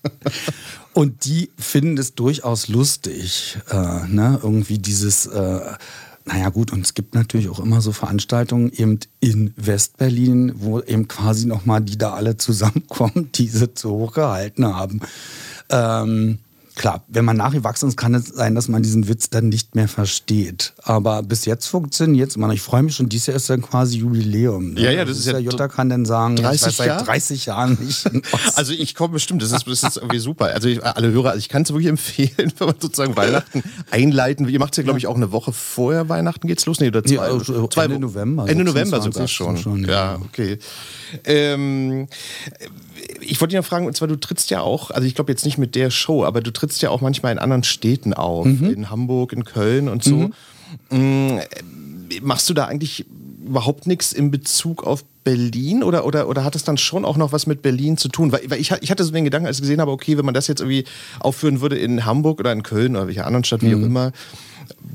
Und 0.94 1.26
die 1.26 1.50
finden 1.58 1.98
es 1.98 2.13
durchaus 2.13 2.67
lustig, 2.67 3.58
äh, 3.72 4.08
ne? 4.08 4.39
irgendwie 4.44 4.78
dieses, 4.78 5.26
äh, 5.26 5.60
naja 6.26 6.50
gut, 6.50 6.72
und 6.72 6.86
es 6.86 6.94
gibt 6.94 7.15
natürlich 7.15 7.50
auch 7.50 7.60
immer 7.60 7.82
so 7.82 7.91
Veranstaltungen 7.94 8.72
eben 8.72 9.00
in 9.20 9.52
Westberlin, 9.58 10.54
wo 10.58 10.82
eben 10.82 11.08
quasi 11.08 11.48
nochmal 11.48 11.82
die 11.82 11.98
da 11.98 12.13
alle 12.13 12.38
zusammenkommen, 12.38 13.32
die 13.34 13.48
sie 13.48 13.72
so 13.74 13.89
hochgehalten 13.89 14.67
haben. 14.67 15.00
Ähm, 15.70 16.38
Klar, 16.76 17.04
wenn 17.10 17.26
man 17.26 17.36
nachgewachsen 17.36 17.90
ist, 17.90 17.98
kann 17.98 18.14
es 18.16 18.28
sein, 18.28 18.56
dass 18.56 18.68
man 18.68 18.82
diesen 18.82 19.08
Witz 19.10 19.30
dann 19.30 19.50
nicht 19.50 19.76
mehr 19.76 19.90
versteht. 19.90 20.74
Aber 20.84 21.22
bis 21.22 21.46
jetzt 21.46 21.68
funktioniert 21.68 22.30
es 22.30 22.38
immer. 22.38 22.50
Ich 22.54 22.62
freue 22.62 22.82
mich 22.82 22.96
schon, 22.96 23.10
dieses 23.10 23.28
Jahr 23.28 23.36
ist 23.36 23.50
dann 23.50 23.62
quasi 23.62 23.98
Jubiläum. 23.98 24.74
ne? 24.74 24.82
Ja, 24.82 24.92
ja, 24.92 25.06
das 25.06 25.18
ist 25.18 25.28
ja 25.28 25.38
Jutta 25.38 25.68
kann 25.68 25.90
dann 25.90 26.06
sagen, 26.06 26.38
30 26.38 26.62
ich 26.62 26.68
weiß, 26.68 26.78
seit 26.78 26.88
Jahre? 26.88 27.06
30 27.06 27.46
Jahren 27.46 27.78
nicht. 27.80 28.10
Also 28.56 28.74
ich 28.74 28.96
komme 28.96 29.14
bestimmt, 29.14 29.42
das 29.42 29.52
ist, 29.52 29.68
das 29.68 29.84
ist 29.84 29.98
irgendwie 29.98 30.20
super. 30.20 30.46
Also 30.46 30.68
ich, 30.68 30.84
alle 30.84 31.12
Hörer, 31.12 31.30
also 31.30 31.40
ich 31.40 31.50
kann 31.50 31.64
es 31.64 31.70
wirklich 31.70 31.88
empfehlen, 31.88 32.54
wenn 32.58 32.68
man 32.68 32.76
sozusagen 32.80 33.16
Weihnachten 33.16 33.64
einleiten 33.90 34.46
will. 34.46 34.54
Ihr 34.54 34.60
macht 34.60 34.74
es 34.74 34.78
ja, 34.78 34.84
glaube 34.84 35.00
ich, 35.00 35.08
auch 35.08 35.16
eine 35.16 35.32
Woche 35.32 35.52
vorher 35.54 36.10
Weihnachten 36.10 36.48
geht's 36.48 36.66
los. 36.66 36.80
Nee, 36.80 36.88
oder 36.88 37.04
zwei, 37.04 37.14
Nee, 37.14 37.20
also 37.20 37.68
zwei 37.68 37.86
Ende 37.86 38.00
November, 38.00 38.48
Ende 38.48 38.64
November 38.64 39.02
sogar 39.02 39.28
26. 39.28 39.36
schon. 39.36 39.58
schon, 39.58 39.84
ja. 39.84 39.90
ja. 39.90 40.20
okay. 40.22 40.60
Ähm, 41.26 42.08
ich 43.20 43.40
wollte 43.40 43.52
dich 43.52 43.62
noch 43.62 43.68
fragen, 43.68 43.86
und 43.86 43.96
zwar 43.96 44.08
du 44.08 44.16
trittst 44.16 44.50
ja 44.50 44.62
auch, 44.62 44.92
also 44.92 45.08
ich 45.08 45.16
glaube 45.16 45.32
jetzt 45.32 45.46
nicht 45.46 45.58
mit 45.58 45.76
der 45.76 45.92
Show, 45.92 46.26
aber 46.26 46.42
du 46.42 46.52
trittst 46.62 46.82
ja 46.84 46.91
auch 46.91 47.02
manchmal 47.02 47.32
in 47.32 47.39
anderen 47.39 47.63
Städten 47.63 48.13
auf. 48.13 48.45
In 48.45 48.89
Hamburg, 48.89 49.34
in 49.34 49.43
Köln 49.45 49.89
und 49.89 50.04
so. 50.04 50.30
Mm, 50.95 51.39
Machst 52.21 52.50
du 52.50 52.54
da 52.54 52.65
eigentlich 52.65 53.06
überhaupt 53.45 53.88
nichts 53.88 54.13
in 54.13 54.32
Bezug 54.32 54.86
auf 54.86 55.04
Berlin 55.24 55.82
oder, 55.84 56.06
oder, 56.06 56.28
oder 56.28 56.43
hat 56.43 56.56
es 56.56 56.63
dann 56.63 56.78
schon 56.78 57.06
auch 57.06 57.17
noch 57.17 57.32
was 57.32 57.47
mit 57.47 57.62
Berlin 57.62 57.97
zu 57.97 58.10
tun? 58.10 58.32
Weil, 58.32 58.41
weil 58.50 58.60
ich, 58.60 58.71
ich 58.82 58.91
hatte 58.91 59.04
so 59.04 59.12
den 59.12 59.24
Gedanken, 59.24 59.47
als 59.47 59.58
ich 59.58 59.62
gesehen 59.62 59.82
habe, 59.82 59.91
okay, 59.91 60.17
wenn 60.17 60.26
man 60.26 60.34
das 60.34 60.47
jetzt 60.47 60.62
irgendwie 60.62 60.86
aufführen 61.19 61.62
würde 61.62 61.78
in 61.78 62.06
Hamburg 62.06 62.39
oder 62.39 62.52
in 62.52 62.63
Köln 62.63 62.95
oder 62.95 63.08
welcher 63.08 63.26
anderen 63.26 63.43
Stadt, 63.43 63.62
wie 63.62 63.74
auch 63.76 63.80
immer, 63.80 64.12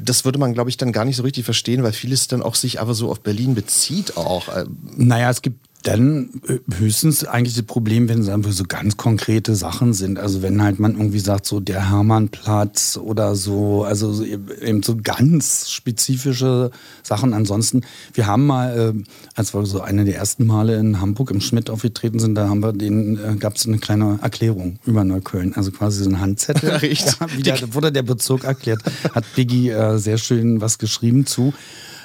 das 0.02 0.24
würde 0.24 0.38
man, 0.38 0.52
glaube 0.54 0.70
ich, 0.70 0.76
dann 0.76 0.92
gar 0.92 1.04
nicht 1.04 1.16
so 1.16 1.22
richtig 1.22 1.44
verstehen, 1.44 1.82
weil 1.82 1.92
vieles 1.92 2.28
dann 2.28 2.42
auch 2.42 2.54
sich 2.54 2.80
aber 2.80 2.94
so 2.94 3.10
auf 3.10 3.20
Berlin 3.20 3.54
bezieht 3.54 4.16
auch. 4.16 4.48
Ähm, 4.56 4.76
Naja, 4.96 5.30
es 5.30 5.42
gibt 5.42 5.58
dann 5.86 6.30
äh, 6.48 6.58
höchstens 6.78 7.24
eigentlich 7.24 7.54
das 7.54 7.64
Problem, 7.64 8.08
wenn 8.08 8.20
es 8.20 8.28
einfach 8.28 8.50
so 8.50 8.64
ganz 8.64 8.96
konkrete 8.96 9.54
Sachen 9.54 9.92
sind. 9.92 10.18
Also 10.18 10.42
wenn 10.42 10.62
halt 10.62 10.80
man 10.80 10.96
irgendwie 10.96 11.20
sagt, 11.20 11.46
so 11.46 11.60
der 11.60 11.90
Hermannplatz 11.90 12.98
oder 13.00 13.36
so, 13.36 13.84
also 13.84 14.12
so 14.12 14.24
eben 14.24 14.82
so 14.82 14.96
ganz 15.00 15.70
spezifische 15.70 16.72
Sachen. 17.02 17.32
Ansonsten, 17.34 17.82
wir 18.14 18.26
haben 18.26 18.46
mal, 18.46 18.94
äh, 18.96 19.04
als 19.36 19.54
wir 19.54 19.64
so 19.64 19.80
eine 19.80 20.04
der 20.04 20.16
ersten 20.16 20.46
Male 20.46 20.76
in 20.76 21.00
Hamburg 21.00 21.30
im 21.30 21.40
Schmidt 21.40 21.70
aufgetreten 21.70 22.18
sind, 22.18 22.34
da 22.34 22.48
haben 22.48 22.62
wir 22.62 22.72
den, 22.72 23.16
äh, 23.16 23.36
gab 23.36 23.54
es 23.54 23.66
eine 23.66 23.78
kleine 23.78 24.18
Erklärung 24.22 24.80
über 24.86 25.04
Neukölln. 25.04 25.54
Also 25.54 25.70
quasi 25.70 26.02
so 26.02 26.10
ein 26.10 26.20
Handzettel. 26.20 26.70
Echt? 26.82 27.20
Ja, 27.20 27.26
wie 27.36 27.42
der, 27.42 27.74
wurde 27.74 27.92
der 27.92 28.02
Bezirk 28.02 28.42
erklärt. 28.42 28.82
Hat 29.14 29.24
Biggie 29.36 29.72
sehr 29.96 30.18
schön 30.18 30.60
was 30.60 30.78
geschrieben 30.78 31.26
zu. 31.26 31.52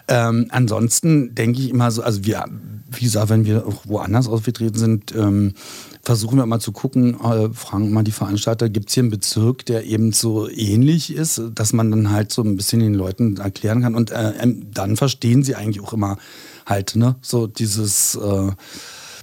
Ähm, 0.08 0.48
ansonsten 0.50 1.36
denke 1.36 1.62
ich 1.62 1.70
immer 1.70 1.90
so, 1.92 2.04
also 2.04 2.26
wir, 2.26 2.46
wie 2.92 3.06
gesagt, 3.06 3.30
wenn 3.30 3.46
wir 3.46 3.66
auch 3.66 3.86
woanders 3.86 4.28
aufgetreten 4.28 4.78
sind, 4.78 5.16
ähm, 5.16 5.54
versuchen 6.04 6.38
wir 6.38 6.46
mal 6.46 6.60
zu 6.60 6.72
gucken, 6.72 7.20
äh, 7.22 7.50
fragen 7.54 7.92
mal 7.92 8.04
die 8.04 8.12
Veranstalter, 8.12 8.70
gibt 8.70 8.90
es 8.90 8.96
hier 8.96 9.04
einen 9.04 9.12
Bezirk, 9.12 9.66
der 9.66 9.86
eben 9.86 10.12
so 10.12 10.50
ähnlich 10.50 11.14
ist, 11.14 11.42
dass 11.56 11.74
man 11.74 11.92
dann 11.92 12.12
halt 12.12 12.32
so 12.32 12.42
ein 12.42 12.56
bisschen 12.56 12.80
den 12.80 12.94
Leuten 12.94 13.38
erklären 13.38 13.82
kann? 13.82 13.96
Und 13.96 14.12
äh, 14.12 14.34
ähm, 14.40 14.68
dann 14.74 14.98
verstehen 14.98 15.44
sie 15.44 15.56
eigentlich 15.56 15.82
auch 15.82 15.94
immer 15.94 16.18
halt, 16.66 16.96
ne, 16.96 17.16
so 17.22 17.48
dieses 17.48 18.16
äh, 18.16 18.52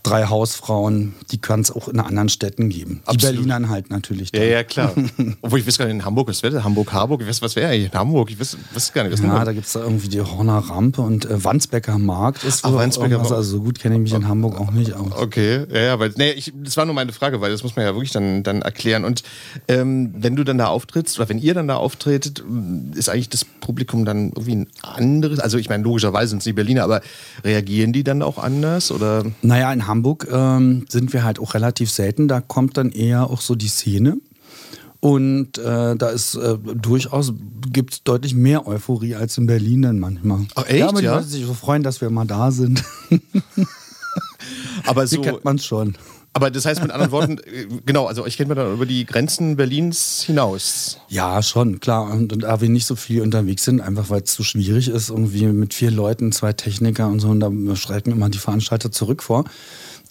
drei 0.09 0.27
Hausfrauen, 0.27 1.15
die 1.31 1.39
kann 1.39 1.61
es 1.61 1.71
auch 1.71 1.89
in 1.89 2.01
anderen 2.01 2.29
Städten 2.29 2.69
geben. 2.69 3.01
Die 3.05 3.09
Absolut. 3.09 3.37
Berlinern 3.37 3.69
halt 3.69 3.91
natürlich. 3.91 4.31
Ja, 4.33 4.41
dann. 4.41 4.51
ja, 4.51 4.65
klar. 4.65 4.93
Obwohl 5.43 5.61
ich 5.61 5.67
weiß 5.67 5.79
gar 5.79 5.87
nicht, 5.87 5.95
in 5.95 6.05
Hamburg, 6.05 6.29
was 6.29 6.43
wäre 6.43 6.65
Hamburg, 6.65 6.93
Harburg, 6.93 7.23
ich 7.23 7.29
weiß, 7.29 7.43
was 7.43 7.57
wäre 7.57 7.71
eigentlich 7.71 7.93
in 7.93 7.99
Hamburg? 7.99 8.31
Ich 8.31 8.41
weiß, 8.41 8.57
weiß 8.73 8.93
gar 8.93 9.05
nicht. 9.05 9.13
Was 9.13 9.21
Ja, 9.21 9.45
da 9.45 9.53
gibt 9.53 9.67
es 9.67 9.73
da 9.73 9.81
irgendwie 9.81 10.09
die 10.09 10.21
Horner 10.21 10.59
Rampe 10.59 11.03
und 11.03 11.27
äh, 11.27 11.45
Wandsbecker 11.45 11.99
Markt 11.99 12.45
ist 12.45 12.65
Ach, 12.65 12.71
irgendwas. 12.71 12.99
Markt. 12.99 13.33
Also 13.33 13.43
so 13.43 13.61
gut 13.61 13.79
kenne 13.79 13.97
ich 13.97 14.01
mich 14.01 14.13
in 14.13 14.29
Hamburg 14.29 14.59
auch 14.61 14.71
nicht 14.71 14.93
aus. 14.95 15.13
Okay, 15.15 15.67
ja, 15.73 15.81
ja, 15.81 15.99
weil, 15.99 16.13
nee, 16.17 16.31
ich, 16.31 16.53
das 16.63 16.77
war 16.77 16.85
nur 16.85 16.95
meine 16.95 17.13
Frage, 17.13 17.41
weil 17.41 17.51
das 17.51 17.63
muss 17.63 17.77
man 17.77 17.85
ja 17.85 17.95
wirklich 17.95 18.13
dann, 18.13 18.43
dann 18.43 18.63
erklären. 18.63 19.05
Und 19.05 19.23
ähm, 19.69 20.15
wenn 20.17 20.37
du 20.37 20.45
dann 20.45 20.59
da 20.59 20.67
auftrittst 20.67 21.19
oder 21.19 21.29
wenn 21.29 21.39
ihr 21.39 21.55
dann 21.55 21.69
da 21.69 21.77
auftretet, 21.77 22.43
ist 22.95 23.09
eigentlich 23.09 23.29
das 23.29 23.45
Publikum 23.45 24.05
dann 24.05 24.29
irgendwie 24.29 24.57
ein 24.57 24.67
anderes? 24.83 25.41
Also 25.41 25.59
ich 25.59 25.69
meine, 25.69 25.85
logischerweise 25.85 26.31
sind 26.31 26.39
es 26.39 26.45
die 26.45 26.53
Berliner, 26.53 26.85
aber 26.85 27.01
reagieren 27.45 27.93
die 27.93 28.05
dann 28.05 28.23
auch 28.23 28.39
anders? 28.39 28.91
Oder? 28.91 29.25
Naja, 29.43 29.73
in 29.73 29.87
Hamburg 29.87 29.98
ähm, 30.31 30.87
sind 30.89 31.13
wir 31.13 31.25
halt 31.25 31.39
auch 31.39 31.55
relativ 31.55 31.91
selten. 31.91 32.29
Da 32.29 32.41
kommt 32.41 32.77
dann 32.77 32.91
eher 32.91 33.29
auch 33.31 33.41
so 33.41 33.55
die 33.55 33.69
Szene. 33.69 34.19
Und 35.01 35.59
äh, 35.59 35.95
da 35.97 36.09
ist 36.09 36.35
äh, 36.35 36.59
durchaus, 36.59 37.33
gibt 37.73 37.93
es 37.93 38.03
deutlich 38.03 38.35
mehr 38.35 38.67
Euphorie 38.67 39.15
als 39.15 39.39
in 39.39 39.47
Berlin 39.47 39.83
dann 39.83 40.01
manchmal. 40.01 40.47
Ach, 40.57 40.67
echt, 40.67 40.79
Ja, 40.79 40.89
aber 40.89 40.99
die 40.99 41.05
ja? 41.05 41.15
Leute 41.17 41.29
sich 41.29 41.47
so 41.47 41.55
freuen, 41.55 41.85
dass 41.85 42.01
wir 42.01 42.11
mal 42.11 42.25
da 42.25 42.51
sind. 42.51 42.83
Aber 44.85 45.07
so, 45.07 45.21
kennt 45.21 45.45
man 45.45 45.57
es 45.57 45.65
schon. 45.65 45.97
aber 46.33 46.51
das 46.51 46.67
heißt 46.67 46.83
mit 46.83 46.91
anderen 46.91 47.13
Worten, 47.13 47.39
äh, 47.39 47.69
genau, 47.87 48.07
also 48.07 48.27
ich 48.27 48.37
kenne 48.37 48.49
mir 48.49 48.55
dann 48.57 48.73
über 48.73 48.87
die 48.87 49.07
Grenzen 49.07 49.57
Berlins 49.57 50.25
hinaus. 50.27 50.99
Ja, 51.09 51.43
schon, 51.43 51.79
klar. 51.79 52.11
Und, 52.11 52.33
und 52.33 52.43
da 52.43 52.61
wir 52.61 52.69
nicht 52.69 52.87
so 52.87 52.97
viel 52.97 53.23
unterwegs 53.23 53.63
sind, 53.63 53.81
einfach 53.81 54.11
weil 54.11 54.23
es 54.23 54.35
zu 54.35 54.43
schwierig 54.43 54.89
ist, 54.89 55.11
irgendwie 55.11 55.47
mit 55.47 55.75
vier 55.75 55.93
Leuten, 55.93 56.33
zwei 56.33 56.53
Techniker 56.53 57.07
und 57.07 57.21
so, 57.21 57.29
und 57.29 57.39
da 57.39 57.53
schreiten 57.77 58.11
immer 58.11 58.31
die 58.31 58.39
Veranstalter 58.39 58.91
zurück 58.91 59.23
vor. 59.23 59.45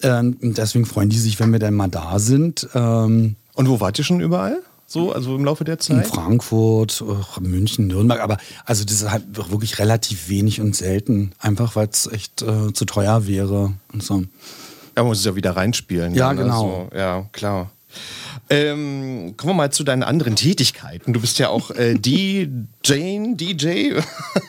Ähm, 0.03 0.37
deswegen 0.41 0.85
freuen 0.85 1.09
die 1.09 1.17
sich, 1.17 1.39
wenn 1.39 1.51
wir 1.51 1.59
dann 1.59 1.73
mal 1.73 1.87
da 1.89 2.19
sind. 2.19 2.67
Ähm, 2.73 3.35
Und 3.55 3.69
wo 3.69 3.79
wart 3.79 3.97
ihr 3.97 4.03
schon 4.05 4.21
überall? 4.21 4.61
So, 4.89 5.11
also 5.11 5.35
im 5.35 5.43
Laufe 5.43 5.65
der 5.65 5.75
in 5.75 5.79
Zeit? 5.81 6.07
Frankfurt, 6.07 7.03
äh, 7.05 7.39
München, 7.41 7.87
Nürnberg, 7.87 8.21
aber 8.21 8.37
also 8.65 8.85
das 8.85 9.01
ist 9.01 9.11
halt 9.11 9.23
wirklich 9.51 9.79
relativ 9.79 10.29
wenig 10.29 10.61
und 10.61 10.75
selten, 10.77 11.33
einfach 11.39 11.75
weil 11.75 11.89
es 11.89 12.07
echt 12.07 12.41
äh, 12.41 12.71
zu 12.71 12.85
teuer 12.85 13.27
wäre 13.27 13.73
und 13.91 14.01
so. 14.01 14.23
Ja, 14.95 15.03
man 15.03 15.07
muss 15.07 15.19
es 15.19 15.25
ja 15.25 15.35
wieder 15.35 15.55
reinspielen. 15.57 16.15
Ja, 16.15 16.29
dann, 16.29 16.37
genau. 16.37 16.85
Also, 16.85 16.97
ja, 16.97 17.25
klar. 17.33 17.69
Ähm, 18.49 19.33
kommen 19.35 19.51
wir 19.51 19.55
mal 19.55 19.71
zu 19.71 19.83
deinen 19.83 20.03
anderen 20.03 20.35
Tätigkeiten. 20.37 21.11
Du 21.13 21.19
bist 21.19 21.37
ja 21.39 21.49
auch 21.49 21.71
äh, 21.71 21.95
DJ, 21.99 23.33
DJ, 23.35 23.91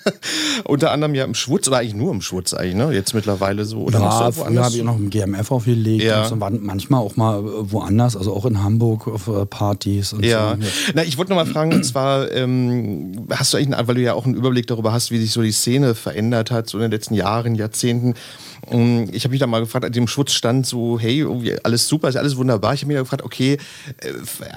unter 0.65 0.93
anderem 0.93 1.15
ja 1.15 1.25
im 1.25 1.35
Schwutz, 1.35 1.67
oder 1.69 1.79
eigentlich 1.79 1.95
nur 1.95 2.13
im 2.13 2.21
Schwutz 2.23 2.55
eigentlich, 2.55 2.75
ne? 2.77 2.93
Jetzt 2.93 3.15
mittlerweile 3.15 3.65
so. 3.65 3.83
Oder 3.83 3.99
Ja, 4.01 4.31
früher 4.33 4.65
habe 4.65 4.77
ich 4.77 4.83
noch 4.85 4.97
im 4.97 5.11
GMF 5.11 5.51
aufgelegt 5.51 6.05
Ja. 6.05 6.23
und 6.23 6.29
so, 6.29 6.41
waren 6.41 6.61
manchmal 6.63 7.01
auch 7.01 7.17
mal 7.17 7.41
äh, 7.41 7.73
woanders, 7.73 8.17
also 8.17 8.35
auch 8.35 8.47
in 8.47 8.63
Hamburg 8.63 9.09
auf 9.09 9.27
äh, 9.29 9.45
Partys 9.47 10.13
und 10.13 10.25
Ja, 10.25 10.57
so. 10.61 10.67
na, 10.95 11.03
ich 11.05 11.19
wollte 11.19 11.31
noch 11.33 11.37
mal 11.45 11.47
fragen, 11.47 11.73
und 11.73 11.85
zwar, 11.85 12.31
ähm, 12.33 13.27
hast 13.31 13.53
du 13.53 13.57
eigentlich, 13.57 13.75
einen, 13.77 13.89
weil 13.89 13.95
du 13.97 14.03
ja 14.03 14.15
auch 14.15 14.25
einen 14.27 14.35
Überblick 14.35 14.67
darüber 14.69 14.93
hast, 14.93 15.11
wie 15.11 15.19
sich 15.19 15.33
so 15.33 15.43
die 15.43 15.53
Szene 15.53 15.95
verändert 15.95 16.51
hat, 16.51 16.69
so 16.69 16.79
in 16.79 16.83
den 16.83 16.91
letzten 16.93 17.15
Jahren, 17.15 17.55
Jahrzehnten. 17.57 18.15
Ähm, 18.71 19.09
Ich 19.13 19.25
habe 19.25 19.33
mich 19.33 19.41
da 19.41 19.47
mal 19.47 19.61
gefragt, 19.61 19.85
an 19.85 19.93
dem 19.93 20.07
Schutz 20.09 20.33
stand 20.33 20.67
so, 20.67 20.99
hey, 21.01 21.27
alles 21.63 21.89
super, 21.89 22.09
ist 22.09 22.17
alles 22.17 22.37
wunderbar. 22.37 22.75
Ich 22.75 22.81
habe 22.83 22.89
mich 22.89 22.97
da 22.97 23.03
gefragt, 23.03 23.23
okay, 23.25 23.59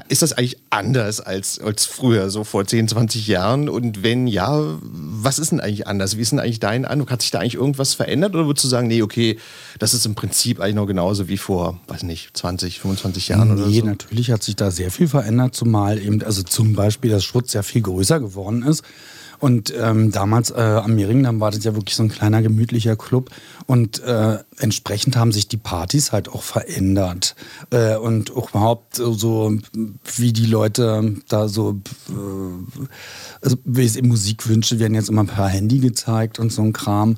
ist 0.10 0.22
das 0.22 0.34
eigentlich 0.34 0.58
anders 0.70 1.20
als, 1.22 1.60
als 1.60 1.86
früher, 1.86 2.30
so 2.30 2.44
vor 2.44 2.66
10, 2.66 2.88
20 2.88 3.28
Jahren? 3.28 3.70
Und 3.70 4.04
wenn 4.04 4.28
ja, 4.28 4.62
was 4.82 5.40
ist 5.40 5.52
denn 5.52 5.60
eigentlich 5.60 5.88
anders? 5.88 6.18
Wie 6.18 6.22
ist 6.22 6.32
denn 6.32 6.40
eigentlich 6.40 6.60
dein 6.60 6.86
Eindruck? 6.86 7.12
Hat 7.12 7.22
sich 7.22 7.32
da 7.32 7.40
eigentlich 7.40 7.56
irgendwas 7.56 7.94
verändert? 7.94 8.34
Oder 8.36 8.46
würdest 8.48 8.64
du 8.64 8.70
sagen, 8.70 8.88
nee, 8.88 9.02
okay, 9.02 9.38
das 9.80 9.94
ist 9.94 10.06
im 10.06 10.16
Prinzip 10.16 10.60
eigentlich 10.60 10.76
noch 10.76 10.86
genauso 10.88 11.28
wie 11.28 11.38
vor, 11.38 11.80
weiß 11.88 12.04
nicht, 12.04 12.36
20, 12.36 12.80
25 12.80 13.28
Jahren 13.30 13.52
oder 13.52 13.68
Nee, 13.68 13.80
so? 13.80 13.86
natürlich 13.86 14.32
hat 14.32 14.44
sich 14.44 14.56
da 14.56 14.72
sehr 14.72 14.92
viel 14.92 15.08
verändert, 15.08 15.56
zumal 15.56 16.00
eben, 16.00 16.24
also 16.24 16.44
zum 16.44 16.74
Beispiel 16.74 17.12
das 17.12 17.24
Schutz 17.24 17.54
ja 17.54 17.64
viel 17.64 17.82
größer 17.82 18.20
geworden 18.20 18.64
ist. 18.64 18.84
Und 19.42 19.74
ähm, 19.76 20.12
damals 20.12 20.52
äh, 20.52 20.62
am 20.62 20.94
Mehringdamm 20.94 21.40
war 21.40 21.50
das 21.50 21.64
ja 21.64 21.74
wirklich 21.74 21.96
so 21.96 22.04
ein 22.04 22.10
kleiner 22.10 22.44
gemütlicher 22.44 22.96
Club 22.96 23.32
und 23.66 24.02
äh, 24.04 24.38
entsprechend 24.60 25.16
haben 25.18 25.32
sich 25.32 25.48
die 25.48 25.58
Partys 25.58 26.12
halt 26.12 26.30
auch 26.30 26.44
verändert 26.44 27.36
äh, 27.72 27.96
und 27.96 28.36
auch 28.36 28.52
überhaupt 28.52 28.98
so, 28.98 29.58
wie 30.16 30.32
die 30.32 30.46
Leute 30.46 31.16
da 31.28 31.48
so 31.48 31.82
äh, 32.10 32.14
also 33.42 33.58
wie 33.66 33.84
es 33.84 33.96
in 33.96 34.08
Musikwünsche 34.08 34.78
werden 34.78 34.94
jetzt 34.94 35.10
immer 35.10 35.26
per 35.26 35.48
Handy 35.48 35.80
gezeigt 35.80 36.38
und 36.38 36.52
so 36.52 36.62
ein 36.62 36.72
Kram. 36.72 37.18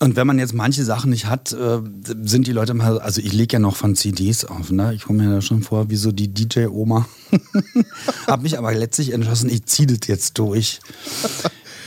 Und 0.00 0.16
wenn 0.16 0.26
man 0.26 0.38
jetzt 0.38 0.54
manche 0.54 0.84
Sachen 0.84 1.10
nicht 1.10 1.26
hat, 1.26 1.52
äh, 1.52 1.78
sind 2.24 2.46
die 2.48 2.52
Leute 2.52 2.74
mal, 2.74 2.98
also 2.98 3.20
ich 3.20 3.32
lege 3.32 3.54
ja 3.54 3.58
noch 3.60 3.76
von 3.76 3.94
CDs 3.94 4.44
auf, 4.44 4.72
ne? 4.72 4.92
Ich 4.94 5.04
komme 5.04 5.22
mir 5.22 5.30
da 5.32 5.40
schon 5.40 5.62
vor, 5.62 5.88
wie 5.88 5.96
so 5.96 6.10
die 6.10 6.32
DJ-Oma. 6.32 7.06
Hab 8.26 8.42
mich 8.42 8.58
aber 8.58 8.74
letztlich 8.74 9.12
entschlossen, 9.12 9.48
ich 9.50 9.66
ziehe 9.66 9.86
das 9.86 10.08
jetzt 10.08 10.38
durch. 10.38 10.80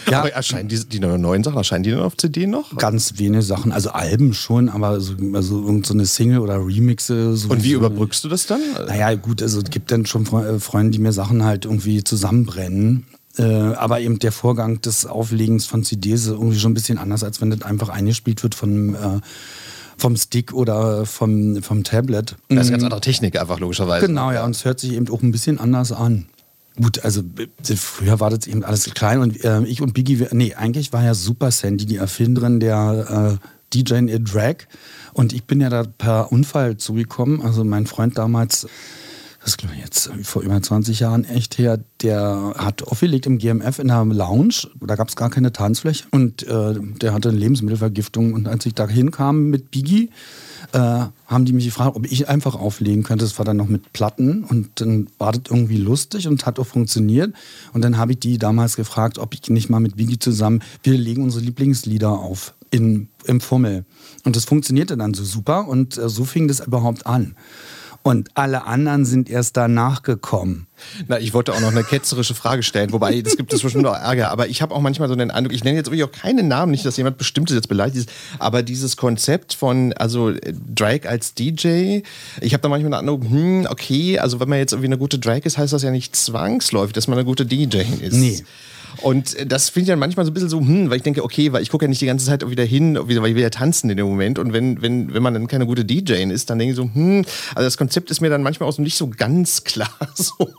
Ja, 0.10 0.19
Aber 0.19 0.32
erscheinen 0.32 0.67
die, 0.67 0.84
die 0.84 0.99
neuen 0.99 1.43
Sachen, 1.43 1.58
erscheinen 1.58 1.84
die 1.84 1.91
dann 1.91 1.99
auf 1.99 2.17
CD 2.17 2.47
noch? 2.47 2.75
ganz 2.77 3.17
wenige 3.17 3.43
Sachen, 3.43 3.71
also 3.71 3.91
Alben 3.91 4.34
schon, 4.34 4.69
aber 4.69 4.99
so, 4.99 5.13
also 5.34 5.62
irgend 5.63 5.86
so 5.86 5.93
eine 5.93 6.06
Single 6.06 6.39
oder 6.39 6.65
Remixe. 6.65 7.36
So 7.36 7.49
Und 7.49 7.63
wie 7.63 7.71
überbrückst 7.73 8.23
du 8.23 8.30
das 8.30 8.47
dann? 8.47 8.62
Naja, 8.88 9.13
gut, 9.15 9.41
also 9.41 9.60
es 9.60 9.69
gibt 9.69 9.91
dann 9.91 10.06
schon 10.06 10.25
äh, 10.25 10.60
Freunde, 10.60 10.91
die 10.91 10.99
mir 10.99 11.12
Sachen 11.12 11.43
halt 11.43 11.65
irgendwie 11.65 12.04
zusammenbrennen. 12.04 13.06
Äh, 13.38 13.44
aber 13.44 14.02
eben 14.02 14.20
der 14.20 14.32
Vorgang 14.32 14.82
des 14.82 15.06
Auflegens 15.06 15.65
von 15.65 15.84
CDs 15.84 16.24
ist 16.24 16.28
irgendwie 16.28 16.60
schon 16.60 16.72
ein 16.72 16.76
bisschen 16.76 16.98
anders, 16.98 17.24
als 17.24 17.41
wenn 17.41 17.50
das 17.50 17.62
einfach 17.62 17.89
eingespielt 17.89 18.44
wird 18.44 18.56
von, 18.56 18.96
äh, 18.96 19.20
vom 19.98 20.17
Stick 20.17 20.54
oder 20.54 21.06
vom, 21.06 21.62
vom 21.63 21.84
Tablet. 21.84 22.36
Das 22.50 22.58
ist 22.58 22.67
eine 22.67 22.72
ganz 22.72 22.84
andere 22.84 23.02
Technik 23.02 23.39
einfach, 23.39 23.60
logischerweise. 23.60 24.06
Genau, 24.06 24.32
ja, 24.32 24.44
und 24.44 24.56
es 24.56 24.65
hört 24.65 24.80
sich 24.80 24.94
eben 24.94 25.08
auch 25.10 25.22
ein 25.22 25.32
bisschen 25.32 25.60
anders 25.60 25.91
an. 25.91 26.26
Gut, 26.82 27.04
also 27.04 27.22
äh, 27.38 27.76
früher 27.76 28.20
war 28.20 28.30
das 28.30 28.48
eben 28.48 28.63
alles 28.63 28.86
klein 28.94 29.20
und 29.20 29.44
äh, 29.44 29.62
ich 29.63 29.82
und 29.82 29.94
Biggie, 29.94 30.28
nee, 30.32 30.54
eigentlich 30.56 30.94
war 30.94 31.04
ja 31.04 31.13
Super 31.13 31.52
Sandy 31.52 31.86
die 31.86 31.98
Erfinderin 31.98 32.60
der 32.60 33.39
äh, 33.41 33.48
DJ 33.74 33.96
in 33.96 34.10
a 34.10 34.17
Drag 34.17 34.67
und 35.13 35.34
ich 35.34 35.44
bin 35.44 35.60
ja 35.60 35.70
da 35.70 35.84
per 35.84 36.32
Unfall 36.32 36.78
zugekommen. 36.78 37.41
Also 37.41 37.63
mein 37.63 37.88
Freund 37.88 38.17
damals, 38.17 38.67
das 39.43 39.56
ist 39.56 39.63
jetzt 39.80 40.12
vor 40.23 40.43
über 40.43 40.62
20 40.62 40.99
Jahren 40.99 41.25
echt 41.25 41.58
her, 41.58 41.80
der 42.01 42.54
hat 42.58 42.84
aufgelegt 42.84 43.25
im 43.25 43.39
GMF 43.39 43.80
in 43.80 43.89
einer 43.89 44.13
Lounge, 44.13 44.67
da 44.80 44.95
gab 44.95 45.10
es 45.10 45.15
gar 45.15 45.32
keine 45.32 45.51
Tanzfläche 45.51 46.06
und 46.12 46.43
äh, 46.43 46.75
der 46.80 47.13
hatte 47.13 47.30
eine 47.30 47.39
Lebensmittelvergiftung 47.39 48.34
und 48.34 48.47
als 48.47 48.65
ich 48.67 48.75
da 48.75 48.88
hinkam 48.88 49.49
mit 49.49 49.71
Biggie, 49.71 50.12
äh, 50.73 50.77
haben 51.25 51.45
die 51.45 51.54
mich 51.54 51.65
gefragt, 51.65 51.95
ob 51.95 52.12
ich 52.12 52.30
einfach 52.30 52.56
auflegen 52.56 53.04
könnte. 53.04 53.25
Das 53.25 53.38
war 53.39 53.45
dann 53.45 53.58
noch 53.58 53.67
mit 53.67 53.93
Platten 53.93 54.43
und 54.43 54.80
dann 54.80 55.08
war 55.17 55.32
das 55.32 55.43
irgendwie 55.49 55.77
lustig 55.77 56.27
und 56.27 56.45
hat 56.45 56.60
auch 56.60 56.67
funktioniert. 56.67 57.34
Und 57.73 57.82
dann 57.82 57.97
habe 57.97 58.13
ich 58.13 58.19
die 58.19 58.38
damals 58.38 58.75
gefragt, 58.75 59.17
ob 59.17 59.34
ich 59.34 59.49
nicht 59.49 59.69
mal 59.69 59.80
mit 59.80 59.97
Biggie 59.97 60.19
zusammen, 60.19 60.62
wir 60.84 60.97
legen 60.97 61.23
unsere 61.23 61.43
Lieblingslieder 61.43 62.12
auf 62.12 62.54
in, 62.69 63.10
im 63.25 63.41
Fummel. 63.41 63.86
Und 64.23 64.36
das 64.36 64.45
funktionierte 64.45 64.97
dann 64.97 65.13
so 65.13 65.23
super 65.23 65.67
und 65.67 65.97
äh, 65.97 66.10
so 66.10 66.25
fing 66.25 66.47
das 66.47 66.60
überhaupt 66.60 67.06
an. 67.06 67.36
Und 68.03 68.29
alle 68.33 68.65
anderen 68.65 69.05
sind 69.05 69.29
erst 69.29 69.57
danach 69.57 70.01
gekommen. 70.01 70.67
Na, 71.07 71.19
ich 71.19 71.35
wollte 71.35 71.53
auch 71.53 71.59
noch 71.59 71.71
eine 71.71 71.83
ketzerische 71.83 72.33
Frage 72.33 72.63
stellen, 72.63 72.91
wobei 72.91 73.21
das 73.21 73.37
gibt 73.37 73.53
es 73.53 73.61
bestimmt 73.61 73.85
auch 73.85 73.95
Ärger. 73.95 74.31
Aber 74.31 74.47
ich 74.47 74.63
habe 74.63 74.73
auch 74.73 74.81
manchmal 74.81 75.07
so 75.07 75.15
den 75.15 75.29
Eindruck, 75.29 75.53
ich 75.53 75.63
nenne 75.63 75.77
jetzt 75.77 75.87
wirklich 75.87 76.03
auch 76.03 76.11
keinen 76.11 76.47
Namen, 76.47 76.71
nicht, 76.71 76.83
dass 76.83 76.97
jemand 76.97 77.19
bestimmtes 77.19 77.55
jetzt 77.55 77.67
beleidigt 77.67 77.97
ist, 77.97 78.09
aber 78.39 78.63
dieses 78.63 78.97
Konzept 78.97 79.53
von, 79.53 79.93
also 79.93 80.29
äh, 80.29 80.53
Drag 80.73 81.05
als 81.05 81.35
DJ, 81.35 81.99
ich 82.41 82.53
habe 82.53 82.61
da 82.61 82.69
manchmal 82.69 82.91
den 82.91 82.93
Eindruck, 82.95 83.23
hm, 83.23 83.67
okay, 83.69 84.17
also 84.17 84.39
wenn 84.39 84.49
man 84.49 84.57
jetzt 84.57 84.71
irgendwie 84.73 84.87
eine 84.87 84.97
gute 84.97 85.19
Drag 85.19 85.41
ist, 85.41 85.59
heißt 85.59 85.73
das 85.73 85.83
ja 85.83 85.91
nicht 85.91 86.15
zwangsläufig, 86.15 86.93
dass 86.93 87.07
man 87.07 87.19
eine 87.19 87.25
gute 87.25 87.45
DJ 87.45 87.83
ist. 88.01 88.13
Nee. 88.13 88.43
Und 88.97 89.36
äh, 89.36 89.45
das 89.45 89.69
finde 89.69 89.84
ich 89.84 89.88
dann 89.89 89.99
manchmal 89.99 90.25
so 90.25 90.32
ein 90.32 90.34
bisschen 90.34 90.49
so, 90.49 90.60
hm, 90.60 90.89
weil 90.89 90.97
ich 90.97 91.04
denke, 91.04 91.23
okay, 91.23 91.51
weil 91.54 91.62
ich 91.63 91.69
gucke 91.69 91.86
ja 91.86 91.89
nicht 91.89 92.01
die 92.01 92.06
ganze 92.06 92.25
Zeit 92.25 92.47
wieder 92.49 92.63
hin, 92.63 92.97
weil 92.97 93.30
ich 93.30 93.36
will 93.36 93.41
ja 93.41 93.49
tanzen 93.49 93.89
in 93.89 93.97
dem 93.97 94.08
Moment. 94.08 94.39
Und 94.39 94.54
wenn, 94.54 94.82
wenn, 94.82 95.13
wenn 95.13 95.23
man 95.23 95.34
dann 95.34 95.47
keine 95.47 95.65
gute 95.65 95.86
DJ 95.86 96.13
ist, 96.32 96.49
dann 96.49 96.60
denke 96.60 96.71
ich 96.71 96.77
so, 96.77 96.84
hm, 96.84 97.25
also 97.56 97.65
das 97.65 97.77
Konzept 97.77 98.12
ist 98.12 98.21
mir 98.21 98.30
dann 98.30 98.43
manchmal 98.43 98.69
auch 98.69 98.73
so 98.73 98.82
nicht 98.82 98.97
so 98.97 99.08
ganz 99.08 99.63
klar. 99.65 99.89
So. 100.15 100.51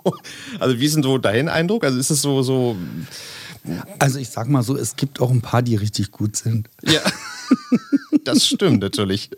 Also 0.59 0.79
wie 0.81 0.85
ist 0.87 0.95
denn 0.97 1.03
so 1.03 1.18
dein 1.18 1.49
Eindruck? 1.49 1.85
Also 1.85 1.99
ist 1.99 2.11
es 2.11 2.23
so, 2.23 2.42
so, 2.42 2.77
Also 3.99 4.18
ich 4.18 4.29
sag 4.31 4.49
mal 4.49 4.62
so, 4.62 4.77
es 4.77 4.97
gibt 4.97 5.21
auch 5.21 5.31
ein 5.31 5.40
paar, 5.40 5.62
die 5.62 5.77
richtig 5.77 6.11
gut 6.11 6.37
sind. 6.37 6.68
ja. 6.83 7.01
Das 8.25 8.47
stimmt 8.47 8.81
natürlich. 8.81 9.31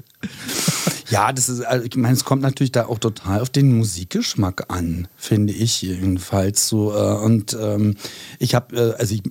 Ja, 1.14 1.32
das 1.32 1.48
ist, 1.48 1.60
also 1.60 1.86
ich 1.86 1.94
meine, 1.94 2.14
es 2.14 2.24
kommt 2.24 2.42
natürlich 2.42 2.72
da 2.72 2.86
auch 2.86 2.98
total 2.98 3.40
auf 3.40 3.48
den 3.48 3.72
Musikgeschmack 3.78 4.64
an, 4.66 5.06
finde 5.16 5.52
ich 5.52 5.80
jedenfalls 5.80 6.66
so. 6.66 6.92
äh, 6.92 7.22
Und 7.22 7.56
ähm, 7.60 7.94
ich 8.40 8.56
habe, 8.56 8.76
äh, 8.76 9.00
also 9.00 9.14
ich 9.14 9.22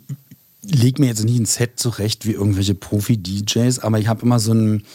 lege 0.62 1.02
mir 1.02 1.08
jetzt 1.08 1.26
nicht 1.26 1.38
ein 1.38 1.46
Set 1.46 1.78
zurecht 1.78 2.26
wie 2.26 2.32
irgendwelche 2.32 2.74
Profi-DJs, 2.74 3.80
aber 3.80 4.00
ich 4.00 4.08
habe 4.08 4.22
immer 4.22 4.40
so 4.40 4.52
einen 4.52 4.86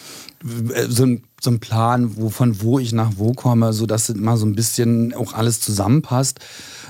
so 0.88 1.04
ein, 1.04 1.22
so 1.40 1.50
ein 1.50 1.60
Plan, 1.60 2.16
wo, 2.16 2.30
von 2.30 2.60
wo 2.60 2.78
ich 2.78 2.92
nach 2.92 3.12
wo 3.16 3.32
komme, 3.32 3.72
sodass 3.72 4.08
immer 4.08 4.36
so 4.36 4.46
ein 4.46 4.54
bisschen 4.54 5.14
auch 5.14 5.32
alles 5.34 5.60
zusammenpasst 5.60 6.38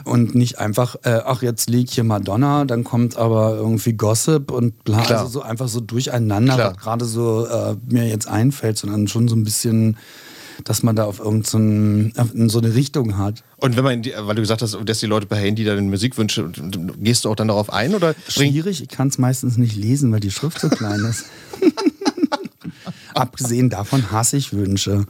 und 0.05 0.35
nicht 0.35 0.59
einfach, 0.59 0.97
äh, 1.05 1.21
ach, 1.25 1.43
jetzt 1.43 1.71
liegt 1.71 1.91
hier 1.91 2.05
Madonna, 2.05 2.65
dann 2.65 2.85
kommt 2.85 3.17
aber 3.17 3.57
irgendwie 3.57 3.95
Gossip 3.95 4.51
und 4.51 4.85
bla, 4.85 5.03
Klar. 5.03 5.21
also 5.21 5.31
so 5.31 5.43
einfach 5.43 5.69
so 5.69 5.81
durcheinander, 5.81 6.55
Klar. 6.55 6.71
was 6.73 6.83
gerade 6.83 7.05
so 7.05 7.47
äh, 7.47 7.77
mir 7.89 8.07
jetzt 8.07 8.29
einfällt, 8.29 8.79
sondern 8.79 9.09
schon 9.09 9.29
so 9.29 9.37
ein 9.37 9.45
bisschen, 9.45 9.97
dass 10.65 10.83
man 10.83 10.95
da 10.97 11.05
auf 11.05 11.19
irgendeine 11.19 12.11
so, 12.15 12.49
so 12.49 12.59
eine 12.59 12.75
Richtung 12.75 13.17
hat. 13.17 13.45
Und 13.57 13.77
wenn 13.77 13.85
man, 13.85 14.05
weil 14.05 14.35
du 14.35 14.43
gesagt 14.43 14.61
hast, 14.61 14.77
dass 14.85 15.01
die 15.01 15.07
Leute 15.07 15.27
per 15.27 15.39
Handy 15.39 15.65
dann 15.65 15.89
Musikwünsche, 15.89 16.51
gehst 17.01 17.25
du 17.25 17.31
auch 17.31 17.37
dann 17.37 17.49
darauf 17.49 17.73
ein 17.73 17.95
oder 17.95 18.15
Schwierig, 18.29 18.83
ich 18.83 18.89
kann 18.89 19.09
es 19.09 19.19
meistens 19.19 19.57
nicht 19.57 19.77
lesen, 19.77 20.13
weil 20.13 20.21
die 20.21 20.31
Schrift 20.31 20.61
so 20.61 20.69
klein 20.69 21.01
ist. 21.01 21.25
Abgesehen 23.19 23.69
davon 23.71 24.11
hasse 24.13 24.37
ich 24.37 24.53
Wünsche. 24.53 25.05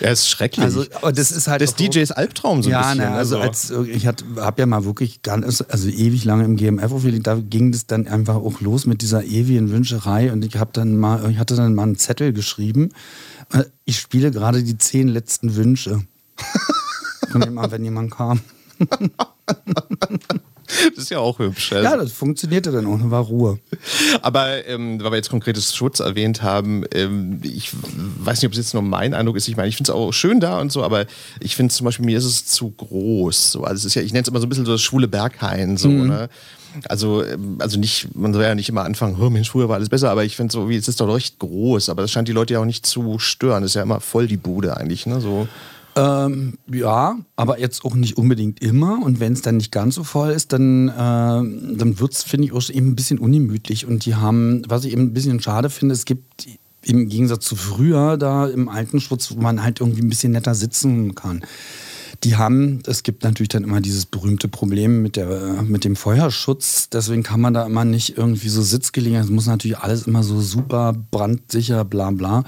ja, 0.00 0.10
ist 0.10 0.28
schrecklich. 0.28 0.64
Also, 0.64 0.84
aber 0.94 1.12
das 1.12 1.32
ist 1.32 1.48
halt 1.48 1.62
auch- 1.68 1.72
DJs 1.72 2.10
Albtraum 2.12 2.62
so 2.62 2.68
ein 2.68 2.72
ja, 2.72 2.80
bisschen. 2.82 2.98
na, 2.98 3.14
also, 3.14 3.38
als 3.38 3.70
ich 3.70 4.06
habe 4.06 4.22
ja 4.58 4.66
mal 4.66 4.84
wirklich 4.84 5.22
ganz, 5.22 5.62
also 5.68 5.88
ewig 5.88 6.24
lange 6.24 6.44
im 6.44 6.56
GMF 6.56 6.92
aufgelegt, 6.92 7.26
da 7.26 7.34
ging 7.34 7.72
das 7.72 7.86
dann 7.86 8.06
einfach 8.06 8.36
auch 8.36 8.60
los 8.60 8.86
mit 8.86 9.02
dieser 9.02 9.24
ewigen 9.24 9.70
Wünscherei 9.70 10.32
und 10.32 10.44
ich 10.44 10.56
habe 10.56 10.70
dann 10.72 10.96
mal, 10.96 11.30
ich 11.30 11.38
hatte 11.38 11.56
dann 11.56 11.74
mal 11.74 11.82
einen 11.84 11.96
Zettel 11.96 12.32
geschrieben. 12.32 12.90
äh, 13.52 13.64
Ich 13.84 13.98
spiele 13.98 14.30
gerade 14.30 14.62
die 14.62 14.78
zehn 14.78 15.08
letzten 15.08 15.56
Wünsche. 15.56 16.02
Von 17.32 17.42
immer, 17.42 17.70
wenn 17.70 17.84
jemand 17.84 18.10
kam. 18.12 18.40
das 20.94 21.04
ist 21.04 21.10
ja 21.10 21.18
auch 21.18 21.38
hübsch. 21.38 21.72
Also. 21.72 21.84
Ja, 21.84 21.96
das 21.96 22.12
funktionierte 22.12 22.70
dann 22.72 22.86
auch, 22.86 22.98
da 22.98 23.10
war 23.10 23.22
Ruhe. 23.24 23.58
Aber 24.22 24.66
ähm, 24.66 25.02
weil 25.02 25.12
wir 25.12 25.16
jetzt 25.16 25.30
konkretes 25.30 25.74
Schutz 25.74 26.00
erwähnt 26.00 26.42
haben, 26.42 26.84
ähm, 26.94 27.40
ich 27.42 27.70
weiß 27.72 28.40
nicht, 28.40 28.46
ob 28.46 28.52
es 28.52 28.58
jetzt 28.58 28.74
nur 28.74 28.82
mein 28.82 29.14
Eindruck 29.14 29.36
ist. 29.36 29.48
Ich 29.48 29.56
meine, 29.56 29.68
ich 29.68 29.76
finde 29.76 29.92
es 29.92 29.96
auch 29.96 30.12
schön 30.12 30.40
da 30.40 30.60
und 30.60 30.70
so, 30.72 30.82
aber 30.82 31.06
ich 31.40 31.56
finde 31.56 31.74
zum 31.74 31.84
Beispiel, 31.84 32.06
mir 32.06 32.18
ist 32.18 32.24
es 32.24 32.46
zu 32.46 32.70
groß. 32.70 33.52
So. 33.52 33.64
Also 33.64 33.80
es 33.80 33.84
ist 33.86 33.94
ja, 33.94 34.02
ich 34.02 34.12
nenne 34.12 34.22
es 34.22 34.28
immer 34.28 34.40
so 34.40 34.46
ein 34.46 34.48
bisschen 34.48 34.66
so 34.66 34.72
das 34.72 34.82
schwule 34.82 35.08
Berghain. 35.08 35.76
So, 35.76 35.88
Mhm. 35.88 36.06
ne? 36.08 36.28
Also, 36.88 37.24
ähm, 37.24 37.56
also 37.58 37.78
nicht, 37.80 38.14
man 38.14 38.32
soll 38.32 38.44
ja 38.44 38.54
nicht 38.54 38.68
immer 38.68 38.84
anfangen, 38.84 39.16
oh 39.20 39.28
Mensch, 39.28 39.50
früher 39.50 39.68
war 39.68 39.74
alles 39.76 39.88
besser, 39.88 40.08
aber 40.10 40.24
ich 40.24 40.36
finde 40.36 40.52
so, 40.52 40.68
wie, 40.68 40.76
es 40.76 40.86
ist 40.86 41.00
doch 41.00 41.12
recht 41.12 41.38
groß, 41.40 41.88
aber 41.88 42.02
das 42.02 42.12
scheint 42.12 42.28
die 42.28 42.32
Leute 42.32 42.54
ja 42.54 42.60
auch 42.60 42.64
nicht 42.64 42.86
zu 42.86 43.18
stören. 43.18 43.62
Das 43.62 43.72
ist 43.72 43.74
ja 43.74 43.82
immer 43.82 43.98
voll 44.00 44.28
die 44.28 44.36
Bude 44.36 44.76
eigentlich, 44.76 45.04
ne? 45.06 45.20
So. 45.20 45.48
Ähm, 45.96 46.54
ja, 46.72 47.18
aber 47.36 47.58
jetzt 47.58 47.84
auch 47.84 47.94
nicht 47.94 48.16
unbedingt 48.16 48.62
immer. 48.62 49.02
Und 49.02 49.20
wenn 49.20 49.32
es 49.32 49.42
dann 49.42 49.56
nicht 49.56 49.72
ganz 49.72 49.96
so 49.96 50.04
voll 50.04 50.30
ist, 50.30 50.52
dann, 50.52 50.88
äh, 50.88 50.92
dann 50.92 51.98
wird 51.98 52.12
es, 52.12 52.22
finde 52.22 52.46
ich, 52.46 52.52
auch 52.52 52.68
eben 52.70 52.88
ein 52.88 52.96
bisschen 52.96 53.18
ungemütlich. 53.18 53.86
Und 53.86 54.04
die 54.04 54.14
haben, 54.14 54.62
was 54.68 54.84
ich 54.84 54.92
eben 54.92 55.02
ein 55.02 55.14
bisschen 55.14 55.40
schade 55.40 55.70
finde, 55.70 55.94
es 55.94 56.04
gibt 56.04 56.46
im 56.82 57.08
Gegensatz 57.08 57.44
zu 57.44 57.56
früher 57.56 58.16
da 58.16 58.46
im 58.46 58.68
alten 58.68 59.00
Schutz, 59.00 59.30
wo 59.30 59.40
man 59.40 59.62
halt 59.62 59.80
irgendwie 59.80 60.02
ein 60.02 60.08
bisschen 60.08 60.32
netter 60.32 60.54
sitzen 60.54 61.14
kann. 61.14 61.42
Die 62.24 62.36
haben, 62.36 62.82
es 62.86 63.02
gibt 63.02 63.24
natürlich 63.24 63.48
dann 63.48 63.64
immer 63.64 63.80
dieses 63.80 64.04
berühmte 64.04 64.48
Problem 64.48 65.02
mit, 65.02 65.16
der, 65.16 65.62
mit 65.62 65.84
dem 65.84 65.96
Feuerschutz. 65.96 66.90
Deswegen 66.90 67.22
kann 67.22 67.40
man 67.40 67.54
da 67.54 67.64
immer 67.64 67.84
nicht 67.84 68.18
irgendwie 68.18 68.48
so 68.48 68.62
Sitzgelegenheit. 68.62 69.24
Es 69.24 69.30
muss 69.30 69.46
natürlich 69.46 69.78
alles 69.78 70.06
immer 70.06 70.22
so 70.22 70.40
super 70.40 70.94
brandsicher, 71.10 71.84
bla 71.84 72.10
bla. 72.10 72.44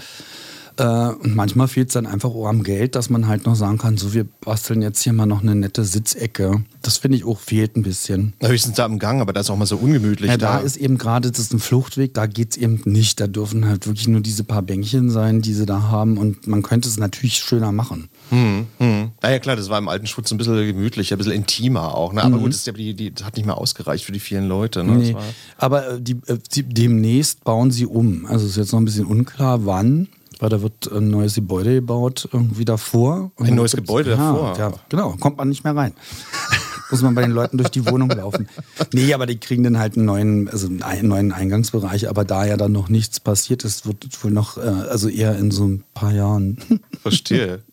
Äh, 0.76 0.84
und 0.84 1.34
manchmal 1.34 1.68
fehlt 1.68 1.88
es 1.88 1.94
dann 1.94 2.06
einfach 2.06 2.30
auch 2.30 2.46
am 2.46 2.62
Geld, 2.62 2.94
dass 2.94 3.10
man 3.10 3.26
halt 3.26 3.46
noch 3.46 3.54
sagen 3.54 3.78
kann, 3.78 3.96
so 3.98 4.14
wir 4.14 4.24
basteln 4.24 4.82
jetzt 4.82 5.02
hier 5.02 5.12
mal 5.12 5.26
noch 5.26 5.42
eine 5.42 5.54
nette 5.54 5.84
Sitzecke. 5.84 6.64
Das 6.80 6.96
finde 6.98 7.18
ich 7.18 7.24
auch 7.24 7.38
fehlt 7.38 7.76
ein 7.76 7.82
bisschen. 7.82 8.32
Höchstens 8.40 8.76
da 8.76 8.86
im 8.86 8.98
Gang, 8.98 9.20
aber 9.20 9.32
da 9.32 9.40
ist 9.40 9.50
auch 9.50 9.56
mal 9.56 9.66
so 9.66 9.76
ungemütlich. 9.76 10.30
Ja, 10.30 10.36
da, 10.36 10.58
da 10.58 10.58
ist 10.60 10.76
eben 10.76 10.98
gerade, 10.98 11.30
das 11.30 11.40
ist 11.40 11.52
ein 11.52 11.58
Fluchtweg, 11.58 12.14
da 12.14 12.26
geht 12.26 12.52
es 12.52 12.56
eben 12.56 12.80
nicht. 12.84 13.20
Da 13.20 13.26
dürfen 13.26 13.66
halt 13.66 13.86
wirklich 13.86 14.08
nur 14.08 14.20
diese 14.20 14.44
paar 14.44 14.62
Bänkchen 14.62 15.10
sein, 15.10 15.42
die 15.42 15.52
sie 15.52 15.66
da 15.66 15.82
haben. 15.82 16.16
Und 16.16 16.46
man 16.46 16.62
könnte 16.62 16.88
es 16.88 16.98
natürlich 16.98 17.38
schöner 17.38 17.72
machen. 17.72 18.08
Hm, 18.30 18.66
hm. 18.78 19.10
Naja, 19.20 19.38
klar, 19.38 19.56
das 19.56 19.68
war 19.68 19.78
im 19.78 19.88
alten 19.88 20.06
Schutz 20.06 20.30
ein 20.32 20.38
bisschen 20.38 20.54
gemütlicher, 20.54 21.16
ein 21.16 21.18
bisschen 21.18 21.34
intimer 21.34 21.94
auch. 21.94 22.12
Ne? 22.12 22.22
Aber 22.22 22.38
mhm. 22.38 22.42
gut, 22.42 22.54
das, 22.54 22.64
die, 22.64 22.94
die, 22.94 23.14
das 23.14 23.26
hat 23.26 23.36
nicht 23.36 23.46
mehr 23.46 23.58
ausgereicht 23.58 24.04
für 24.04 24.12
die 24.12 24.20
vielen 24.20 24.48
Leute. 24.48 24.84
Ne? 24.84 24.96
Nee. 24.96 25.16
Aber 25.58 25.92
äh, 25.92 26.00
die, 26.00 26.16
äh, 26.26 26.38
die, 26.54 26.62
demnächst 26.62 27.44
bauen 27.44 27.70
sie 27.70 27.86
um. 27.86 28.26
Also 28.26 28.46
ist 28.46 28.56
jetzt 28.56 28.72
noch 28.72 28.80
ein 28.80 28.84
bisschen 28.84 29.06
unklar, 29.06 29.66
wann 29.66 30.08
weil 30.42 30.48
da 30.48 30.60
wird 30.60 30.90
ein 30.90 31.08
neues 31.08 31.36
Gebäude 31.36 31.74
gebaut, 31.76 32.28
irgendwie 32.32 32.64
davor. 32.64 33.30
ein 33.38 33.54
neues 33.54 33.76
Gebäude 33.76 34.10
ja, 34.10 34.16
davor? 34.16 34.58
Ja, 34.58 34.72
genau, 34.88 35.12
kommt 35.20 35.36
man 35.36 35.48
nicht 35.48 35.62
mehr 35.62 35.76
rein. 35.76 35.92
Muss 36.90 37.00
man 37.00 37.14
bei 37.14 37.22
den 37.22 37.30
Leuten 37.30 37.58
durch 37.58 37.70
die 37.70 37.86
Wohnung 37.86 38.10
laufen. 38.10 38.48
Nee, 38.92 39.14
aber 39.14 39.26
die 39.26 39.38
kriegen 39.38 39.62
dann 39.62 39.78
halt 39.78 39.96
einen 39.96 40.04
neuen, 40.04 40.48
also 40.48 40.68
einen 40.80 41.08
neuen 41.08 41.32
Eingangsbereich, 41.32 42.08
aber 42.08 42.24
da 42.24 42.44
ja 42.44 42.56
dann 42.56 42.72
noch 42.72 42.88
nichts 42.88 43.20
passiert 43.20 43.64
ist, 43.64 43.86
wird 43.86 44.04
wohl 44.22 44.32
noch, 44.32 44.58
äh, 44.58 44.62
also 44.62 45.08
eher 45.08 45.38
in 45.38 45.52
so 45.52 45.64
ein 45.64 45.84
paar 45.94 46.12
Jahren. 46.12 46.58
Verstehe. 47.00 47.62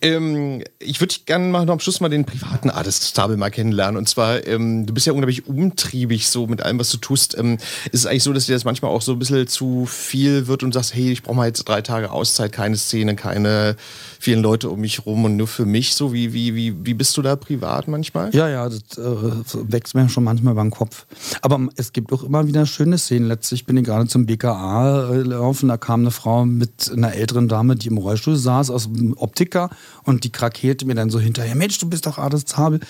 Ähm, 0.00 0.62
ich 0.78 1.00
würde 1.00 1.14
gerne 1.26 1.46
mal 1.46 1.64
noch 1.64 1.74
am 1.74 1.80
Schluss 1.80 2.00
mal 2.00 2.08
den 2.08 2.24
privaten 2.24 2.70
Artist 2.70 3.04
Stabel 3.04 3.36
mal 3.36 3.50
kennenlernen. 3.50 3.96
Und 3.96 4.08
zwar, 4.08 4.46
ähm, 4.46 4.86
du 4.86 4.94
bist 4.94 5.06
ja 5.06 5.12
unglaublich 5.12 5.46
umtriebig 5.46 6.28
so 6.28 6.46
mit 6.46 6.62
allem, 6.62 6.78
was 6.78 6.90
du 6.90 6.98
tust. 6.98 7.36
Ähm, 7.38 7.58
ist 7.90 8.00
es 8.00 8.06
eigentlich 8.06 8.22
so, 8.22 8.32
dass 8.32 8.46
dir 8.46 8.54
das 8.54 8.64
manchmal 8.64 8.90
auch 8.90 9.02
so 9.02 9.12
ein 9.12 9.18
bisschen 9.18 9.46
zu 9.46 9.86
viel 9.86 10.46
wird 10.46 10.62
und 10.62 10.72
sagst, 10.72 10.94
hey, 10.94 11.12
ich 11.12 11.22
brauche 11.22 11.36
mal 11.36 11.46
jetzt 11.46 11.64
drei 11.68 11.82
Tage 11.82 12.10
Auszeit, 12.10 12.52
keine 12.52 12.76
Szene, 12.76 13.16
keine 13.16 13.76
vielen 14.18 14.42
Leute 14.42 14.70
um 14.70 14.80
mich 14.80 15.04
rum 15.04 15.24
und 15.24 15.36
nur 15.36 15.48
für 15.48 15.66
mich 15.66 15.94
so? 15.94 16.12
Wie, 16.12 16.32
wie, 16.32 16.54
wie, 16.54 16.74
wie 16.84 16.94
bist 16.94 17.16
du 17.16 17.22
da 17.22 17.36
privat 17.36 17.88
manchmal? 17.88 18.34
Ja, 18.34 18.48
ja, 18.48 18.68
das 18.68 18.98
äh, 18.98 19.72
wächst 19.72 19.94
mir 19.94 20.08
schon 20.08 20.24
manchmal 20.24 20.54
beim 20.54 20.70
Kopf. 20.70 21.06
Aber 21.40 21.60
es 21.76 21.92
gibt 21.92 22.12
auch 22.12 22.22
immer 22.22 22.46
wieder 22.46 22.66
schöne 22.66 22.98
Szenen. 22.98 23.26
Letztlich 23.26 23.66
bin 23.66 23.76
ich 23.76 23.84
gerade 23.84 24.06
zum 24.06 24.26
BKA 24.26 25.10
äh, 25.10 25.22
gelaufen, 25.22 25.68
da 25.68 25.76
kam 25.76 26.00
eine 26.00 26.10
Frau 26.10 26.44
mit 26.44 26.90
einer 26.92 27.14
älteren 27.14 27.48
Dame, 27.48 27.76
die 27.76 27.88
im 27.88 27.98
Rollstuhl 27.98 28.36
saß, 28.36 28.70
aus 28.70 28.84
dem 28.92 29.16
Optiker 29.42 29.70
und 30.04 30.24
die 30.24 30.30
krakeelte 30.30 30.86
mir 30.86 30.94
dann 30.94 31.10
so 31.10 31.20
hinterher, 31.20 31.54
Mensch, 31.54 31.78
du 31.78 31.88
bist 31.88 32.06
doch 32.06 32.18
Artis 32.18 32.44
Zabel. 32.44 32.80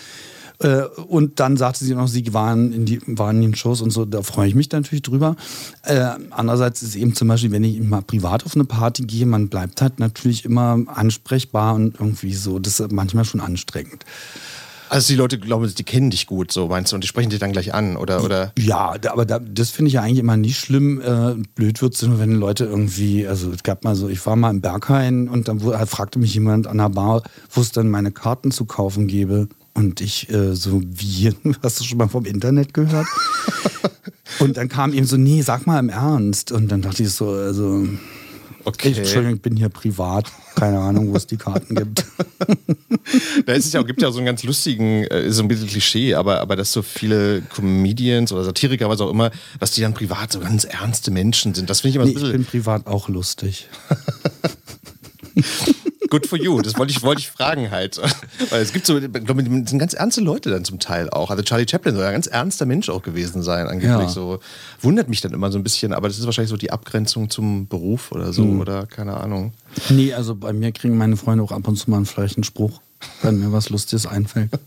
Äh, 0.59 0.85
und 1.09 1.41
dann 1.41 1.57
sagte 1.57 1.85
sie 1.85 1.95
noch, 1.95 2.09
sie 2.09 2.33
waren 2.35 2.73
in, 2.73 2.85
die, 2.85 3.01
waren 3.07 3.37
in 3.37 3.43
den 3.43 3.55
Shows 3.55 3.81
und 3.81 3.91
so, 3.91 4.05
da 4.05 4.23
freue 4.23 4.49
ich 4.49 4.55
mich 4.55 4.71
natürlich 4.71 5.03
drüber. 5.03 5.35
Äh, 5.83 6.11
andererseits 6.31 6.83
ist 6.83 6.95
eben 6.95 7.15
zum 7.15 7.29
Beispiel, 7.29 7.51
wenn 7.51 7.65
ich 7.65 7.81
mal 7.81 8.03
privat 8.03 8.45
auf 8.45 8.55
eine 8.55 8.65
Party 8.65 9.05
gehe, 9.05 9.27
man 9.27 9.49
bleibt 9.49 9.81
halt 9.81 9.99
natürlich 9.99 10.45
immer 10.45 10.79
ansprechbar 10.87 11.75
und 11.75 11.99
irgendwie 11.99 12.35
so, 12.35 12.59
das 12.59 12.79
ist 12.79 12.93
manchmal 12.93 13.25
schon 13.25 13.41
anstrengend. 13.41 14.05
Also 14.93 15.15
die 15.15 15.17
Leute 15.17 15.39
glauben, 15.39 15.73
die 15.75 15.85
kennen 15.85 16.11
dich 16.11 16.27
gut, 16.27 16.53
so 16.53 16.69
meinst 16.69 16.93
du, 16.93 16.97
und 16.97 17.03
die 17.03 17.09
sprechen 17.09 17.31
dich 17.31 17.39
dann 17.39 17.53
gleich 17.53 17.73
an, 17.73 17.97
oder? 17.97 18.23
oder? 18.23 18.53
Ja, 18.59 18.95
aber 19.09 19.25
da, 19.25 19.39
das 19.39 19.71
finde 19.71 19.89
ich 19.89 19.95
ja 19.95 20.03
eigentlich 20.03 20.19
immer 20.19 20.37
nicht 20.37 20.59
schlimm. 20.59 21.01
Äh, 21.01 21.43
blöd 21.55 21.81
wird 21.81 21.95
es 21.95 22.03
nur, 22.03 22.19
wenn 22.19 22.35
Leute 22.35 22.67
irgendwie, 22.67 23.27
also 23.27 23.51
es 23.53 23.63
gab 23.63 23.85
mal 23.85 23.95
so, 23.95 24.11
ich 24.11 24.27
war 24.27 24.37
mal 24.37 24.51
im 24.51 24.61
Berghain 24.61 25.31
und 25.31 25.49
dann 25.49 25.61
fragte 25.61 26.19
mich 26.19 26.35
jemand 26.35 26.67
an 26.67 26.77
der 26.77 26.91
Bar, 26.91 27.23
wo 27.51 27.63
es 27.63 27.73
dann 27.73 27.89
meine 27.89 28.13
Karten 28.13 28.51
zu 28.51 28.67
kaufen 28.67 29.07
gäbe. 29.07 29.49
Und 29.73 30.03
ich 30.03 30.29
äh, 30.29 30.55
so, 30.55 30.83
wie, 30.85 31.33
hast 31.63 31.81
du 31.81 31.85
schon 31.85 31.97
mal 31.97 32.09
vom 32.09 32.27
Internet 32.27 32.75
gehört? 32.75 33.07
und 34.41 34.59
dann 34.59 34.69
kam 34.69 34.93
ihm 34.93 35.07
so, 35.07 35.17
nee, 35.17 35.41
sag 35.41 35.67
mal 35.67 35.79
im 35.79 35.89
Ernst. 35.89 36.53
Und 36.53 36.71
dann 36.71 36.83
dachte 36.83 37.03
ich 37.03 37.13
so, 37.13 37.31
also, 37.31 37.89
okay. 38.65 38.91
ich, 38.91 38.99
Entschuldigung, 38.99 39.37
ich 39.37 39.43
bin 39.43 39.57
hier 39.57 39.69
privat. 39.69 40.31
Keine 40.55 40.79
Ahnung, 40.81 41.13
wo 41.13 41.17
es 41.17 41.27
die 41.27 41.37
Karten 41.37 41.75
gibt. 41.75 42.05
da 43.47 43.53
ist 43.53 43.67
es 43.67 43.73
ja, 43.73 43.83
gibt 43.83 44.03
ja 44.03 44.11
so 44.11 44.19
einen 44.19 44.27
ganz 44.27 44.43
lustigen, 44.43 45.05
äh, 45.05 45.31
so 45.31 45.43
ein 45.43 45.49
bisschen 45.49 45.69
Klischee, 45.69 46.15
aber, 46.15 46.41
aber 46.41 46.57
dass 46.57 46.73
so 46.73 46.83
viele 46.83 47.43
Comedians 47.43 48.33
oder 48.33 48.45
Satiriker, 48.45 48.89
was 48.89 49.01
auch 49.01 49.11
immer, 49.11 49.31
dass 49.61 49.73
die 49.73 49.81
dann 49.81 49.95
privat 49.95 50.33
so 50.33 50.41
ganz 50.41 50.65
ernste 50.65 51.11
Menschen 51.11 51.55
sind. 51.55 51.71
Das 51.71 51.81
finde 51.81 51.91
ich 51.91 51.97
immer 51.97 52.05
nee, 52.05 52.11
ein 52.11 52.15
bisschen. 52.15 52.31
Ich 52.31 52.37
bin 52.37 52.45
privat 52.45 52.87
auch 52.87 53.09
lustig. 53.09 53.69
good 56.13 56.27
for 56.27 56.39
you. 56.39 56.61
Das 56.61 56.77
wollte 56.77 56.93
ich, 56.93 57.03
wollte 57.03 57.21
ich 57.21 57.31
fragen 57.31 57.71
halt. 57.71 57.99
Weil 58.51 58.61
es 58.61 58.75
gibt 58.75 58.87
so, 58.87 58.99
ich 58.99 59.11
glaube, 59.11 59.43
sind 59.43 59.79
ganz 59.79 59.95
ernste 59.95 60.21
Leute 60.21 60.51
dann 60.51 60.65
zum 60.65 60.79
Teil 60.79 61.09
auch. 61.09 61.31
Also 61.31 61.43
Charlie 61.43 61.67
Chaplin 61.69 61.95
soll 61.95 62.03
ja 62.05 62.11
ein 62.11 62.15
ganz 62.15 62.27
ernster 62.27 62.67
Mensch 62.67 62.91
auch 62.91 63.03
gewesen 63.03 63.43
sein, 63.43 63.67
angeblich 63.67 63.91
ja. 63.91 64.09
so. 64.09 64.39
Wundert 64.83 65.09
mich 65.09 65.23
dann 65.23 65.33
immer 65.33 65.51
so 65.51 65.59
ein 65.59 65.65
bisschen, 65.65 65.95
aber 65.95 66.09
das 66.09 66.19
ist 66.19 66.27
wahrscheinlich 66.27 66.51
so 66.51 66.59
die 66.59 66.71
Abgrenzung 66.71 67.31
zum 67.31 67.67
Beruf 67.67 68.13
oder 68.13 68.35
so, 68.35 68.45
mhm. 68.45 68.61
oder 68.61 68.87
keine 68.87 69.17
Ahnung. 69.17 69.55
Nee, 69.89 70.13
also 70.13 70.35
bei 70.35 70.53
mir 70.53 70.71
kriegen 70.73 70.99
meine 70.99 71.17
Freunde 71.17 71.43
auch 71.43 71.53
ab 71.53 71.67
und 71.67 71.77
zu 71.77 71.91
mal 71.91 72.05
vielleicht 72.05 72.37
einen 72.37 72.45
Spruch, 72.45 72.83
wenn 73.23 73.39
mir 73.39 73.51
was 73.51 73.71
Lustiges 73.71 74.07
einfällt. 74.07 74.51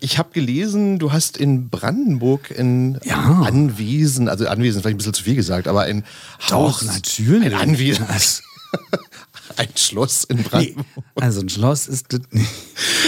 Ich 0.00 0.18
habe 0.18 0.28
gelesen, 0.34 0.98
du 0.98 1.12
hast 1.12 1.38
in 1.38 1.70
Brandenburg 1.70 2.50
in 2.50 2.98
ja. 3.04 3.40
Anwesen, 3.42 4.28
also 4.28 4.46
Anwesen 4.46 4.82
vielleicht 4.82 4.96
ein 4.96 4.98
bisschen 4.98 5.14
zu 5.14 5.24
viel 5.24 5.34
gesagt, 5.34 5.66
aber 5.66 5.86
in 5.86 6.04
Doch, 6.50 6.82
Haus, 6.82 6.84
natürlich. 6.84 7.54
Ein 7.54 7.70
Anwesen. 7.70 8.04
ein 9.56 9.68
Schloss 9.76 10.24
in 10.24 10.42
Brandenburg. 10.42 10.86
Nee, 10.96 11.22
also 11.22 11.40
ein 11.40 11.48
Schloss 11.48 11.86
ist 11.86 12.12
das 12.12 12.20
nicht. 12.30 12.48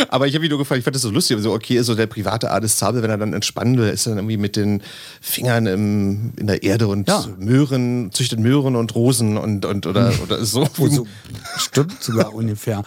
Aber 0.09 0.27
ich 0.27 0.35
habe 0.35 0.43
mich 0.43 0.51
nur 0.51 0.59
gefragt, 0.59 0.79
ich 0.79 0.85
fand 0.85 0.95
das 0.95 1.03
so 1.03 1.11
lustig. 1.11 1.39
So, 1.41 1.53
okay, 1.53 1.81
so 1.83 1.95
der 1.95 2.07
private 2.07 2.51
Adis 2.51 2.77
Zabel, 2.77 3.03
wenn 3.03 3.11
er 3.11 3.19
dann 3.19 3.33
entspannen 3.33 3.79
will, 3.79 3.89
ist 3.89 4.07
er 4.07 4.11
dann 4.11 4.19
irgendwie 4.19 4.37
mit 4.37 4.57
den 4.57 4.83
Fingern 5.21 5.67
im, 5.67 6.33
in 6.37 6.47
der 6.47 6.63
Erde 6.63 6.89
und 6.89 7.09
ja. 7.09 7.25
Möhren, 7.39 8.11
züchtet 8.13 8.39
Möhren 8.39 8.77
und 8.77 8.95
Rosen 8.95 9.37
und, 9.37 9.65
und 9.65 9.87
oder, 9.87 10.13
oder 10.23 10.45
so. 10.45 10.69
so 10.75 11.07
stimmt 11.57 12.03
sogar 12.03 12.35
ungefähr. 12.35 12.85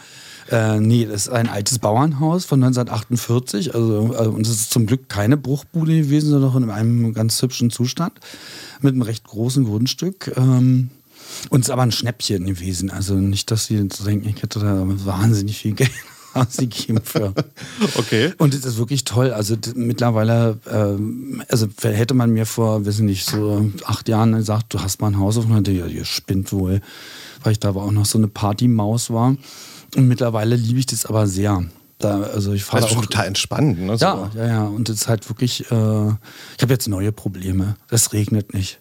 Äh, 0.51 0.79
nee, 0.79 1.05
das 1.05 1.27
ist 1.27 1.29
ein 1.29 1.47
altes 1.47 1.79
Bauernhaus 1.79 2.45
von 2.45 2.63
1948. 2.63 3.75
Also, 3.75 4.13
also, 4.17 4.31
und 4.31 4.47
es 4.47 4.53
ist 4.53 4.71
zum 4.71 4.85
Glück 4.87 5.07
keine 5.07 5.37
Bruchbude 5.37 5.95
gewesen, 5.95 6.31
sondern 6.31 6.49
noch 6.49 6.55
in 6.55 6.69
einem 6.69 7.13
ganz 7.13 7.41
hübschen 7.41 7.69
Zustand. 7.69 8.13
Mit 8.81 8.93
einem 8.93 9.03
recht 9.03 9.25
großen 9.25 9.65
Grundstück. 9.65 10.33
Ähm, 10.37 10.89
und 11.49 11.61
es 11.61 11.67
ist 11.67 11.71
aber 11.71 11.83
ein 11.83 11.91
Schnäppchen 11.91 12.45
gewesen. 12.45 12.89
Also 12.91 13.15
nicht, 13.15 13.51
dass 13.51 13.65
sie 13.65 13.87
denken, 13.87 14.29
ich 14.29 14.41
hätte 14.41 14.59
da 14.59 14.83
wahnsinnig 14.85 15.57
viel 15.57 15.73
Geld 15.73 15.91
ausgegeben 16.33 17.01
für. 17.03 17.33
Okay. 17.95 18.33
Und 18.37 18.53
es 18.53 18.65
ist 18.65 18.77
wirklich 18.77 19.03
toll. 19.03 19.31
Also 19.31 19.55
mittlerweile, 19.75 20.59
ähm, 20.71 21.43
also 21.49 21.67
hätte 21.81 22.13
man 22.13 22.31
mir 22.31 22.45
vor, 22.45 22.85
weiß 22.85 22.99
nicht, 22.99 23.25
so 23.25 23.71
acht 23.85 24.07
Jahren 24.09 24.33
gesagt, 24.33 24.73
du 24.73 24.79
hast 24.79 25.01
mal 25.01 25.07
ein 25.07 25.19
Haus 25.19 25.37
auf, 25.37 25.45
und 25.45 25.67
ja, 25.67 25.85
ihr 25.85 26.05
spinnt 26.05 26.51
wohl, 26.51 26.81
weil 27.43 27.53
ich 27.53 27.59
da 27.59 27.69
aber 27.69 27.83
auch 27.83 27.91
noch 27.91 28.05
so 28.05 28.17
eine 28.17 28.27
Partymaus 28.27 29.09
war. 29.09 29.35
Und 29.95 30.07
mittlerweile 30.07 30.55
liebe 30.55 30.79
ich 30.79 30.85
das 30.85 31.05
aber 31.05 31.27
sehr. 31.27 31.63
Da, 31.97 32.21
also 32.21 32.53
ich 32.53 32.63
fahre 32.63 32.83
also 32.83 32.95
auch 32.95 33.01
total 33.01 33.27
entspannt. 33.27 33.79
Ne, 33.79 33.97
so. 33.97 34.05
Ja, 34.05 34.31
ja, 34.35 34.47
ja. 34.47 34.63
Und 34.65 34.87
es 34.89 35.01
ist 35.01 35.07
halt 35.07 35.29
wirklich. 35.29 35.69
Äh, 35.71 36.07
ich 36.07 36.61
habe 36.61 36.73
jetzt 36.73 36.87
neue 36.87 37.11
Probleme. 37.11 37.75
Es 37.89 38.13
regnet 38.13 38.53
nicht 38.53 38.79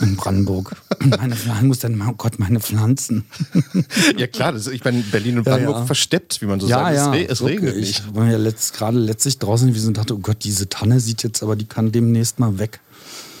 in 0.00 0.16
Brandenburg. 0.16 0.76
Meine 0.98 1.36
Pflanzen 1.36 1.68
muss 1.68 1.78
dann, 1.80 2.00
oh 2.00 2.14
Gott, 2.16 2.38
meine 2.38 2.60
Pflanzen. 2.60 3.24
ja 4.16 4.26
klar, 4.26 4.52
das, 4.52 4.66
ich 4.66 4.84
meine, 4.84 5.02
Berlin 5.02 5.38
und 5.38 5.44
Brandenburg 5.44 5.76
ja, 5.76 5.80
ja. 5.80 5.86
versteppt, 5.86 6.40
wie 6.40 6.46
man 6.46 6.60
so 6.60 6.68
ja, 6.68 6.94
sagt. 6.94 7.16
Ja, 7.16 7.22
es, 7.22 7.40
es 7.40 7.44
regnet 7.44 7.76
nicht. 7.76 8.02
Ich 8.06 8.14
war 8.14 8.28
ja 8.28 8.38
letzt, 8.38 8.74
gerade 8.74 8.98
letztlich 8.98 9.38
draußen 9.38 9.68
gewesen 9.68 9.88
und 9.88 9.98
dachte, 9.98 10.14
oh 10.14 10.18
Gott, 10.18 10.38
diese 10.44 10.68
Tanne 10.68 11.00
sieht 11.00 11.22
jetzt, 11.22 11.42
aber 11.42 11.56
die 11.56 11.66
kann 11.66 11.92
demnächst 11.92 12.38
mal 12.38 12.58
weg. 12.58 12.80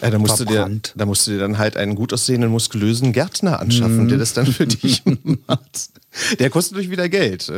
Ja, 0.02 0.10
da, 0.10 0.18
musst 0.18 0.40
du 0.40 0.44
dir, 0.44 0.68
da 0.96 1.06
musst 1.06 1.26
du 1.26 1.30
dir 1.30 1.38
dann 1.38 1.58
halt 1.58 1.76
einen 1.76 1.94
gut 1.94 2.12
aussehenden, 2.12 2.50
muskulösen 2.50 3.12
Gärtner 3.12 3.60
anschaffen, 3.60 4.06
mm. 4.06 4.08
der 4.08 4.18
das 4.18 4.32
dann 4.32 4.46
für 4.46 4.66
dich 4.66 5.04
macht. 5.46 5.90
Der 6.40 6.50
kostet 6.50 6.72
natürlich 6.72 6.90
wieder 6.90 7.08
Geld. 7.08 7.52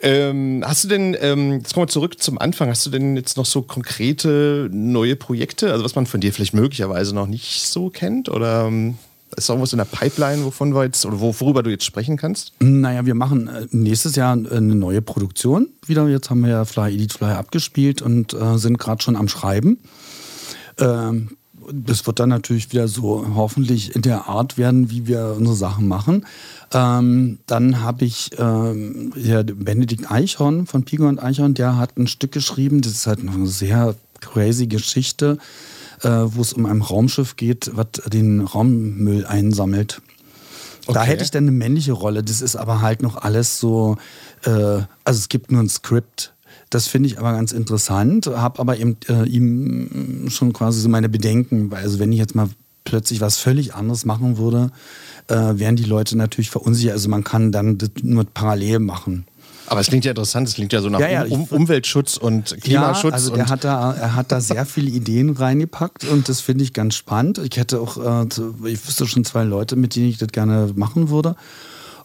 Ähm, 0.00 0.62
hast 0.64 0.84
du 0.84 0.88
denn, 0.88 1.16
ähm, 1.20 1.54
jetzt 1.54 1.74
kommen 1.74 1.86
wir 1.86 1.92
zurück 1.92 2.22
zum 2.22 2.38
Anfang, 2.38 2.68
hast 2.68 2.86
du 2.86 2.90
denn 2.90 3.16
jetzt 3.16 3.36
noch 3.36 3.46
so 3.46 3.62
konkrete 3.62 4.68
neue 4.72 5.16
Projekte, 5.16 5.72
also 5.72 5.84
was 5.84 5.96
man 5.96 6.06
von 6.06 6.20
dir 6.20 6.32
vielleicht 6.32 6.54
möglicherweise 6.54 7.14
noch 7.14 7.26
nicht 7.26 7.66
so 7.66 7.90
kennt? 7.90 8.28
Oder 8.28 8.66
ähm, 8.66 8.96
Ist 9.36 9.48
da 9.48 9.54
irgendwas 9.54 9.72
in 9.72 9.78
der 9.78 9.84
Pipeline, 9.84 10.44
wovon 10.44 10.74
wir 10.74 10.84
jetzt, 10.84 11.04
oder 11.04 11.20
worüber 11.20 11.62
du 11.62 11.70
jetzt 11.70 11.84
sprechen 11.84 12.16
kannst? 12.16 12.52
Naja, 12.60 13.04
wir 13.06 13.14
machen 13.14 13.48
äh, 13.48 13.66
nächstes 13.72 14.14
Jahr 14.16 14.32
eine 14.32 14.60
neue 14.60 15.02
Produktion 15.02 15.68
wieder. 15.86 16.08
Jetzt 16.08 16.30
haben 16.30 16.40
wir 16.42 16.50
ja 16.50 16.64
Fly 16.64 16.94
Edit 16.94 17.12
Fly 17.12 17.32
abgespielt 17.32 18.00
und 18.00 18.32
äh, 18.34 18.56
sind 18.56 18.78
gerade 18.78 19.02
schon 19.02 19.16
am 19.16 19.28
Schreiben. 19.28 19.78
Ähm, 20.78 21.30
das 21.72 22.06
wird 22.06 22.20
dann 22.20 22.28
natürlich 22.28 22.72
wieder 22.72 22.88
so 22.88 23.26
hoffentlich 23.34 23.94
in 23.94 24.02
der 24.02 24.28
Art 24.28 24.58
werden, 24.58 24.90
wie 24.90 25.06
wir 25.06 25.34
unsere 25.36 25.56
Sachen 25.56 25.88
machen. 25.88 26.26
Ähm, 26.72 27.38
dann 27.46 27.80
habe 27.82 28.04
ich 28.04 28.30
ähm, 28.38 29.12
ja, 29.16 29.42
Benedikt 29.42 30.10
Eichhorn 30.10 30.66
von 30.66 30.84
Pigo 30.84 31.08
und 31.08 31.22
Eichhorn, 31.22 31.54
der 31.54 31.76
hat 31.76 31.96
ein 31.96 32.06
Stück 32.06 32.32
geschrieben, 32.32 32.80
das 32.80 32.92
ist 32.92 33.06
halt 33.06 33.20
eine 33.20 33.46
sehr 33.46 33.94
crazy 34.20 34.66
Geschichte, 34.66 35.38
äh, 36.02 36.08
wo 36.08 36.40
es 36.40 36.52
um 36.52 36.66
ein 36.66 36.82
Raumschiff 36.82 37.36
geht, 37.36 37.70
was 37.74 37.86
den 38.12 38.40
Raummüll 38.40 39.26
einsammelt. 39.26 40.00
Da 40.86 41.00
Okay. 41.00 41.10
hätte 41.10 41.24
ich 41.24 41.30
dann 41.30 41.44
eine 41.44 41.52
männliche 41.52 41.92
Rolle. 41.92 42.22
Das 42.22 42.40
ist 42.40 42.56
aber 42.56 42.80
halt 42.80 43.02
noch 43.02 43.16
alles 43.16 43.60
so, 43.60 43.96
äh, 44.44 44.50
also 44.50 44.86
es 45.04 45.28
gibt 45.28 45.52
nur 45.52 45.62
ein 45.62 45.68
Skript. 45.68 46.32
Das 46.70 46.86
finde 46.86 47.08
ich 47.08 47.18
aber 47.18 47.32
ganz 47.32 47.52
interessant, 47.52 48.26
habe 48.26 48.58
aber 48.60 48.76
eben 48.78 48.96
äh, 49.08 49.26
ihm 49.26 50.26
schon 50.28 50.52
quasi 50.52 50.80
so 50.80 50.88
meine 50.88 51.08
Bedenken, 51.08 51.70
weil 51.70 51.82
also 51.82 51.98
wenn 51.98 52.12
ich 52.12 52.18
jetzt 52.18 52.34
mal 52.34 52.48
plötzlich 52.84 53.20
was 53.20 53.38
völlig 53.38 53.74
anderes 53.74 54.04
machen 54.04 54.38
würde, 54.38 54.70
äh, 55.28 55.34
wären 55.34 55.76
die 55.76 55.84
Leute 55.84 56.16
natürlich 56.16 56.50
verunsichert. 56.50 56.92
Also 56.92 57.08
man 57.08 57.24
kann 57.24 57.52
dann 57.52 57.78
das 57.78 57.90
nur 58.02 58.24
parallel 58.24 58.78
machen. 58.78 59.26
Aber 59.66 59.80
es 59.80 59.88
klingt 59.88 60.06
ja 60.06 60.12
interessant, 60.12 60.48
es 60.48 60.54
klingt 60.54 60.72
ja 60.72 60.80
so 60.80 60.88
nach 60.88 60.98
Ja, 60.98 61.08
ja, 61.08 61.24
um, 61.24 61.44
Umweltschutz 61.44 62.16
und 62.16 62.56
Klimaschutz. 62.62 63.10
Ja, 63.10 63.14
also 63.14 63.34
der 63.34 63.48
hat 63.50 63.64
da, 63.64 63.92
er 63.92 64.14
hat 64.14 64.32
da 64.32 64.40
sehr 64.40 64.64
viele 64.64 64.88
Ideen 64.90 65.30
reingepackt 65.30 66.04
und 66.04 66.28
das 66.30 66.40
finde 66.40 66.64
ich 66.64 66.72
ganz 66.72 66.94
spannend. 66.94 67.38
Ich 67.38 67.58
hätte 67.58 67.80
auch, 67.80 67.98
äh, 67.98 68.26
ich 68.64 68.86
wüsste 68.86 69.06
schon 69.06 69.24
zwei 69.24 69.44
Leute, 69.44 69.76
mit 69.76 69.94
denen 69.94 70.08
ich 70.08 70.16
das 70.16 70.28
gerne 70.28 70.72
machen 70.74 71.10
würde. 71.10 71.36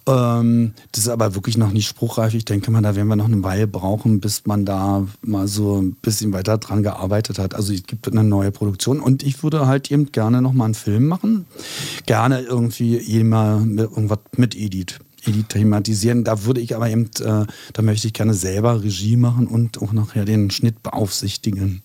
Ähm, 0.06 0.74
das 0.92 1.04
ist 1.04 1.10
aber 1.10 1.36
wirklich 1.36 1.58
noch 1.58 1.72
nicht 1.72 1.88
spruchreif. 1.88 2.34
Ich 2.34 2.46
denke 2.46 2.72
mal, 2.72 2.82
da 2.82 2.96
werden 2.96 3.08
wir 3.08 3.16
noch 3.16 3.26
eine 3.26 3.44
Weile 3.44 3.68
brauchen, 3.68 4.20
bis 4.20 4.46
man 4.46 4.66
da 4.66 5.08
mal 5.22 5.48
so 5.48 5.82
ein 5.82 5.94
bisschen 5.94 6.34
weiter 6.34 6.58
dran 6.58 6.84
gearbeitet 6.84 7.40
hat. 7.40 7.56
Also 7.56 7.74
es 7.74 7.84
gibt 7.84 8.08
eine 8.08 8.24
neue 8.24 8.52
Produktion 8.52 9.00
und 9.00 9.24
ich 9.24 9.44
würde 9.44 9.66
halt 9.66 9.92
eben 9.92 10.12
gerne 10.12 10.42
noch 10.42 10.54
mal 10.54 10.66
einen 10.66 10.74
Film 10.74 11.08
machen. 11.08 11.46
Gerne 12.06 12.42
irgendwie 12.42 12.98
jemand 12.98 13.68
mit, 13.68 13.80
irgendwas 13.80 14.20
mit 14.36 14.56
Edith. 14.56 15.00
Edith 15.26 15.48
thematisieren. 15.50 16.26
Da 16.26 16.44
würde 16.44 16.60
ich 16.60 16.76
aber 16.76 16.90
eben, 16.90 17.06
äh, 17.22 17.46
da 17.72 17.82
möchte 17.82 18.08
ich 18.08 18.14
gerne 18.14 18.34
selber 18.34 18.84
Regie 18.84 19.16
machen 19.16 19.48
und 19.48 19.82
auch 19.82 19.94
nachher 19.94 20.26
den 20.26 20.52
Schnitt 20.52 20.84
beaufsichtigen. 20.84 21.82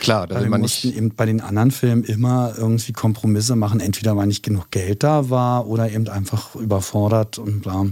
Klar, 0.00 0.26
da 0.26 0.34
Weil 0.34 0.40
will 0.42 0.46
wir 0.46 0.50
man 0.50 0.60
mussten 0.62 0.88
nicht. 0.88 0.96
eben 0.96 1.14
bei 1.14 1.26
den 1.26 1.40
anderen 1.40 1.70
Filmen 1.70 2.04
immer 2.04 2.54
irgendwie 2.56 2.92
Kompromisse 2.92 3.54
machen. 3.56 3.80
Entweder 3.80 4.16
weil 4.16 4.26
nicht 4.26 4.42
genug 4.42 4.70
Geld 4.70 5.02
da 5.02 5.30
war 5.30 5.66
oder 5.66 5.90
eben 5.90 6.08
einfach 6.08 6.54
überfordert 6.56 7.38
und 7.38 7.60
bla. 7.62 7.86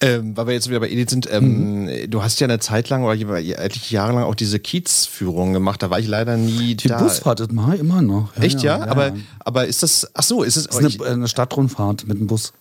Ähm, 0.00 0.36
weil 0.36 0.46
wir 0.48 0.54
jetzt 0.54 0.68
wieder 0.68 0.80
bei 0.80 0.90
Edith 0.90 1.10
sind, 1.10 1.28
ähm, 1.32 1.84
Mhm. 1.86 2.10
du 2.10 2.22
hast 2.22 2.38
ja 2.40 2.46
eine 2.46 2.58
Zeit 2.58 2.90
lang 2.90 3.02
oder 3.04 3.14
etliche 3.38 3.94
Jahre 3.94 4.12
lang 4.12 4.24
auch 4.24 4.34
diese 4.34 4.58
Kiez-Führung 4.58 5.52
gemacht. 5.54 5.82
Da 5.82 5.88
war 5.90 5.98
ich 5.98 6.06
leider 6.06 6.36
nie 6.36 6.74
Die 6.74 6.88
da. 6.88 7.00
Busfahrt, 7.02 7.40
das 7.40 7.50
mache 7.50 7.74
ich 7.76 7.80
immer 7.80 8.02
noch. 8.02 8.36
Echt 8.36 8.62
ja? 8.62 8.86
aber, 8.86 9.08
ja. 9.08 9.14
aber 9.40 9.66
ist 9.66 9.82
das. 9.82 10.10
Ach 10.14 10.22
so, 10.22 10.42
ist 10.42 10.56
es. 10.56 10.66
Das 10.66 10.78
ist 10.80 10.94
ich, 10.96 11.00
eine, 11.00 11.10
eine 11.10 11.28
Stadtrundfahrt 11.28 12.06
mit 12.06 12.18
dem 12.18 12.26
Bus. 12.26 12.52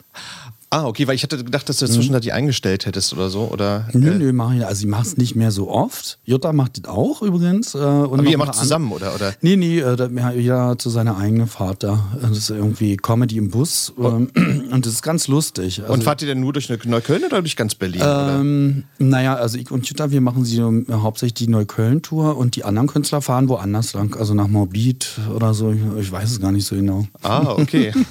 Ah, 0.70 0.86
okay, 0.86 1.07
weil 1.07 1.15
ich 1.15 1.24
hatte 1.24 1.38
gedacht, 1.43 1.68
dass 1.70 1.78
du 1.78 1.86
dazwischen 1.86 2.13
da 2.13 2.20
die 2.20 2.32
eingestellt 2.34 2.86
hättest 2.86 3.13
oder 3.13 3.30
so. 3.30 3.41
Oder, 3.51 3.88
Mhm. 3.93 3.99
Nö, 4.01 4.11
äh, 4.11 4.18
nö, 4.18 4.34
mache 4.34 4.55
ich. 4.57 4.65
Also 4.65 4.82
ich 4.84 4.88
mache 4.89 5.03
es 5.03 5.18
nicht 5.18 5.36
mehr 5.36 5.51
so 5.51 5.70
oft. 5.70 6.20
Jutta 6.26 6.51
macht 6.53 6.78
das 6.84 6.91
auch 6.93 7.22
übrigens. 7.22 7.74
Äh, 7.76 7.78
und 7.78 8.20
aber 8.20 8.24
ihr 8.30 8.38
macht 8.38 8.55
zusammen, 8.55 8.91
oder? 8.91 9.15
oder? 9.15 9.34
Nee, 9.41 9.55
nee, 9.55 9.80
äh, 9.80 9.95
da- 9.95 10.07
ja, 10.09 10.32
jeder 10.32 10.78
zu 10.78 10.89
seiner 10.89 11.18
eigenen 11.18 11.47
Fahrt 11.47 11.84
da. 11.84 12.05
Das 12.22 12.32
ist 12.38 12.49
irgendwie 12.49 12.97
Comedy 12.97 13.38
im 13.38 13.49
Bus. 13.49 13.93
ähm, 13.97 14.30
Und 14.72 14.86
das 14.86 14.93
ist 14.93 15.01
ganz 15.01 15.28
lustig. 15.28 15.82
Also, 15.82 15.93
Und 15.93 16.03
fahrt 16.03 16.22
ihr 16.22 16.28
denn 16.28 16.41
nur 16.41 16.51
durch 16.53 16.70
Neukölln 16.86 17.24
oder 17.24 17.41
durch 17.41 17.55
ganz 17.55 17.74
Berlin? 17.76 18.01
ähm, 18.03 18.84
naja, 18.99 19.36
also 19.36 19.57
ich 19.57 19.72
und 19.72 19.88
Jutta, 19.88 20.11
wir 20.11 20.22
machen 20.22 20.43
sie 20.43 20.57
äh, 20.59 20.86
hauptsächlich 20.91 21.36
die 21.36 21.47
Neukölln-Tour 21.47 22.36
und 22.38 22.55
die 22.57 22.63
anderen 22.65 22.88
Künstler 22.88 23.22
fahren 23.22 23.47
woanders 23.47 23.93
lang. 23.93 24.15
Also 24.18 24.34
nach 24.34 24.47
Morbid 24.47 25.07
oder 25.34 25.53
so. 25.53 25.72
Ich, 25.72 25.80
ich 26.01 26.11
weiß 26.11 26.32
es 26.32 26.41
gar 26.41 26.51
nicht 26.51 26.65
so 26.65 26.76
genau. 26.76 27.05
Ah, 27.24 27.53
okay. 27.57 27.93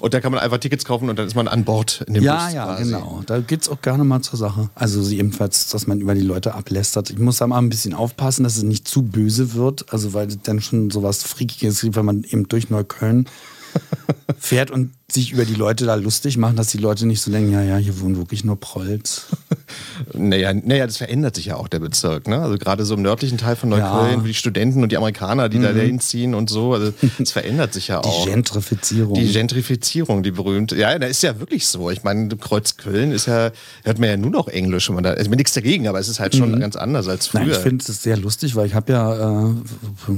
und 0.00 0.14
da 0.14 0.20
kann 0.20 0.32
man 0.32 0.40
einfach 0.40 0.58
Tickets 0.58 0.84
kaufen 0.84 1.08
und 1.08 1.18
dann 1.18 1.26
ist 1.26 1.34
man 1.34 1.48
an 1.48 1.64
Bord 1.64 2.02
in 2.06 2.14
dem 2.14 2.22
Ja, 2.22 2.44
Bus. 2.46 2.54
ja, 2.54 2.64
quasi. 2.66 2.84
genau. 2.84 3.22
Da 3.26 3.40
geht's 3.40 3.68
auch 3.68 3.80
gerne 3.80 4.04
mal 4.04 4.20
zur 4.22 4.38
Sache. 4.38 4.70
Also 4.74 5.08
ebenfalls, 5.10 5.68
dass 5.68 5.86
man 5.86 6.00
über 6.00 6.14
die 6.14 6.20
Leute 6.20 6.54
ablästert. 6.54 7.10
Ich 7.10 7.18
muss 7.18 7.38
da 7.38 7.46
mal 7.46 7.58
ein 7.58 7.68
bisschen 7.68 7.94
aufpassen, 7.94 8.44
dass 8.44 8.56
es 8.56 8.62
nicht 8.62 8.86
zu 8.88 9.02
böse 9.02 9.54
wird. 9.54 9.92
Also 9.92 10.12
weil 10.14 10.28
dann 10.28 10.60
schon 10.60 10.90
sowas 10.90 11.22
Freakiges 11.22 11.80
gibt, 11.80 11.96
wenn 11.96 12.04
man 12.04 12.24
eben 12.24 12.48
durch 12.48 12.70
Neukölln 12.70 13.28
fährt 14.38 14.70
und 14.70 14.92
sich 15.14 15.32
über 15.32 15.44
die 15.44 15.54
Leute 15.54 15.86
da 15.86 15.94
lustig 15.94 16.36
machen, 16.36 16.56
dass 16.56 16.68
die 16.68 16.78
Leute 16.78 17.06
nicht 17.06 17.20
so 17.20 17.30
denken, 17.30 17.52
ja, 17.52 17.62
ja, 17.62 17.76
hier 17.76 18.00
wohnen 18.00 18.16
wirklich 18.16 18.44
nur 18.44 18.58
Prolls. 18.58 19.26
Naja, 20.12 20.52
naja, 20.52 20.86
das 20.86 20.98
verändert 20.98 21.34
sich 21.36 21.46
ja 21.46 21.56
auch, 21.56 21.68
der 21.68 21.78
Bezirk. 21.78 22.28
Ne? 22.28 22.38
Also 22.38 22.58
gerade 22.58 22.84
so 22.84 22.94
im 22.94 23.02
nördlichen 23.02 23.38
Teil 23.38 23.56
von 23.56 23.70
Neukölln, 23.70 24.10
Ja. 24.10 24.16
Mhm. 24.18 24.24
wie 24.24 24.28
die 24.28 24.34
Studenten 24.34 24.82
und 24.82 24.92
die 24.92 24.96
Amerikaner, 24.96 25.48
die 25.48 25.60
da 25.60 25.70
hinziehen 25.70 26.34
und 26.34 26.50
so. 26.50 26.74
Also 26.74 26.92
es 27.18 27.30
verändert 27.32 27.72
sich 27.72 27.88
ja 27.88 28.00
Die 28.02 28.08
auch. 28.08 28.26
Gentrifizierung. 28.26 29.14
Die 29.14 29.32
Gentrifizierung, 29.32 30.22
die 30.22 30.30
berühmte. 30.30 30.76
Ja, 30.76 30.98
da 30.98 31.06
ist 31.06 31.22
ja 31.22 31.38
wirklich 31.40 31.66
so. 31.66 31.90
Ich 31.90 32.02
meine, 32.02 32.28
Kreuzköln 32.36 33.12
ist 33.12 33.26
ja, 33.26 33.50
hört 33.84 33.98
man 33.98 34.08
ja 34.08 34.16
nur 34.16 34.30
noch 34.30 34.48
Englisch. 34.48 34.88
Wenn 34.88 34.96
man 34.96 35.04
da, 35.04 35.16
ich 35.16 35.28
mir 35.30 35.36
nichts 35.36 35.52
dagegen, 35.54 35.88
aber 35.88 36.00
es 36.00 36.08
ist 36.08 36.20
halt 36.20 36.34
schon 36.34 36.58
ganz 36.60 36.76
anders 36.76 37.08
als 37.08 37.28
früher. 37.28 37.42
Mhm. 37.42 37.48
Nein, 37.48 37.56
ich 37.56 37.62
finde 37.62 37.84
es 37.88 38.02
sehr 38.02 38.16
lustig, 38.18 38.54
weil 38.56 38.66
ich 38.66 38.74
habe 38.74 38.92
ja 38.92 39.48
äh, 39.48 39.54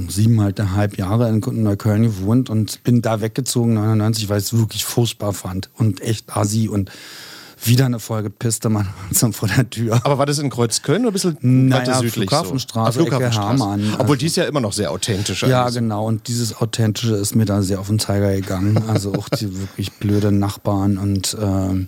siebeneinhalb 0.09 0.97
Jahre 0.97 1.29
in 1.29 1.39
Neukölln 1.63 2.03
gewohnt 2.03 2.49
und 2.49 2.83
bin 2.83 3.01
da 3.01 3.21
weggezogen 3.21 3.73
99, 3.75 4.29
weil 4.29 4.39
ich 4.39 4.45
es 4.45 4.57
wirklich 4.57 4.84
furchtbar 4.85 5.33
fand 5.33 5.69
und 5.77 6.01
echt 6.01 6.35
assi 6.35 6.69
und 6.69 6.91
wieder 7.63 7.85
eine 7.85 7.99
Folge 7.99 8.29
Piste 8.29 8.69
Mann 8.69 8.87
vor 9.31 9.47
der 9.47 9.67
Tür. 9.69 9.99
aber 10.03 10.17
war 10.17 10.25
das 10.25 10.37
in 10.39 10.49
Kreuzköln 10.49 11.01
oder 11.03 11.11
ein 11.11 11.13
bisschen 11.13 11.37
Naja, 11.69 11.81
weiter 11.81 11.95
südlich? 11.99 12.13
Flughafenstraße, 12.29 12.99
so? 12.99 13.05
Flughafenstraße. 13.05 13.47
Hermann. 13.47 13.89
Obwohl 13.93 14.01
Also- 14.01 14.15
die 14.15 14.25
ist 14.27 14.35
ja 14.37 14.43
immer 14.43 14.59
noch 14.61 14.73
sehr 14.73 14.91
authentisch. 14.91 15.41
Ja, 15.43 15.63
Also. 15.65 15.79
genau. 15.79 16.05
Und 16.05 16.27
dieses 16.27 16.55
Authentische 16.61 17.15
ist 17.15 17.35
mir 17.35 17.45
da 17.45 17.61
sehr 17.63 17.79
auf 17.79 17.87
den 17.87 17.97
Zeiger 17.97 18.31
gegangen. 18.35 18.83
Also 18.87 19.13
auch 19.15 19.29
die 19.29 19.57
wirklich 19.59 19.93
blöde 19.93 20.31
Nachbarn 20.31 20.97
und 20.97 21.35
ähm, 21.41 21.87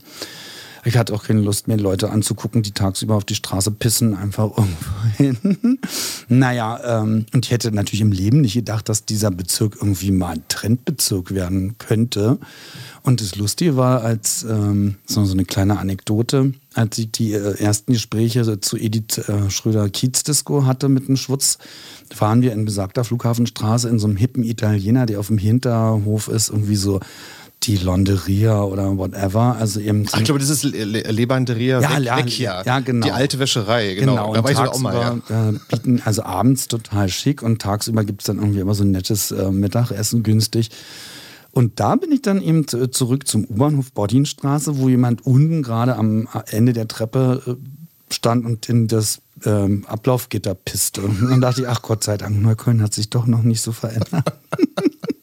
ich 0.88 0.98
hatte 0.98 1.14
auch 1.14 1.24
keine 1.24 1.42
Lust, 1.42 1.68
mir 1.68 1.76
Leute 1.76 2.10
anzugucken, 2.12 2.64
die 2.64 2.72
tagsüber 2.72 3.16
auf 3.16 3.26
die 3.26 3.36
Straße 3.36 3.72
pissen, 3.72 4.16
einfach 4.16 4.58
irgendwo 4.58 5.04
hin. 5.18 5.80
naja, 6.30 7.02
ähm, 7.02 7.26
und 7.34 7.46
ich 7.46 7.52
hätte 7.52 7.74
natürlich 7.74 8.00
im 8.00 8.14
Leben 8.14 8.40
nicht 8.40 8.54
gedacht, 8.54 8.88
dass 8.88 9.04
dieser 9.04 9.30
Bezirk 9.30 9.76
irgendwie 9.76 10.12
mal 10.12 10.36
ein 10.36 10.44
Trendbezirk 10.48 11.34
werden 11.34 11.78
könnte. 11.78 12.38
Und 13.04 13.20
das 13.20 13.36
Lustige 13.36 13.76
war, 13.76 14.02
als 14.02 14.44
ähm, 14.44 14.96
so 15.06 15.22
eine 15.22 15.44
kleine 15.44 15.78
Anekdote, 15.78 16.54
als 16.74 16.98
ich 16.98 17.12
die 17.12 17.34
äh, 17.34 17.60
ersten 17.60 17.92
Gespräche 17.92 18.60
zu 18.62 18.78
Edith 18.78 19.18
äh, 19.28 19.50
Schröder-Kiez-Disco 19.50 20.66
hatte 20.66 20.88
mit 20.88 21.10
dem 21.10 21.18
Schwutz, 21.18 21.58
fahren 22.14 22.42
wir 22.42 22.54
in 22.54 22.64
besagter 22.64 23.04
Flughafenstraße 23.04 23.90
in 23.90 24.00
so 24.00 24.08
einem 24.08 24.16
hippen 24.16 24.44
Italiener, 24.44 25.06
der 25.06 25.20
auf 25.20 25.28
dem 25.28 25.38
Hinterhof 25.38 26.30
ist, 26.30 26.50
irgendwie 26.50 26.78
so 26.78 27.02
die 27.68 27.78
Londeria 27.78 28.64
oder 28.64 28.98
whatever. 28.98 29.58
Also 29.60 29.80
eben 29.80 30.06
Ach, 30.12 30.18
ich 30.18 30.24
glaube, 30.24 30.40
das 30.40 30.50
ist 30.50 30.64
Le 30.64 30.86
Le 30.86 31.02
Lebanderia 31.02 31.80
Ja, 31.82 32.00
ja, 32.00 32.18
Vecchia. 32.18 32.64
ja, 32.66 32.80
genau. 32.80 33.06
Die 33.06 33.12
alte 33.12 33.38
Wäscherei, 33.40 33.94
genau. 33.94 34.16
da 34.16 34.24
und 34.24 34.44
war 34.44 34.52
ich 34.52 34.58
auch 34.58 34.80
mal. 34.80 35.22
Ja. 35.30 35.50
äh, 35.50 35.54
bieten 35.70 36.02
also 36.04 36.24
abends 36.24 36.68
total 36.68 37.10
schick 37.10 37.44
und 37.44 37.62
tagsüber 37.62 38.04
gibt 38.06 38.22
es 38.22 38.28
dann 38.28 38.38
irgendwie 38.38 38.60
immer 38.62 38.74
so 38.74 38.84
ein 38.84 38.92
nettes 38.92 39.32
äh, 39.32 39.52
Mittagessen 39.52 40.24
günstig. 40.24 40.70
Und 41.52 41.80
da 41.80 41.96
bin 41.96 42.12
ich 42.12 42.22
dann 42.22 42.42
eben 42.42 42.68
zu- 42.68 42.88
zurück 42.88 43.28
zum 43.28 43.44
U-Bahnhof 43.46 43.92
Bodinstraße, 43.92 44.78
wo 44.78 44.90
jemand 44.90 45.26
unten 45.26 45.64
gerade 45.64 45.96
am 45.96 46.28
Ende 46.52 46.72
der 46.74 46.88
Treppe 46.88 47.42
äh, 47.48 48.14
stand 48.14 48.46
und 48.46 48.70
in 48.70 48.88
das 48.88 49.20
ähm, 49.44 49.84
Ablaufgitter 49.88 50.56
pisste. 50.56 51.02
Und 51.02 51.30
dann 51.30 51.42
dachte 51.42 51.62
ich, 51.62 51.68
ach 51.68 51.82
Gott 51.82 52.04
sei 52.04 52.18
Dank, 52.18 52.42
Neukölln 52.42 52.82
hat 52.82 52.94
sich 52.94 53.10
doch 53.10 53.26
noch 53.28 53.44
nicht 53.44 53.62
so 53.62 53.72
verändert. 53.72 54.10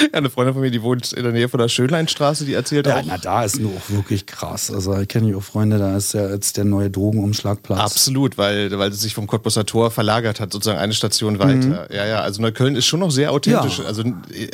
Ja, 0.00 0.18
eine 0.18 0.30
Freundin 0.30 0.54
von 0.54 0.62
mir, 0.62 0.70
die 0.70 0.82
wohnt 0.82 1.12
in 1.12 1.22
der 1.22 1.32
Nähe 1.32 1.48
von 1.48 1.58
der 1.58 1.68
Schönleinstraße, 1.68 2.44
die 2.44 2.54
erzählt 2.54 2.86
Ja, 2.86 2.98
auch. 2.98 3.02
na, 3.06 3.18
da 3.18 3.44
ist 3.44 3.60
nur 3.60 3.72
auch 3.72 3.90
wirklich 3.90 4.26
krass. 4.26 4.70
Also 4.70 4.96
ich 4.98 5.08
kenne 5.08 5.30
ja 5.30 5.36
auch 5.36 5.42
Freunde, 5.42 5.78
da 5.78 5.96
ist 5.96 6.14
ja 6.14 6.30
jetzt 6.30 6.56
der 6.56 6.64
neue 6.64 6.90
Drogenumschlagplatz. 6.90 7.78
Absolut, 7.80 8.38
weil, 8.38 8.76
weil 8.78 8.90
es 8.90 9.00
sich 9.00 9.14
vom 9.14 9.26
Cottbusser 9.26 9.66
Tor 9.66 9.90
verlagert 9.90 10.40
hat, 10.40 10.52
sozusagen 10.52 10.78
eine 10.78 10.92
Station 10.92 11.38
weiter. 11.38 11.88
Ja, 11.94 12.06
ja, 12.06 12.20
also 12.20 12.42
Neukölln 12.42 12.76
ist 12.76 12.86
schon 12.86 13.00
noch 13.00 13.10
sehr 13.10 13.32
authentisch. 13.32 13.78
Mhm. 13.78 13.84
Ja. 13.84 13.88
Also, 13.88 14.04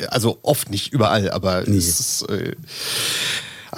also 0.09 0.39
oft 0.41 0.69
nicht 0.69 0.93
überall, 0.93 1.29
aber 1.31 1.67
es 1.67 1.99
ist. 1.99 2.21
Äh, 2.29 2.53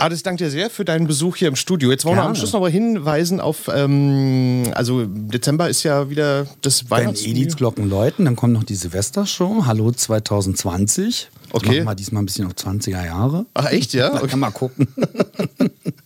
das 0.08 0.24
danke 0.24 0.46
dir 0.46 0.50
sehr 0.50 0.70
für 0.70 0.86
deinen 0.86 1.08
Besuch 1.08 1.36
hier 1.36 1.48
im 1.50 1.56
Studio. 1.56 1.92
Jetzt 1.92 2.06
wollen 2.06 2.16
wir 2.16 2.24
am 2.24 2.36
Schluss 2.36 2.54
noch 2.54 2.62
mal 2.62 2.72
hinweisen 2.72 3.42
auf, 3.42 3.70
ähm, 3.74 4.72
also 4.74 5.06
Dezember 5.06 5.68
ist 5.70 5.84
ja 5.84 6.10
wieder 6.10 6.48
das 6.62 6.84
Wenn 6.86 6.92
Weihnachts... 6.92 7.26
Ediths 7.26 7.58
Glocken 7.58 7.90
läuten, 7.90 8.24
dann 8.26 8.36
kommt 8.36 8.54
noch 8.54 8.64
die 8.64 8.76
Silvestershow, 8.76 9.66
Hallo 9.66 9.92
2020. 9.92 11.30
Okay. 11.52 11.78
Machen 11.80 11.88
wir 11.88 11.96
diesmal 11.96 12.22
ein 12.24 12.26
bisschen 12.26 12.46
auf 12.46 12.54
20er 12.54 13.06
Jahre. 13.06 13.46
Ach 13.54 13.66
echt, 13.72 13.94
ja? 13.94 14.14
Okay. 14.14 14.28
Kann 14.28 14.40
mal 14.40 14.52
gucken. 14.52 14.88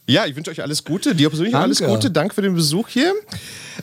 Ja, 0.06 0.26
ich 0.26 0.36
wünsche 0.36 0.52
euch 0.52 0.62
alles 0.62 0.84
Gute. 0.84 1.16
Dir 1.16 1.30
persönlich 1.30 1.56
auch 1.56 1.62
alles 1.62 1.78
Danke. 1.78 1.94
Gute. 1.96 2.12
Danke 2.12 2.36
für 2.36 2.42
den 2.42 2.54
Besuch 2.56 2.90
hier. 2.90 3.14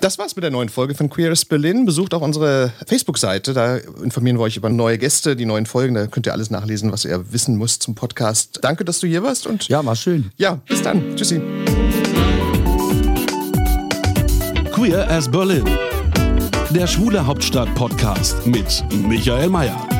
Das 0.02 0.18
war's 0.18 0.36
mit 0.36 0.42
der 0.42 0.50
neuen 0.50 0.68
Folge 0.68 0.94
von 0.94 1.08
Queer 1.08 1.32
as 1.32 1.46
Berlin. 1.46 1.86
Besucht 1.86 2.12
auch 2.12 2.20
unsere 2.20 2.74
Facebook-Seite. 2.86 3.54
Da 3.54 3.78
informieren 3.78 4.36
wir 4.36 4.42
euch 4.42 4.58
über 4.58 4.68
neue 4.68 4.98
Gäste, 4.98 5.34
die 5.34 5.46
neuen 5.46 5.64
Folgen. 5.64 5.94
Da 5.94 6.06
könnt 6.08 6.26
ihr 6.26 6.34
alles 6.34 6.50
nachlesen, 6.50 6.92
was 6.92 7.06
ihr 7.06 7.32
wissen 7.32 7.56
müsst 7.56 7.82
zum 7.82 7.94
Podcast. 7.94 8.58
Danke, 8.60 8.84
dass 8.84 9.00
du 9.00 9.06
hier 9.06 9.22
warst 9.22 9.46
und 9.46 9.66
Ja, 9.68 9.82
war 9.84 9.96
schön. 9.96 10.30
ja 10.36 10.60
bis 10.68 10.82
dann. 10.82 11.16
Tschüssi. 11.16 11.40
Queer 14.72 15.10
as 15.10 15.26
Berlin. 15.30 15.64
Der 16.68 16.86
Schwule 16.86 17.24
Hauptstadt 17.26 17.74
Podcast 17.74 18.46
mit 18.46 18.84
Michael 19.08 19.48
Mayer. 19.48 19.99